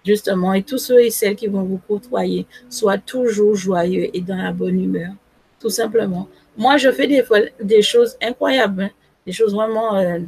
justement, 0.04 0.54
et 0.54 0.62
tous 0.62 0.78
ceux 0.78 1.00
et 1.00 1.10
celles 1.10 1.36
qui 1.36 1.46
vont 1.46 1.62
vous 1.62 1.80
côtoyer, 1.88 2.46
soient 2.68 2.98
toujours 2.98 3.54
joyeux 3.54 4.08
et 4.14 4.20
dans 4.20 4.36
la 4.36 4.52
bonne 4.52 4.80
humeur, 4.80 5.12
tout 5.60 5.70
simplement. 5.70 6.28
Moi, 6.56 6.76
je 6.76 6.90
fais 6.92 7.06
des, 7.06 7.24
des 7.60 7.82
choses 7.82 8.16
incroyables. 8.22 8.90
Des 9.26 9.32
choses 9.32 9.54
vraiment 9.54 9.96
euh, 9.96 10.18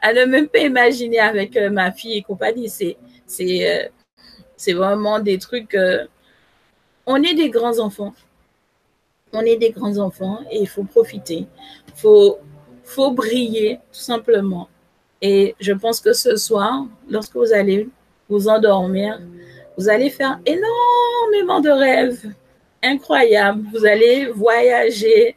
à, 0.00 0.12
ne 0.12 0.24
même 0.24 0.48
pas 0.48 0.60
imaginer 0.60 1.20
avec 1.20 1.56
euh, 1.56 1.70
ma 1.70 1.92
fille 1.92 2.16
et 2.16 2.22
compagnie. 2.22 2.68
C'est, 2.68 2.96
euh, 3.40 4.74
vraiment 4.74 5.20
des 5.20 5.38
trucs. 5.38 5.76
on 7.06 7.22
est 7.22 7.34
des 7.34 7.50
grands 7.50 7.78
enfants. 7.78 8.14
On 9.32 9.40
est 9.42 9.56
des 9.56 9.70
grands 9.70 9.98
enfants 9.98 10.40
et 10.50 10.60
il 10.60 10.68
faut 10.68 10.84
profiter. 10.84 11.46
Il 11.88 11.94
faut, 11.94 12.38
faut 12.84 13.12
briller, 13.12 13.78
tout 13.92 14.00
simplement. 14.00 14.68
Et 15.22 15.54
je 15.60 15.72
pense 15.72 16.00
que 16.00 16.12
ce 16.12 16.36
soir, 16.36 16.86
lorsque 17.08 17.36
vous 17.36 17.52
allez 17.52 17.88
vous 18.28 18.48
endormir, 18.48 19.20
vous 19.76 19.88
allez 19.88 20.10
faire 20.10 20.40
énormément 20.46 21.60
de 21.60 21.70
rêves 21.70 22.32
incroyables. 22.82 23.62
Vous 23.72 23.84
allez 23.86 24.26
voyager, 24.26 25.36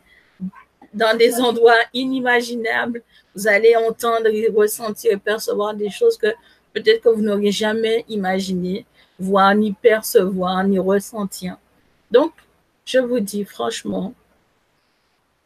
dans 0.94 1.18
des 1.18 1.40
endroits 1.40 1.82
inimaginables. 1.94 3.02
Vous 3.36 3.48
allez 3.48 3.76
entendre 3.76 4.30
ressentir 4.56 5.12
et 5.12 5.18
percevoir 5.18 5.74
des 5.74 5.90
choses 5.90 6.18
que 6.18 6.28
peut-être 6.74 7.02
que 7.02 7.10
vous 7.10 7.22
n'auriez 7.22 7.52
jamais 7.52 8.06
imaginé, 8.08 8.86
voir, 9.20 9.56
ni 9.56 9.74
percevoir, 9.74 10.64
ni 10.64 10.80
ressentir. 10.80 11.58
Donc, 12.12 12.32
je 12.86 13.00
vous 13.00 13.20
dis 13.20 13.44
franchement, 13.44 14.14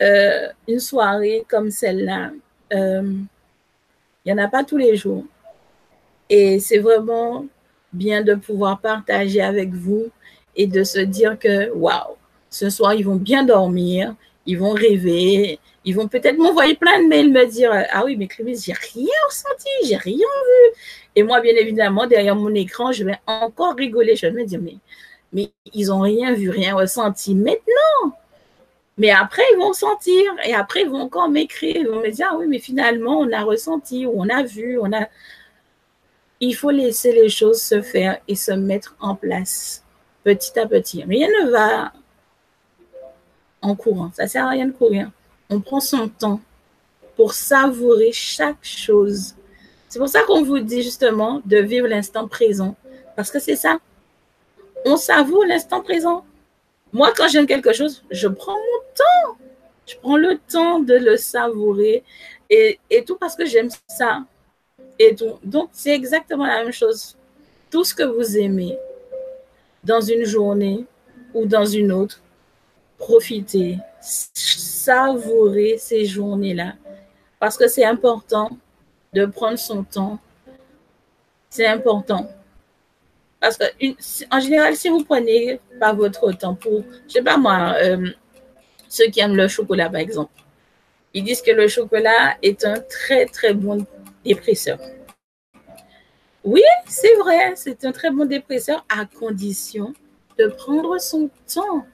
euh, 0.01 0.47
une 0.67 0.79
soirée 0.79 1.45
comme 1.49 1.71
celle-là, 1.71 2.31
euh, 2.73 3.13
il 4.25 4.33
n'y 4.33 4.39
en 4.39 4.43
a 4.43 4.47
pas 4.47 4.63
tous 4.63 4.77
les 4.77 4.95
jours. 4.95 5.23
Et 6.29 6.59
c'est 6.59 6.79
vraiment 6.79 7.45
bien 7.93 8.21
de 8.21 8.35
pouvoir 8.35 8.79
partager 8.79 9.41
avec 9.41 9.73
vous 9.73 10.07
et 10.55 10.67
de 10.67 10.83
se 10.83 10.99
dire 10.99 11.39
que, 11.39 11.71
waouh, 11.71 12.15
ce 12.49 12.69
soir, 12.69 12.93
ils 12.93 13.05
vont 13.05 13.15
bien 13.15 13.43
dormir, 13.43 14.15
ils 14.47 14.57
vont 14.57 14.71
rêver, 14.71 15.59
ils 15.85 15.95
vont 15.95 16.07
peut-être 16.07 16.37
m'envoyer 16.37 16.75
plein 16.75 17.03
de 17.03 17.07
mails, 17.07 17.31
me 17.31 17.45
dire, 17.45 17.71
ah 17.91 18.03
oui, 18.05 18.15
mais 18.15 18.27
Clémence, 18.27 18.65
j'ai 18.65 18.73
rien 18.73 19.07
ressenti, 19.27 19.69
j'ai 19.85 19.97
rien 19.97 20.17
vu. 20.17 20.79
Et 21.15 21.23
moi, 21.23 21.41
bien 21.41 21.53
évidemment, 21.55 22.07
derrière 22.07 22.35
mon 22.35 22.53
écran, 22.55 22.91
je 22.91 23.03
vais 23.03 23.19
encore 23.27 23.75
rigoler. 23.75 24.15
Je 24.15 24.27
vais 24.27 24.31
me 24.31 24.45
dire, 24.45 24.59
mais, 24.61 24.77
mais 25.33 25.51
ils 25.73 25.87
n'ont 25.87 25.99
rien 25.99 26.33
vu, 26.33 26.49
rien 26.49 26.75
ressenti 26.75 27.35
maintenant. 27.35 28.17
Mais 28.97 29.11
après, 29.11 29.43
ils 29.53 29.57
vont 29.57 29.73
sentir 29.73 30.33
et 30.45 30.53
après, 30.53 30.81
ils 30.81 30.89
vont 30.89 31.01
encore 31.01 31.29
m'écrire. 31.29 31.75
Ils 31.77 31.87
vont 31.87 32.01
me 32.01 32.09
dire, 32.09 32.29
ah 32.31 32.37
oui, 32.37 32.47
mais 32.47 32.59
finalement, 32.59 33.19
on 33.19 33.31
a 33.31 33.43
ressenti 33.43 34.07
on 34.07 34.27
a 34.29 34.43
vu, 34.43 34.79
on 34.79 34.91
a. 34.93 35.07
Il 36.39 36.55
faut 36.55 36.71
laisser 36.71 37.11
les 37.11 37.29
choses 37.29 37.61
se 37.61 37.81
faire 37.81 38.19
et 38.27 38.35
se 38.35 38.51
mettre 38.51 38.95
en 38.99 39.15
place 39.15 39.83
petit 40.23 40.57
à 40.59 40.67
petit. 40.67 41.03
Rien 41.03 41.27
ne 41.27 41.49
va 41.51 41.93
courant. 43.75 44.11
Ça 44.13 44.27
sert 44.27 44.45
à 44.45 44.49
rien 44.49 44.67
de 44.67 44.71
courir. 44.71 45.11
On 45.49 45.61
prend 45.61 45.79
son 45.79 46.07
temps 46.07 46.41
pour 47.15 47.33
savourer 47.33 48.11
chaque 48.11 48.63
chose. 48.63 49.35
C'est 49.89 49.99
pour 49.99 50.09
ça 50.09 50.23
qu'on 50.23 50.43
vous 50.43 50.59
dit 50.59 50.83
justement 50.83 51.41
de 51.45 51.57
vivre 51.57 51.87
l'instant 51.87 52.27
présent. 52.27 52.75
Parce 53.15 53.31
que 53.31 53.39
c'est 53.39 53.55
ça. 53.55 53.79
On 54.85 54.97
savoure 54.97 55.45
l'instant 55.45 55.81
présent. 55.81 56.23
Moi, 56.93 57.11
quand 57.15 57.27
j'aime 57.27 57.47
quelque 57.47 57.73
chose, 57.73 58.03
je 58.11 58.27
prends 58.27 58.53
mon 58.53 58.79
temps. 58.95 59.37
Je 59.85 59.95
prends 60.01 60.17
le 60.17 60.37
temps 60.49 60.79
de 60.79 60.93
le 60.93 61.17
savourer. 61.17 62.03
Et, 62.49 62.79
tout 63.05 63.15
parce 63.15 63.35
que 63.35 63.45
j'aime 63.45 63.69
ça. 63.87 64.23
Et 64.99 65.15
tout. 65.15 65.39
Donc, 65.43 65.69
c'est 65.73 65.93
exactement 65.93 66.45
la 66.45 66.63
même 66.63 66.73
chose. 66.73 67.17
Tout 67.71 67.83
ce 67.83 67.93
que 67.93 68.03
vous 68.03 68.37
aimez 68.37 68.77
dans 69.83 70.01
une 70.01 70.25
journée 70.25 70.85
ou 71.33 71.45
dans 71.45 71.65
une 71.65 71.91
autre, 71.91 72.21
profitez, 72.97 73.77
savourez 74.01 75.77
ces 75.77 76.05
journées-là. 76.05 76.73
Parce 77.39 77.57
que 77.57 77.67
c'est 77.67 77.85
important 77.85 78.49
de 79.13 79.25
prendre 79.25 79.59
son 79.59 79.83
temps. 79.83 80.19
C'est 81.49 81.67
important. 81.67 82.29
Parce 83.39 83.57
que, 83.57 83.65
en 84.31 84.39
général, 84.39 84.75
si 84.75 84.89
vous 84.89 85.03
prenez 85.03 85.59
pas 85.79 85.93
votre 85.93 86.31
temps 86.31 86.55
pour, 86.55 86.83
je 87.07 87.13
sais 87.13 87.21
pas 87.21 87.37
moi, 87.37 87.75
euh, 87.81 88.09
ceux 88.89 89.05
qui 89.05 89.19
aiment 89.19 89.35
le 89.35 89.47
chocolat, 89.47 89.89
par 89.89 90.01
exemple, 90.01 90.31
ils 91.13 91.23
disent 91.23 91.41
que 91.41 91.51
le 91.51 91.67
chocolat 91.67 92.37
est 92.41 92.65
un 92.65 92.79
très, 92.79 93.25
très 93.25 93.53
bon 93.53 93.85
dépresseur. 94.25 94.79
Oui, 96.43 96.61
c'est 96.87 97.13
vrai, 97.15 97.53
c'est 97.55 97.85
un 97.85 97.91
très 97.91 98.09
bon 98.09 98.25
dépresseur 98.25 98.85
à 98.89 99.05
condition 99.05 99.93
de 100.39 100.47
prendre 100.47 100.99
son 100.99 101.29
temps, 101.53 101.85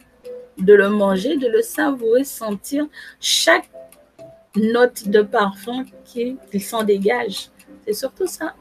de 0.58 0.74
le 0.74 0.90
manger, 0.90 1.38
de 1.38 1.48
le 1.48 1.62
savourer, 1.62 2.24
sentir 2.24 2.86
chaque 3.20 3.70
note 4.56 5.08
de 5.08 5.22
parfum 5.22 5.86
qu'il 6.06 6.38
s'en 6.62 6.84
dégage. 6.84 7.50
C'est 7.86 7.94
surtout 7.94 8.28
ça 8.28 8.54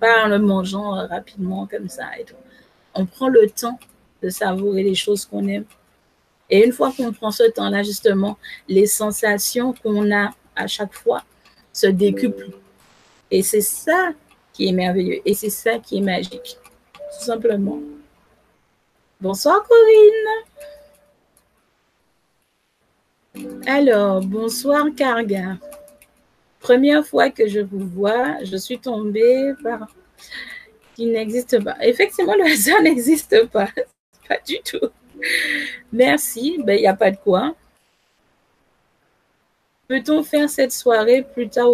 pas 0.00 0.24
en 0.24 0.28
le 0.28 0.38
mangeant 0.38 0.96
euh, 0.96 1.06
rapidement 1.06 1.66
comme 1.66 1.88
ça 1.88 2.18
et 2.18 2.24
tout. 2.24 2.34
On 2.94 3.06
prend 3.06 3.28
le 3.28 3.48
temps 3.48 3.78
de 4.22 4.28
savourer 4.28 4.82
les 4.82 4.94
choses 4.94 5.24
qu'on 5.24 5.46
aime. 5.48 5.64
Et 6.50 6.64
une 6.64 6.72
fois 6.72 6.92
qu'on 6.96 7.12
prend 7.12 7.30
ce 7.30 7.50
temps-là, 7.50 7.82
justement, 7.82 8.38
les 8.68 8.86
sensations 8.86 9.72
qu'on 9.72 10.12
a 10.12 10.30
à 10.56 10.66
chaque 10.66 10.92
fois 10.92 11.24
se 11.72 11.86
décuplent. 11.86 12.52
Et 13.30 13.42
c'est 13.42 13.62
ça 13.62 14.10
qui 14.52 14.68
est 14.68 14.72
merveilleux. 14.72 15.20
Et 15.24 15.34
c'est 15.34 15.50
ça 15.50 15.78
qui 15.78 15.98
est 15.98 16.00
magique. 16.00 16.58
Tout 16.92 17.24
simplement. 17.24 17.80
Bonsoir 19.20 19.62
Corinne. 19.66 20.44
Alors, 23.66 24.20
bonsoir 24.20 24.86
Carga. 24.96 25.58
Première 26.60 27.04
fois 27.04 27.30
que 27.30 27.48
je 27.48 27.60
vous 27.60 27.86
vois, 27.86 28.36
je 28.44 28.56
suis 28.56 28.78
tombée 28.78 29.52
par 29.62 29.88
qui 30.94 31.06
n'existe 31.06 31.62
pas. 31.62 31.76
Effectivement, 31.80 32.34
le 32.36 32.44
hasard 32.44 32.82
n'existe 32.82 33.46
pas. 33.48 33.68
Pas 34.28 34.38
du 34.46 34.58
tout. 34.64 34.88
Merci. 35.92 36.58
Ben, 36.64 36.76
il 36.76 36.82
n'y 36.82 36.86
a 36.86 36.94
pas 36.94 37.10
de 37.10 37.16
quoi. 37.16 37.56
Peut-on 39.88 40.22
faire 40.22 40.48
cette 40.48 40.72
soirée 40.72 41.26
plus 41.34 41.48
tard? 41.48 41.70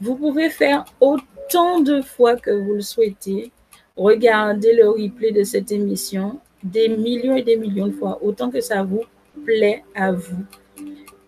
Vous 0.00 0.16
pouvez 0.16 0.48
faire 0.48 0.84
autant 1.00 1.80
de 1.80 2.00
fois 2.00 2.36
que 2.36 2.50
vous 2.50 2.74
le 2.74 2.80
souhaitez. 2.80 3.52
Regardez 3.96 4.72
le 4.72 4.88
replay 4.88 5.30
de 5.30 5.44
cette 5.44 5.70
émission 5.70 6.40
des 6.62 6.88
millions 6.88 7.36
et 7.36 7.42
des 7.42 7.56
millions 7.56 7.86
de 7.86 7.92
fois, 7.92 8.18
autant 8.22 8.50
que 8.50 8.60
ça 8.60 8.82
vous 8.82 9.04
plaît 9.44 9.84
à 9.94 10.10
vous. 10.10 10.44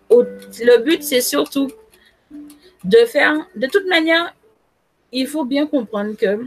Le 0.09 0.83
but, 0.83 1.03
c'est 1.03 1.21
surtout 1.21 1.69
de 2.83 2.97
faire, 3.05 3.35
de 3.55 3.67
toute 3.67 3.87
manière, 3.87 4.33
il 5.11 5.27
faut 5.27 5.45
bien 5.45 5.67
comprendre 5.67 6.15
que 6.15 6.45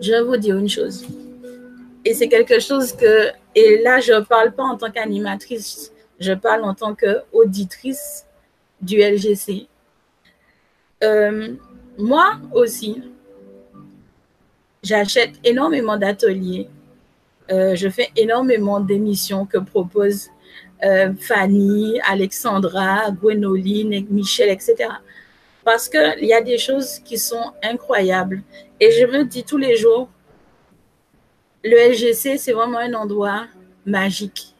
je 0.00 0.12
vais 0.12 0.22
vous 0.22 0.36
dire 0.36 0.56
une 0.56 0.68
chose. 0.68 1.06
Et 2.04 2.14
c'est 2.14 2.28
quelque 2.28 2.58
chose 2.60 2.92
que, 2.92 3.30
et 3.54 3.82
là, 3.82 4.00
je 4.00 4.12
ne 4.12 4.20
parle 4.20 4.52
pas 4.52 4.64
en 4.64 4.76
tant 4.76 4.90
qu'animatrice, 4.90 5.92
je 6.18 6.32
parle 6.32 6.64
en 6.64 6.74
tant 6.74 6.94
qu'auditrice 6.94 8.26
du 8.80 8.98
LGC. 8.98 9.66
Euh, 11.04 11.54
moi 11.98 12.38
aussi, 12.52 13.02
j'achète 14.82 15.32
énormément 15.44 15.96
d'ateliers. 15.96 16.68
Euh, 17.50 17.74
je 17.74 17.88
fais 17.88 18.10
énormément 18.16 18.80
d'émissions 18.80 19.46
que 19.46 19.58
proposent 19.58 20.30
euh, 20.84 21.12
Fanny, 21.18 22.00
Alexandra, 22.08 23.10
Gwenoline, 23.10 24.06
Michel, 24.10 24.50
etc 24.50 24.88
parce 25.64 25.88
qu'il 25.88 26.24
y 26.24 26.32
a 26.32 26.40
des 26.40 26.58
choses 26.58 26.98
qui 27.00 27.18
sont 27.18 27.52
incroyables. 27.62 28.42
Et 28.80 28.90
je 28.92 29.06
me 29.06 29.24
dis 29.24 29.44
tous 29.44 29.58
les 29.58 29.76
jours, 29.76 30.08
le 31.64 31.76
LGC, 31.90 32.38
c'est 32.38 32.52
vraiment 32.52 32.78
un 32.78 32.94
endroit 32.94 33.46
magique. 33.86 34.54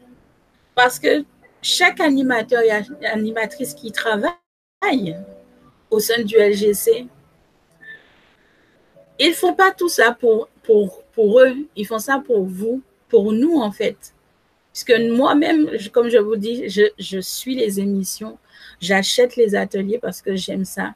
Parce 0.75 0.99
que 0.99 1.25
chaque 1.61 1.99
animateur 1.99 2.61
et 2.61 3.05
animatrice 3.05 3.73
qui 3.73 3.91
travaille 3.91 5.17
au 5.89 5.99
sein 5.99 6.23
du 6.23 6.35
LGC, 6.35 7.07
ils 9.19 9.29
ne 9.29 9.33
font 9.33 9.53
pas 9.53 9.71
tout 9.71 9.89
ça 9.89 10.13
pour, 10.13 10.49
pour, 10.63 11.03
pour 11.13 11.39
eux, 11.41 11.55
ils 11.75 11.85
font 11.85 11.99
ça 11.99 12.21
pour 12.25 12.45
vous, 12.45 12.81
pour 13.09 13.31
nous 13.31 13.59
en 13.59 13.71
fait. 13.71 14.13
Puisque 14.73 14.99
moi-même, 14.99 15.69
comme 15.91 16.09
je 16.09 16.17
vous 16.17 16.35
dis, 16.35 16.67
je, 16.67 17.19
suis 17.21 17.55
les 17.55 17.79
émissions 17.79 18.37
J'achète 18.81 19.35
les 19.35 19.55
ateliers 19.55 19.99
parce 19.99 20.21
que 20.21 20.35
j'aime 20.35 20.65
ça. 20.65 20.93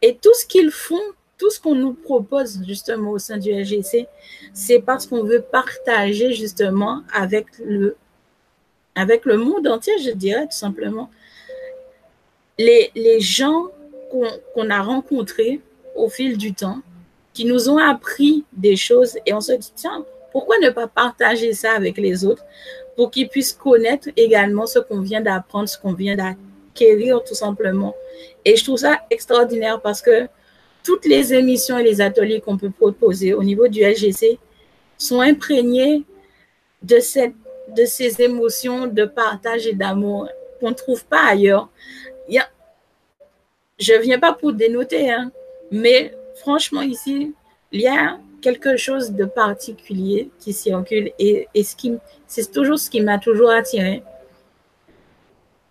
Et 0.00 0.16
tout 0.16 0.32
ce 0.32 0.46
qu'ils 0.46 0.70
font, 0.70 1.02
tout 1.36 1.50
ce 1.50 1.60
qu'on 1.60 1.74
nous 1.74 1.92
propose 1.92 2.62
justement 2.66 3.10
au 3.10 3.18
sein 3.18 3.36
du 3.36 3.52
LGC, 3.52 4.06
c'est 4.54 4.78
parce 4.78 5.06
qu'on 5.06 5.22
veut 5.22 5.42
partager 5.42 6.32
justement 6.32 7.02
avec 7.12 7.46
le, 7.62 7.96
avec 8.94 9.26
le 9.26 9.36
monde 9.36 9.66
entier, 9.66 9.92
je 9.98 10.12
dirais 10.12 10.44
tout 10.44 10.56
simplement. 10.56 11.10
Les, 12.58 12.90
les 12.94 13.20
gens 13.20 13.66
qu'on 14.54 14.70
a 14.70 14.80
rencontrés 14.80 15.60
au 15.94 16.08
fil 16.08 16.38
du 16.38 16.54
temps, 16.54 16.80
qui 17.34 17.44
nous 17.44 17.68
ont 17.68 17.76
appris 17.76 18.44
des 18.54 18.76
choses 18.76 19.18
et 19.26 19.34
on 19.34 19.42
se 19.42 19.52
dit, 19.52 19.72
tiens, 19.74 20.06
pourquoi 20.32 20.58
ne 20.58 20.70
pas 20.70 20.86
partager 20.86 21.52
ça 21.52 21.72
avec 21.72 21.98
les 21.98 22.24
autres? 22.24 22.44
Pour 22.96 23.10
qu'ils 23.10 23.28
puissent 23.28 23.52
connaître 23.52 24.08
également 24.16 24.66
ce 24.66 24.78
qu'on 24.78 25.00
vient 25.00 25.20
d'apprendre, 25.20 25.68
ce 25.68 25.78
qu'on 25.78 25.92
vient 25.92 26.16
tout 26.74 27.34
simplement. 27.34 27.94
Et 28.44 28.56
je 28.56 28.64
trouve 28.64 28.78
ça 28.78 29.00
extraordinaire 29.10 29.80
parce 29.80 30.02
que 30.02 30.28
toutes 30.84 31.06
les 31.06 31.34
émissions 31.34 31.78
et 31.78 31.82
les 31.82 32.00
ateliers 32.00 32.40
qu'on 32.40 32.56
peut 32.56 32.70
proposer 32.70 33.34
au 33.34 33.42
niveau 33.42 33.68
du 33.68 33.80
LGC 33.82 34.38
sont 34.98 35.20
imprégnés 35.20 36.04
de, 36.82 36.98
ces 36.98 38.22
émotions 38.22 38.86
de 38.86 39.04
partage 39.04 39.66
et 39.66 39.72
d'amour 39.72 40.28
qu'on 40.60 40.70
ne 40.70 40.74
trouve 40.74 41.04
pas 41.04 41.24
ailleurs. 41.26 41.68
A, 42.30 42.48
je 43.78 43.92
ne 43.94 43.98
viens 43.98 44.18
pas 44.18 44.32
pour 44.32 44.52
dénoter, 44.52 45.10
hein, 45.10 45.30
mais 45.70 46.14
franchement, 46.36 46.82
ici, 46.82 47.34
il 47.72 47.80
y 47.80 47.88
a 47.88 48.18
quelque 48.40 48.76
chose 48.76 49.12
de 49.12 49.24
particulier 49.24 50.30
qui 50.38 50.52
circule 50.52 51.12
et, 51.18 51.48
et 51.54 51.64
ce 51.64 51.74
qui, 51.76 51.94
c'est 52.26 52.50
toujours 52.52 52.78
ce 52.78 52.90
qui 52.90 53.00
m'a 53.00 53.18
toujours 53.18 53.50
attiré 53.50 54.02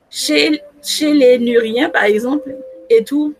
Chez, 0.09 0.61
chez 0.81 1.13
les 1.13 1.37
Nuriens, 1.39 1.89
par 1.89 2.05
exemple, 2.05 2.55
et 2.89 3.03
tout, 3.03 3.33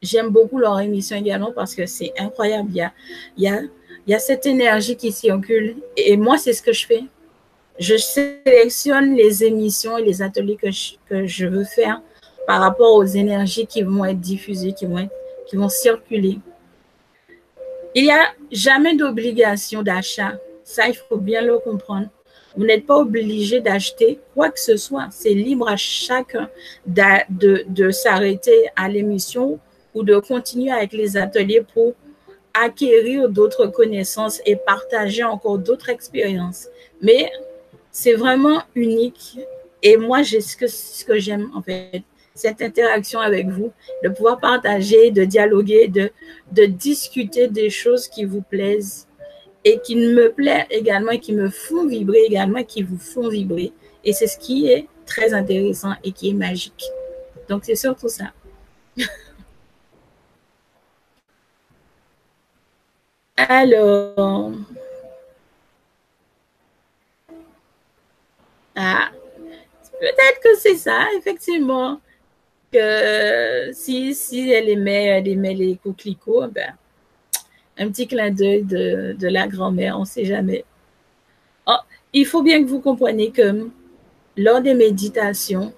j'aime 0.00 0.30
beaucoup 0.30 0.58
leur 0.58 0.80
émission 0.80 1.16
également 1.16 1.52
parce 1.52 1.74
que 1.74 1.86
c'est 1.86 2.12
incroyable. 2.18 2.68
Il 2.70 2.76
y 2.76 2.80
a, 2.82 2.92
il 3.36 3.44
y, 3.44 3.48
a, 3.48 3.60
il 4.06 4.12
y 4.12 4.14
a 4.14 4.18
cette 4.18 4.46
énergie 4.46 4.96
qui 4.96 5.12
circule. 5.12 5.76
Et 5.96 6.16
moi, 6.16 6.38
c'est 6.38 6.52
ce 6.52 6.62
que 6.62 6.72
je 6.72 6.86
fais. 6.86 7.04
Je 7.78 7.96
sélectionne 7.96 9.14
les 9.14 9.44
émissions 9.44 9.98
et 9.98 10.02
les 10.02 10.22
ateliers 10.22 10.56
que 10.56 10.70
je, 10.70 10.94
que 11.08 11.26
je 11.26 11.46
veux 11.46 11.64
faire 11.64 12.00
par 12.46 12.60
rapport 12.60 12.94
aux 12.94 13.04
énergies 13.04 13.66
qui 13.66 13.82
vont 13.82 14.04
être 14.04 14.20
diffusées, 14.20 14.72
qui 14.72 14.86
vont, 14.86 14.98
être, 14.98 15.12
qui 15.46 15.56
vont 15.56 15.68
circuler. 15.68 16.38
Il 17.94 18.04
n'y 18.04 18.10
a 18.10 18.32
jamais 18.50 18.96
d'obligation 18.96 19.82
d'achat. 19.82 20.38
Ça, 20.64 20.88
il 20.88 20.94
faut 20.94 21.18
bien 21.18 21.42
le 21.42 21.58
comprendre. 21.58 22.08
Vous 22.56 22.64
n'êtes 22.64 22.86
pas 22.86 22.96
obligé 22.96 23.60
d'acheter 23.60 24.18
quoi 24.34 24.50
que 24.50 24.60
ce 24.60 24.76
soit. 24.76 25.08
C'est 25.10 25.34
libre 25.34 25.68
à 25.68 25.76
chacun 25.76 26.48
de, 26.86 27.90
s'arrêter 27.90 28.68
à 28.76 28.88
l'émission 28.88 29.58
ou 29.94 30.02
de 30.02 30.18
continuer 30.18 30.70
avec 30.70 30.92
les 30.92 31.16
ateliers 31.16 31.62
pour 31.74 31.94
acquérir 32.54 33.28
d'autres 33.28 33.66
connaissances 33.66 34.40
et 34.46 34.56
partager 34.56 35.24
encore 35.24 35.58
d'autres 35.58 35.88
expériences. 35.88 36.68
Mais 37.00 37.30
c'est 37.90 38.14
vraiment 38.14 38.62
unique. 38.74 39.38
Et 39.82 39.96
moi, 39.96 40.22
j'ai 40.22 40.40
ce 40.40 41.04
que 41.04 41.18
j'aime, 41.18 41.50
en 41.54 41.62
fait, 41.62 42.02
cette 42.34 42.62
interaction 42.62 43.20
avec 43.20 43.48
vous, 43.48 43.72
de 44.02 44.08
pouvoir 44.08 44.40
partager, 44.40 45.10
de 45.10 45.24
dialoguer, 45.24 45.88
de, 45.88 46.10
discuter 46.66 47.48
des 47.48 47.70
choses 47.70 48.08
qui 48.08 48.24
vous 48.24 48.42
plaisent 48.42 49.06
et 49.64 49.78
qui 49.80 49.96
me 49.96 50.32
plaisent 50.32 50.66
également 50.70 51.16
qui 51.18 51.32
me 51.32 51.48
font 51.50 51.86
vibrer 51.86 52.24
également, 52.24 52.64
qui 52.64 52.82
vous 52.82 52.98
font 52.98 53.28
vibrer. 53.28 53.72
Et 54.04 54.12
c'est 54.12 54.26
ce 54.26 54.38
qui 54.38 54.68
est 54.68 54.88
très 55.06 55.32
intéressant 55.34 55.92
et 56.02 56.12
qui 56.12 56.30
est 56.30 56.34
magique. 56.34 56.84
Donc, 57.48 57.64
c'est 57.64 57.76
surtout 57.76 58.08
ça. 58.08 58.32
Alors, 63.36 64.52
ah, 68.74 69.10
peut-être 70.00 70.40
que 70.42 70.56
c'est 70.56 70.76
ça, 70.76 71.06
effectivement 71.18 72.00
que 72.72 73.70
si, 73.72 74.50
elle 74.50 74.68
aimait, 74.68 75.04
elle 75.04 75.28
aimait 75.28 75.54
les 75.54 75.76
coquelicots, 75.76 76.48
ben, 76.48 76.74
un 77.78 77.88
petit 77.90 78.06
clin 78.06 78.30
d'œil 78.30 78.62
de, 78.62 79.16
de, 79.18 79.28
la 79.28 79.46
grand-mère, 79.46 79.96
on 79.96 80.00
ne 80.00 80.06
sait 80.06 80.24
jamais. 80.24 80.64
Oh, 81.66 81.76
il 82.12 82.26
faut 82.26 82.42
bien 82.42 82.62
que 82.62 82.68
vous 82.68 82.80
compreniez 82.80 83.30
que 83.30 83.68
lors 84.36 84.60
des 84.60 84.74
méditations, 84.74 85.72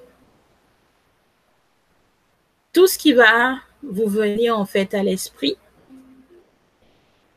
tout 2.72 2.86
ce 2.86 2.98
qui 2.98 3.12
va 3.12 3.56
vous 3.82 4.06
venir 4.08 4.58
en 4.58 4.64
fait 4.64 4.94
à 4.94 5.02
l'esprit 5.02 5.56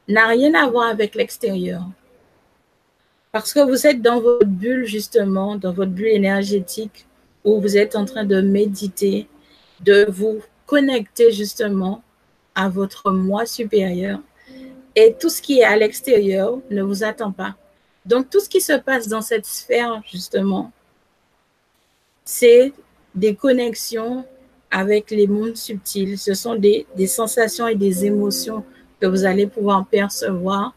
n'a 0.08 0.28
rien 0.28 0.54
à 0.54 0.68
voir 0.68 0.88
avec 0.88 1.16
l'extérieur. 1.16 1.84
Parce 3.32 3.54
que 3.54 3.60
vous 3.60 3.86
êtes 3.86 4.02
dans 4.02 4.20
votre 4.20 4.48
bulle, 4.48 4.86
justement, 4.86 5.58
dans 5.58 5.74
votre 5.74 5.92
bulle 5.92 6.08
énergétique, 6.08 7.06
où 7.44 7.60
vous 7.62 7.78
êtes 7.78 7.96
en 7.96 8.06
train 8.06 8.24
de 8.24 8.42
méditer, 8.42 9.28
de 9.82 10.06
vous 10.10 10.42
connecter 10.66 11.32
justement 11.32 12.04
à 12.56 12.70
votre 12.70 13.12
moi 13.12 13.46
supérieur. 13.46 14.20
Et 14.96 15.16
tout 15.20 15.30
ce 15.30 15.42
qui 15.42 15.60
est 15.60 15.64
à 15.64 15.78
l'extérieur 15.78 16.60
ne 16.72 16.82
vous 16.82 17.04
attend 17.04 17.32
pas. 17.32 17.56
Donc, 18.06 18.30
tout 18.30 18.40
ce 18.40 18.50
qui 18.50 18.62
se 18.62 18.74
passe 18.74 19.08
dans 19.08 19.22
cette 19.22 19.46
sphère, 19.46 20.02
justement, 20.10 20.72
c'est 22.26 22.74
des 23.14 23.36
connexions 23.36 24.26
avec 24.72 25.12
les 25.12 25.28
mondes 25.28 25.56
subtils. 25.56 26.18
Ce 26.18 26.34
sont 26.34 26.56
des, 26.56 26.88
sensations 27.08 27.68
et 27.68 27.76
des 27.76 28.06
émotions 28.06 28.64
que 29.00 29.08
vous 29.08 29.26
allez 29.26 29.48
pouvoir 29.48 29.86
percevoir 29.88 30.74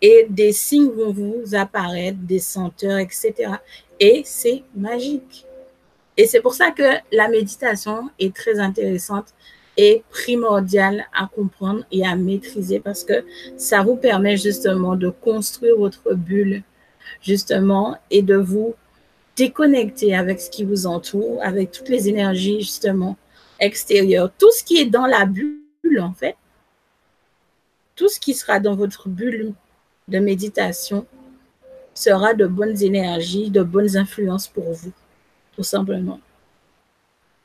et 0.00 0.26
des 0.28 0.52
signes 0.52 0.90
vont 0.90 1.12
vous 1.12 1.54
apparaître, 1.54 2.18
des 2.20 2.40
senteurs, 2.40 2.98
etc. 2.98 3.32
Et 4.00 4.22
c'est 4.24 4.64
magique. 4.74 5.46
Et 6.22 6.26
c'est 6.26 6.40
pour 6.40 6.54
ça 6.54 6.70
que 6.70 6.84
la 7.10 7.26
méditation 7.26 8.08
est 8.20 8.32
très 8.32 8.60
intéressante 8.60 9.34
et 9.76 10.04
primordiale 10.08 11.04
à 11.12 11.26
comprendre 11.26 11.84
et 11.90 12.06
à 12.06 12.14
maîtriser 12.14 12.78
parce 12.78 13.02
que 13.02 13.24
ça 13.56 13.82
vous 13.82 13.96
permet 13.96 14.36
justement 14.36 14.94
de 14.94 15.08
construire 15.10 15.76
votre 15.76 16.14
bulle, 16.14 16.62
justement, 17.22 17.98
et 18.12 18.22
de 18.22 18.36
vous 18.36 18.76
déconnecter 19.34 20.14
avec 20.14 20.40
ce 20.40 20.48
qui 20.48 20.62
vous 20.62 20.86
entoure, 20.86 21.40
avec 21.42 21.72
toutes 21.72 21.88
les 21.88 22.08
énergies, 22.08 22.60
justement, 22.60 23.16
extérieures. 23.58 24.30
Tout 24.38 24.52
ce 24.52 24.62
qui 24.62 24.78
est 24.78 24.86
dans 24.86 25.06
la 25.06 25.24
bulle, 25.24 25.58
en 25.98 26.12
fait, 26.12 26.36
tout 27.96 28.08
ce 28.08 28.20
qui 28.20 28.34
sera 28.34 28.60
dans 28.60 28.76
votre 28.76 29.08
bulle 29.08 29.54
de 30.06 30.20
méditation 30.20 31.04
sera 31.94 32.32
de 32.32 32.46
bonnes 32.46 32.80
énergies, 32.80 33.50
de 33.50 33.64
bonnes 33.64 33.96
influences 33.96 34.46
pour 34.46 34.70
vous 34.72 34.92
tout 35.54 35.62
simplement. 35.62 36.20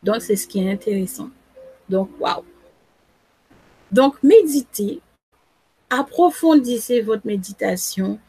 Donc, 0.03 0.21
c'est 0.21 0.35
ce 0.35 0.47
qui 0.47 0.59
est 0.59 0.71
intéressant. 0.71 1.29
Donc, 1.89 2.09
waouh. 2.19 2.43
Donc, 3.91 4.15
méditez, 4.21 5.01
approfondissez 5.89 7.01
votre 7.01 7.25
méditation, 7.25 8.19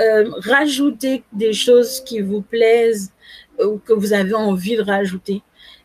euh, 0.00 0.30
rajoutez 0.38 1.22
des 1.32 1.52
choses 1.52 2.00
qui 2.00 2.20
vous 2.20 2.42
plaisent 2.42 3.12
ou 3.64 3.78
que 3.78 3.92
vous 3.92 4.12
avez 4.12 4.34
envie 4.34 4.76
de 4.76 4.82
rajouter. 4.82 5.42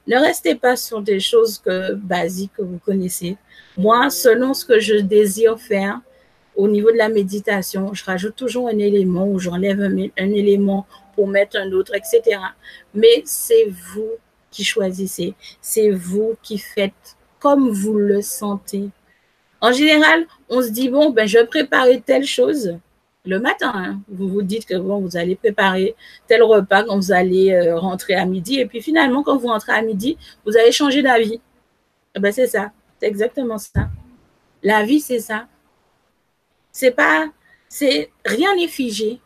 Ne 0.08 0.18
restez 0.18 0.56
pas 0.56 0.76
sur 0.76 1.02
des 1.02 1.20
choses 1.20 1.60
que, 1.60 1.94
basiques 1.94 2.54
que 2.58 2.64
vous 2.64 2.80
connaissez. 2.80 3.38
Moi, 3.78 4.10
selon 4.10 4.56
ce 4.56 4.66
que 4.66 4.80
je 4.80 4.96
désire 4.96 5.60
faire, 5.60 6.02
au 6.56 6.68
niveau 6.68 6.92
de 6.92 6.98
la 6.98 7.10
méditation, 7.10 7.94
je 7.94 8.04
rajoute 8.04 8.36
toujours 8.36 8.68
un 8.68 8.78
élément 8.80 9.28
ou 9.28 9.40
j'enlève 9.40 9.80
un, 9.80 9.96
un, 9.96 10.32
élément 10.34 10.88
pour 11.20 11.28
mettre 11.28 11.58
un 11.58 11.74
autre, 11.74 11.92
etc. 11.94 12.40
Mais 12.94 13.22
c'est 13.26 13.68
vous 13.94 14.12
qui 14.52 14.64
choisissez, 14.64 15.34
c'est 15.60 15.90
vous 15.90 16.38
qui 16.42 16.58
faites 16.58 17.18
comme 17.40 17.70
vous 17.72 17.98
le 17.98 18.22
sentez. 18.22 18.90
En 19.60 19.74
général, 19.74 20.26
on 20.48 20.62
se 20.62 20.70
dit, 20.70 20.88
bon, 20.88 21.10
ben, 21.10 21.28
je 21.28 21.40
vais 21.40 21.46
préparer 21.46 22.00
telle 22.00 22.24
chose 22.24 22.78
le 23.26 23.38
matin. 23.42 23.74
Hein. 23.76 24.00
Vous 24.08 24.30
vous 24.30 24.44
dites 24.44 24.66
que 24.66 24.76
bon, 24.76 25.02
vous 25.02 25.18
allez 25.18 25.36
préparer 25.36 25.94
tel 26.30 26.42
repas 26.42 26.86
quand 26.86 26.96
vous 26.96 27.12
allez 27.12 27.52
euh, 27.52 27.78
rentrer 27.78 28.16
à 28.16 28.24
midi. 28.26 28.62
Et 28.62 28.66
puis 28.66 28.82
finalement, 28.82 29.22
quand 29.22 29.36
vous 29.36 29.48
rentrez 29.48 29.74
à 29.74 29.82
midi, 29.82 30.18
vous 30.46 30.56
allez 30.56 30.72
changer 30.72 31.02
d'avis. 31.02 31.42
Eh 32.16 32.20
ben, 32.22 32.32
c'est 32.32 32.48
ça. 32.48 32.72
C'est 32.98 33.08
exactement 33.08 33.58
ça. 33.58 33.90
La 34.64 34.86
vie, 34.86 35.02
c'est 35.02 35.20
ça. 35.20 35.48
C'est 36.72 36.92
pas, 36.92 37.28
c'est, 37.68 38.10
rien 38.24 38.56
n'est 38.56 38.70
figé. 38.70 39.20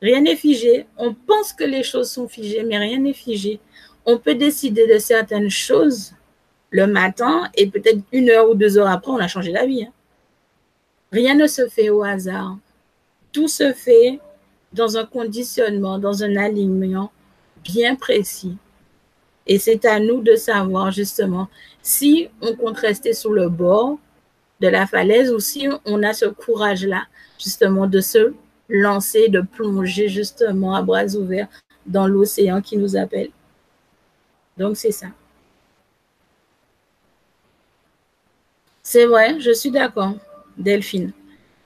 Rien 0.00 0.20
n'est 0.20 0.36
figé. 0.36 0.86
On 0.96 1.14
pense 1.14 1.52
que 1.52 1.64
les 1.64 1.82
choses 1.82 2.10
sont 2.10 2.28
figées, 2.28 2.62
mais 2.62 2.78
rien 2.78 2.98
n'est 2.98 3.12
figé. 3.12 3.60
On 4.06 4.18
peut 4.18 4.34
décider 4.34 4.86
de 4.86 4.98
certaines 4.98 5.50
choses 5.50 6.12
le 6.70 6.86
matin 6.86 7.48
et 7.54 7.68
peut-être 7.68 8.00
une 8.12 8.30
heure 8.30 8.50
ou 8.50 8.54
deux 8.54 8.78
heures 8.78 8.88
après, 8.88 9.10
on 9.10 9.18
a 9.18 9.28
changé 9.28 9.52
d'avis. 9.52 9.84
Hein. 9.84 9.92
Rien 11.12 11.34
ne 11.34 11.46
se 11.46 11.66
fait 11.68 11.90
au 11.90 12.02
hasard. 12.02 12.58
Tout 13.32 13.48
se 13.48 13.72
fait 13.72 14.20
dans 14.72 14.96
un 14.96 15.04
conditionnement, 15.04 15.98
dans 15.98 16.22
un 16.22 16.36
alignement 16.36 17.10
bien 17.64 17.96
précis. 17.96 18.56
Et 19.46 19.58
c'est 19.58 19.84
à 19.86 19.98
nous 19.98 20.20
de 20.20 20.36
savoir 20.36 20.90
justement 20.90 21.48
si 21.82 22.28
on 22.42 22.54
compte 22.54 22.78
rester 22.78 23.14
sur 23.14 23.32
le 23.32 23.48
bord 23.48 23.98
de 24.60 24.68
la 24.68 24.86
falaise 24.86 25.32
ou 25.32 25.40
si 25.40 25.66
on 25.86 26.02
a 26.02 26.12
ce 26.12 26.26
courage-là 26.26 27.04
justement 27.38 27.86
de 27.86 28.00
se 28.00 28.34
lancer, 28.68 29.28
de 29.28 29.40
plonger 29.40 30.08
justement 30.08 30.74
à 30.74 30.82
bras 30.82 31.06
ouverts 31.14 31.48
dans 31.86 32.06
l'océan 32.06 32.60
qui 32.60 32.76
nous 32.76 32.96
appelle. 32.96 33.30
Donc 34.56 34.76
c'est 34.76 34.92
ça. 34.92 35.08
C'est 38.82 39.06
vrai, 39.06 39.38
je 39.40 39.50
suis 39.50 39.70
d'accord, 39.70 40.14
Delphine. 40.56 41.12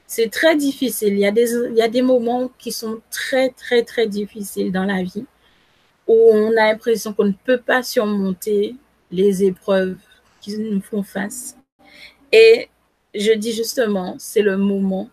C'est 0.06 0.28
très 0.28 0.56
difficile. 0.56 1.14
Il 1.14 1.20
y, 1.20 1.26
a 1.26 1.30
des, 1.30 1.52
il 1.70 1.76
y 1.76 1.82
a 1.82 1.88
des 1.88 2.02
moments 2.02 2.50
qui 2.58 2.72
sont 2.72 3.00
très, 3.10 3.50
très, 3.50 3.82
très 3.82 4.06
difficiles 4.06 4.72
dans 4.72 4.84
la 4.84 5.02
vie 5.02 5.24
où 6.06 6.14
on 6.32 6.50
a 6.50 6.72
l'impression 6.72 7.12
qu'on 7.12 7.26
ne 7.26 7.32
peut 7.44 7.60
pas 7.60 7.82
surmonter 7.82 8.74
les 9.10 9.44
épreuves 9.44 9.98
qui 10.40 10.58
nous 10.58 10.80
font 10.80 11.02
face. 11.02 11.56
Et 12.32 12.68
je 13.14 13.32
dis 13.32 13.52
justement, 13.52 14.16
c'est 14.18 14.42
le 14.42 14.56
moment 14.56 15.08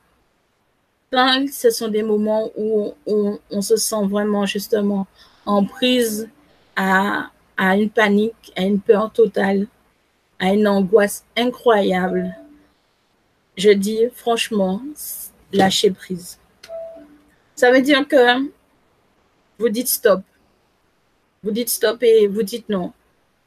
ce 1.11 1.69
sont 1.71 1.87
des 1.87 2.03
moments 2.03 2.51
où 2.55 2.93
on, 3.05 3.61
se 3.61 3.75
sent 3.75 4.05
vraiment 4.07 4.45
justement 4.45 5.07
en 5.45 5.65
prise 5.65 6.29
à, 6.75 7.31
une 7.57 7.89
panique, 7.89 8.53
à 8.55 8.63
une 8.63 8.79
peur 8.79 9.11
totale, 9.11 9.67
à 10.39 10.53
une 10.53 10.67
angoisse 10.67 11.25
incroyable. 11.35 12.35
Je 13.57 13.71
dis 13.71 14.01
franchement, 14.13 14.81
lâcher 15.51 15.91
prise. 15.91 16.37
Ça 17.55 17.71
veut 17.71 17.81
dire 17.81 18.07
que 18.07 18.49
vous 19.57 19.69
dites 19.69 19.87
stop. 19.87 20.21
Vous 21.43 21.51
dites 21.51 21.69
stop 21.69 22.03
et 22.03 22.27
vous 22.27 22.43
dites 22.43 22.69
non, 22.69 22.93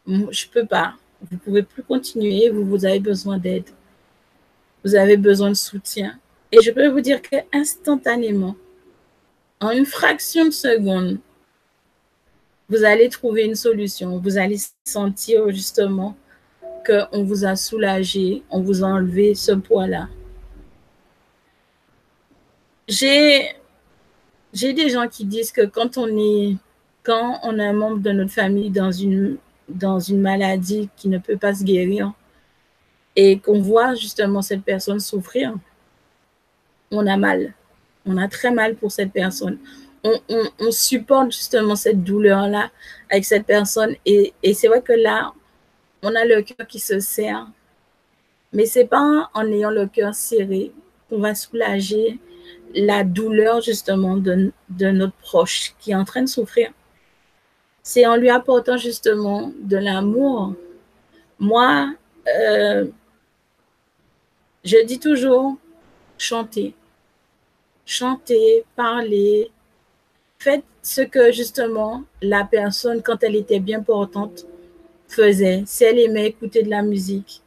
je 0.07 0.47
ne 0.47 0.53
peux 0.53 0.67
pas. 0.67 0.95
Vous 1.21 1.37
ne 1.37 1.39
pouvez 1.39 1.63
plus 1.63 1.85
continuer, 1.85 2.51
vous 2.51 2.85
avez 2.85 2.99
besoin 2.99 3.39
d'aide. 3.39 3.71
Vous 4.85 4.97
avez 4.97 5.17
besoin 5.17 5.51
de 5.51 5.55
soutien. 5.55 6.19
Et 6.53 6.61
je 6.61 6.71
peux 6.71 6.89
vous 6.89 7.01
dire 7.01 7.23
que 7.23 7.37
instantanément, 7.53 8.55
en 9.61 9.71
une 9.71 9.87
fraction 9.87 10.45
de 10.45 10.51
seconde, 10.51 11.19
vous 12.69 12.85
allez 12.85 13.09
trouver 13.09 13.45
une 13.45 13.55
solution. 13.55 14.19
Vous 14.19 14.37
allez 14.37 14.59
sentir 14.85 15.49
justement 15.51 16.17
qu'on 16.87 17.25
vous 17.25 17.45
a 17.45 17.57
soulagé, 17.57 18.43
on 18.51 18.61
vous 18.61 18.85
a 18.85 18.87
enlevé 18.87 19.35
ce 19.35 19.53
poids-là. 19.53 20.09
J'ai 22.89 23.55
des 24.53 24.91
gens 24.91 25.09
qui 25.09 25.25
disent 25.25 25.53
que 25.53 25.65
quand 25.65 25.97
on 25.97 26.07
est 26.19 26.57
quand 27.03 27.41
on 27.43 27.59
a 27.59 27.65
un 27.65 27.73
membre 27.73 27.99
de 27.99 28.13
notre 28.13 28.33
famille 28.33 28.71
dans 28.71 28.93
une 28.93 29.39
dans 29.69 29.99
une 29.99 30.21
maladie 30.21 30.89
qui 30.97 31.09
ne 31.09 31.19
peut 31.19 31.37
pas 31.37 31.55
se 31.55 31.65
guérir 31.65 32.13
et 33.17 33.39
qu'on 33.39 33.61
voit 33.61 33.95
justement 33.95 34.43
cette 34.43 34.63
personne 34.63 35.01
souffrir, 35.01 35.55
on 36.93 37.07
a 37.07 37.17
mal. 37.17 37.55
On 38.07 38.17
a 38.17 38.29
très 38.29 38.51
mal 38.51 38.77
pour 38.77 38.93
cette 38.93 39.13
personne. 39.13 39.59
On, 40.05 40.71
supporte 40.73 41.31
justement 41.33 41.77
cette 41.77 42.03
douleur-là 42.03 42.71
avec 43.11 43.25
cette 43.25 43.47
personne. 43.47 43.95
Et, 44.05 44.33
c'est 44.55 44.69
vrai 44.69 44.83
que 44.83 44.93
là, 44.93 45.33
on 46.03 46.15
a 46.15 46.25
le 46.25 46.43
cœur 46.43 46.67
qui 46.67 46.81
se 46.81 46.99
serre. 47.01 47.47
Mais 48.53 48.67
c'est 48.67 48.87
pas 48.87 49.31
en 49.33 49.47
ayant 49.47 49.71
le 49.71 49.87
cœur 49.87 50.15
serré 50.15 50.73
qu'on 51.09 51.21
va 51.21 51.35
soulager 51.35 52.19
la 52.75 53.05
douleur 53.05 53.61
justement 53.61 54.17
de, 54.17 54.53
de 54.69 54.87
notre 54.89 55.17
proche 55.17 55.75
qui 55.79 55.93
est 55.93 55.95
en 55.95 56.05
train 56.05 56.23
de 56.23 56.29
souffrir. 56.29 56.73
C'est 57.83 58.07
en 58.07 58.17
lui 58.17 58.31
apportant 58.31 58.77
justement 58.77 59.53
de 59.59 59.77
l'amour. 59.77 60.55
Moi, 61.39 61.95
euh, 62.29 62.87
je 64.65 64.85
dis 64.85 64.99
toujours, 64.99 65.57
chanter. 66.19 66.75
Chanter, 67.85 68.65
parler. 68.77 69.51
Faites 70.39 70.65
ce 70.83 71.03
que 71.03 71.33
justement 71.33 72.05
la 72.21 72.45
personne, 72.45 73.03
quand 73.03 73.23
elle 73.23 73.37
était 73.37 73.61
bien 73.61 73.83
portante, 73.83 74.47
faisait. 75.09 75.63
Si 75.67 75.85
elle 75.85 75.99
aimait 75.99 76.27
écouter 76.27 76.63
de 76.63 76.71
la 76.71 76.83
musique, 76.83 77.43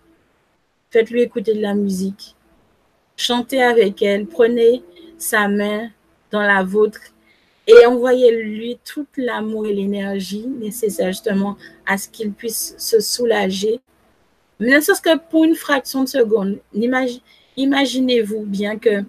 faites-lui 0.92 1.22
écouter 1.22 1.54
de 1.54 1.62
la 1.62 1.74
musique. 1.74 2.36
Chantez 3.18 3.64
avec 3.64 4.02
elle. 4.02 4.28
Prenez 4.28 4.84
sa 5.18 5.48
main 5.48 5.90
dans 6.32 6.42
la 6.42 6.64
vôtre 6.64 7.00
et 7.68 7.86
envoyez-lui 7.86 8.78
tout 8.86 9.08
l'amour 9.18 9.66
et 9.66 9.74
l'énergie 9.74 10.46
nécessaire 10.46 11.08
justement 11.08 11.58
à 11.86 11.98
ce 11.98 12.10
qu'il 12.10 12.32
puisse 12.32 12.76
se 12.78 13.00
soulager. 13.00 13.80
Mais 14.60 14.76
ne 14.76 14.80
serait-ce 14.80 15.02
que 15.02 15.18
pour 15.18 15.44
une 15.44 15.56
fraction 15.56 16.04
de 16.04 16.10
seconde. 16.10 16.60
Imaginez-vous 17.58 18.42
bien 18.46 18.78
que 18.78 19.04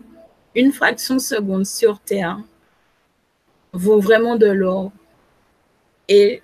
une 0.57 0.73
fraction 0.73 1.15
de 1.15 1.20
seconde 1.20 1.66
sur 1.66 2.01
Terre 2.01 2.41
vaut 3.73 4.01
vraiment 4.01 4.35
de 4.35 4.47
l'or. 4.47 4.91
Et 6.09 6.43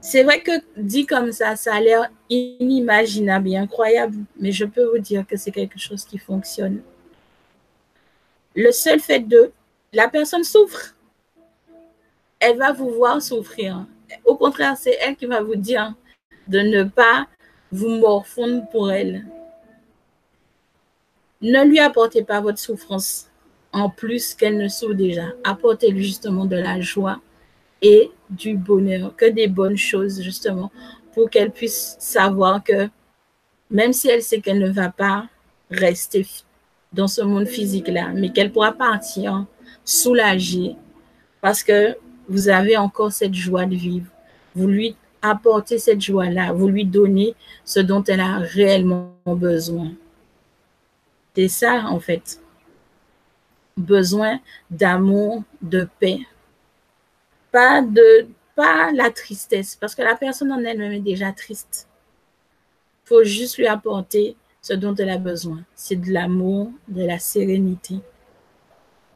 c'est 0.00 0.22
vrai 0.22 0.40
que 0.40 0.52
dit 0.78 1.04
comme 1.04 1.32
ça, 1.32 1.56
ça 1.56 1.74
a 1.74 1.80
l'air 1.80 2.10
inimaginable 2.30 3.48
et 3.50 3.56
incroyable, 3.58 4.16
mais 4.40 4.52
je 4.52 4.64
peux 4.64 4.84
vous 4.84 4.98
dire 4.98 5.26
que 5.26 5.36
c'est 5.36 5.52
quelque 5.52 5.78
chose 5.78 6.06
qui 6.06 6.16
fonctionne 6.16 6.80
le 8.54 8.70
seul 8.72 9.00
fait 9.00 9.20
de 9.20 9.52
la 9.92 10.08
personne 10.08 10.44
souffre, 10.44 10.94
elle 12.40 12.58
va 12.58 12.72
vous 12.72 12.90
voir 12.90 13.20
souffrir. 13.20 13.86
Au 14.24 14.36
contraire, 14.36 14.76
c'est 14.76 14.96
elle 15.00 15.16
qui 15.16 15.26
va 15.26 15.42
vous 15.42 15.56
dire 15.56 15.94
de 16.48 16.60
ne 16.60 16.84
pas 16.84 17.26
vous 17.72 17.88
morfondre 17.88 18.68
pour 18.70 18.92
elle. 18.92 19.24
Ne 21.44 21.62
lui 21.62 21.78
apportez 21.78 22.24
pas 22.24 22.40
votre 22.40 22.58
souffrance 22.58 23.28
en 23.70 23.90
plus 23.90 24.34
qu'elle 24.34 24.56
ne 24.56 24.66
souffre 24.66 24.94
déjà. 24.94 25.26
Apportez-lui 25.44 26.02
justement 26.02 26.46
de 26.46 26.56
la 26.56 26.80
joie 26.80 27.20
et 27.82 28.10
du 28.30 28.56
bonheur, 28.56 29.14
que 29.14 29.26
des 29.26 29.46
bonnes 29.46 29.76
choses 29.76 30.22
justement, 30.22 30.72
pour 31.12 31.28
qu'elle 31.28 31.50
puisse 31.50 31.96
savoir 31.98 32.64
que 32.64 32.88
même 33.70 33.92
si 33.92 34.08
elle 34.08 34.22
sait 34.22 34.40
qu'elle 34.40 34.58
ne 34.58 34.70
va 34.70 34.88
pas 34.88 35.26
rester 35.70 36.26
dans 36.94 37.08
ce 37.08 37.20
monde 37.20 37.46
physique-là, 37.46 38.12
mais 38.14 38.32
qu'elle 38.32 38.50
pourra 38.50 38.72
partir 38.72 39.44
soulagée 39.84 40.76
parce 41.42 41.62
que 41.62 41.94
vous 42.26 42.48
avez 42.48 42.78
encore 42.78 43.12
cette 43.12 43.34
joie 43.34 43.66
de 43.66 43.76
vivre. 43.76 44.06
Vous 44.54 44.66
lui 44.66 44.96
apportez 45.20 45.78
cette 45.78 46.00
joie-là, 46.00 46.54
vous 46.54 46.68
lui 46.68 46.86
donnez 46.86 47.34
ce 47.66 47.80
dont 47.80 48.02
elle 48.04 48.20
a 48.20 48.38
réellement 48.38 49.14
besoin. 49.26 49.92
C'est 51.34 51.48
ça, 51.48 51.86
en 51.86 52.00
fait. 52.00 52.40
Besoin 53.76 54.40
d'amour, 54.70 55.42
de 55.62 55.88
paix. 55.98 56.20
Pas 57.50 57.82
de 57.82 58.28
pas 58.54 58.92
la 58.92 59.10
tristesse, 59.10 59.76
parce 59.76 59.94
que 59.94 60.02
la 60.02 60.14
personne 60.14 60.52
en 60.52 60.62
elle-même 60.62 60.92
est 60.92 61.00
déjà 61.00 61.32
triste. 61.32 61.88
Faut 63.04 63.24
juste 63.24 63.58
lui 63.58 63.66
apporter 63.66 64.36
ce 64.62 64.74
dont 64.74 64.94
elle 64.94 65.10
a 65.10 65.18
besoin. 65.18 65.62
C'est 65.74 65.96
de 65.96 66.12
l'amour, 66.12 66.70
de 66.88 67.04
la 67.04 67.18
sérénité. 67.18 67.96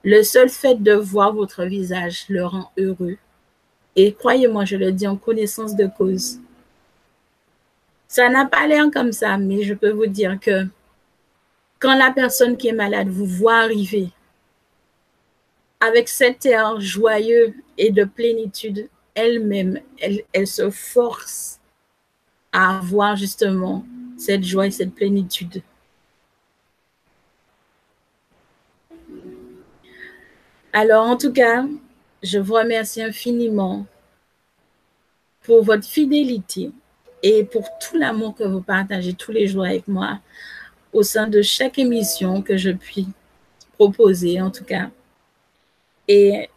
Le 0.05 0.23
seul 0.23 0.49
fait 0.49 0.83
de 0.83 0.93
voir 0.93 1.33
votre 1.33 1.65
visage 1.65 2.25
le 2.29 2.45
rend 2.45 2.71
heureux. 2.77 3.17
Et 3.97 4.13
croyez-moi, 4.13 4.65
je 4.65 4.77
le 4.77 4.93
dis 4.93 5.07
en 5.07 5.17
connaissance 5.17 5.75
de 5.75 5.87
cause. 5.87 6.39
Ça 8.07 8.29
n'a 8.29 8.47
pas 8.47 8.67
l'air 8.67 8.91
comme 8.93 9.13
ça, 9.13 9.37
mais 9.39 9.63
je 9.63 9.75
peux 9.75 9.91
vous 9.91 10.07
dire 10.07 10.39
que 10.41 10.67
quand 11.79 11.97
la 11.97 12.11
personne 12.11 12.57
qui 12.57 12.69
est 12.69 12.73
malade 12.73 13.09
vous 13.09 13.27
voit 13.27 13.59
arriver 13.59 14.11
avec 15.81 16.09
cet 16.09 16.45
air 16.45 16.81
joyeux 16.81 17.55
et 17.77 17.91
de 17.91 18.05
plénitude, 18.05 18.89
elle-même, 19.15 19.81
elle, 20.01 20.47
se 20.47 20.71
force 20.71 21.61
à 22.53 22.79
avoir 22.79 23.17
justement 23.17 23.85
cette 24.17 24.45
joie 24.45 24.67
et 24.67 24.71
cette 24.71 24.95
plénitude. 24.95 25.63
Alors, 30.73 31.07
en 31.07 31.17
tout 31.17 31.33
cas, 31.33 31.65
je 32.23 32.39
vous 32.39 32.55
remercie 32.55 33.03
infiniment 33.03 33.87
pour 35.43 35.63
votre 35.65 35.87
fidélité 35.87 36.71
et 37.23 37.45
pour 37.45 37.69
tout 37.79 37.97
l'amour 37.97 38.35
que 38.35 38.45
vous 38.45 38.61
partagez 38.61 39.15
tous 39.15 39.33
les 39.33 39.47
jours 39.47 39.65
avec 39.65 39.89
moi 39.89 40.21
au 40.93 41.03
sein 41.03 41.29
de 41.29 41.43
chaque 41.43 41.79
émission 41.79 42.43
que 42.43 42.57
je 42.57 42.71
puis 42.71 43.07
proposer, 43.75 44.41
en 44.41 44.51
tout 44.51 44.65
cas. 44.65 44.91
Et 46.09 46.49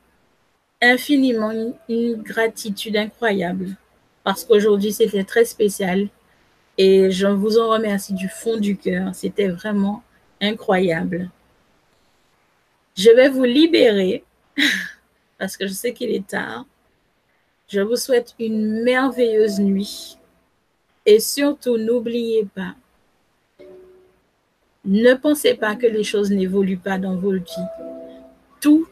infiniment 0.82 1.52
une 1.90 2.16
gratitude 2.16 2.98
incroyable 2.98 3.76
parce 4.24 4.46
qu'aujourd'hui, 4.46 4.92
c'était 4.92 5.24
très 5.24 5.46
spécial 5.46 6.08
et 6.78 7.12
je 7.12 7.28
vous 7.28 7.58
en 7.58 7.70
remercie 7.70 8.14
du 8.14 8.30
fond 8.30 8.58
du 8.58 8.78
cœur. 8.78 9.14
C'était 9.14 9.50
vraiment 9.50 10.04
incroyable. 10.40 11.30
Je 12.96 13.10
vais 13.10 13.30
vous 13.30 13.44
libérer 13.44 14.24
parce 15.38 15.58
que 15.58 15.68
je 15.68 15.74
sais 15.74 15.94
qu'il 15.94 16.12
est 16.12 16.28
tard. 16.28 16.66
Je 17.68 17.82
vous 17.82 17.96
souhaite 17.96 18.36
une 18.40 18.84
merveilleuse 18.84 19.60
nuit. 19.60 20.18
Et 21.06 21.20
surtout, 21.20 21.78
n'oubliez 21.78 22.46
pas, 22.46 22.76
ne 24.86 25.14
pensez 25.14 25.54
pas 25.54 25.76
que 25.76 25.86
les 25.86 26.04
choses 26.04 26.32
n'évoluent 26.32 26.78
pas 26.78 26.98
dans 26.98 27.16
vos 27.16 27.34
vies. 27.34 27.68
Tout 28.60 28.88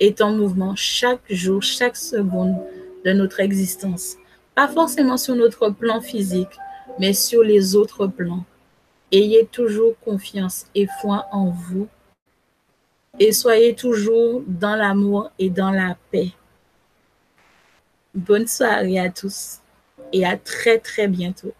est 0.00 0.20
en 0.20 0.32
mouvement 0.32 0.74
chaque 0.76 1.30
jour, 1.30 1.62
chaque 1.62 1.96
seconde 1.96 2.56
de 3.04 3.12
notre 3.12 3.40
existence. 3.40 4.16
Pas 4.54 4.68
forcément 4.68 5.16
sur 5.16 5.34
notre 5.34 5.70
plan 5.70 6.00
physique, 6.00 6.56
mais 6.98 7.12
sur 7.12 7.42
les 7.42 7.74
autres 7.74 8.06
plans. 8.06 8.44
Ayez 9.10 9.46
toujours 9.46 9.98
confiance 10.04 10.66
et 10.74 10.86
foi 11.00 11.26
en 11.32 11.50
vous 11.50 11.88
et 13.18 13.32
soyez 13.32 13.74
toujours 13.74 14.42
dans 14.46 14.76
l'amour 14.76 15.30
et 15.38 15.50
dans 15.50 15.70
la 15.70 15.96
paix. 16.10 16.32
Bonne 18.14 18.46
soirée 18.46 18.98
à 18.98 19.10
tous 19.10 19.60
et 20.12 20.24
à 20.24 20.36
très 20.36 20.78
très 20.78 21.08
bientôt. 21.08 21.52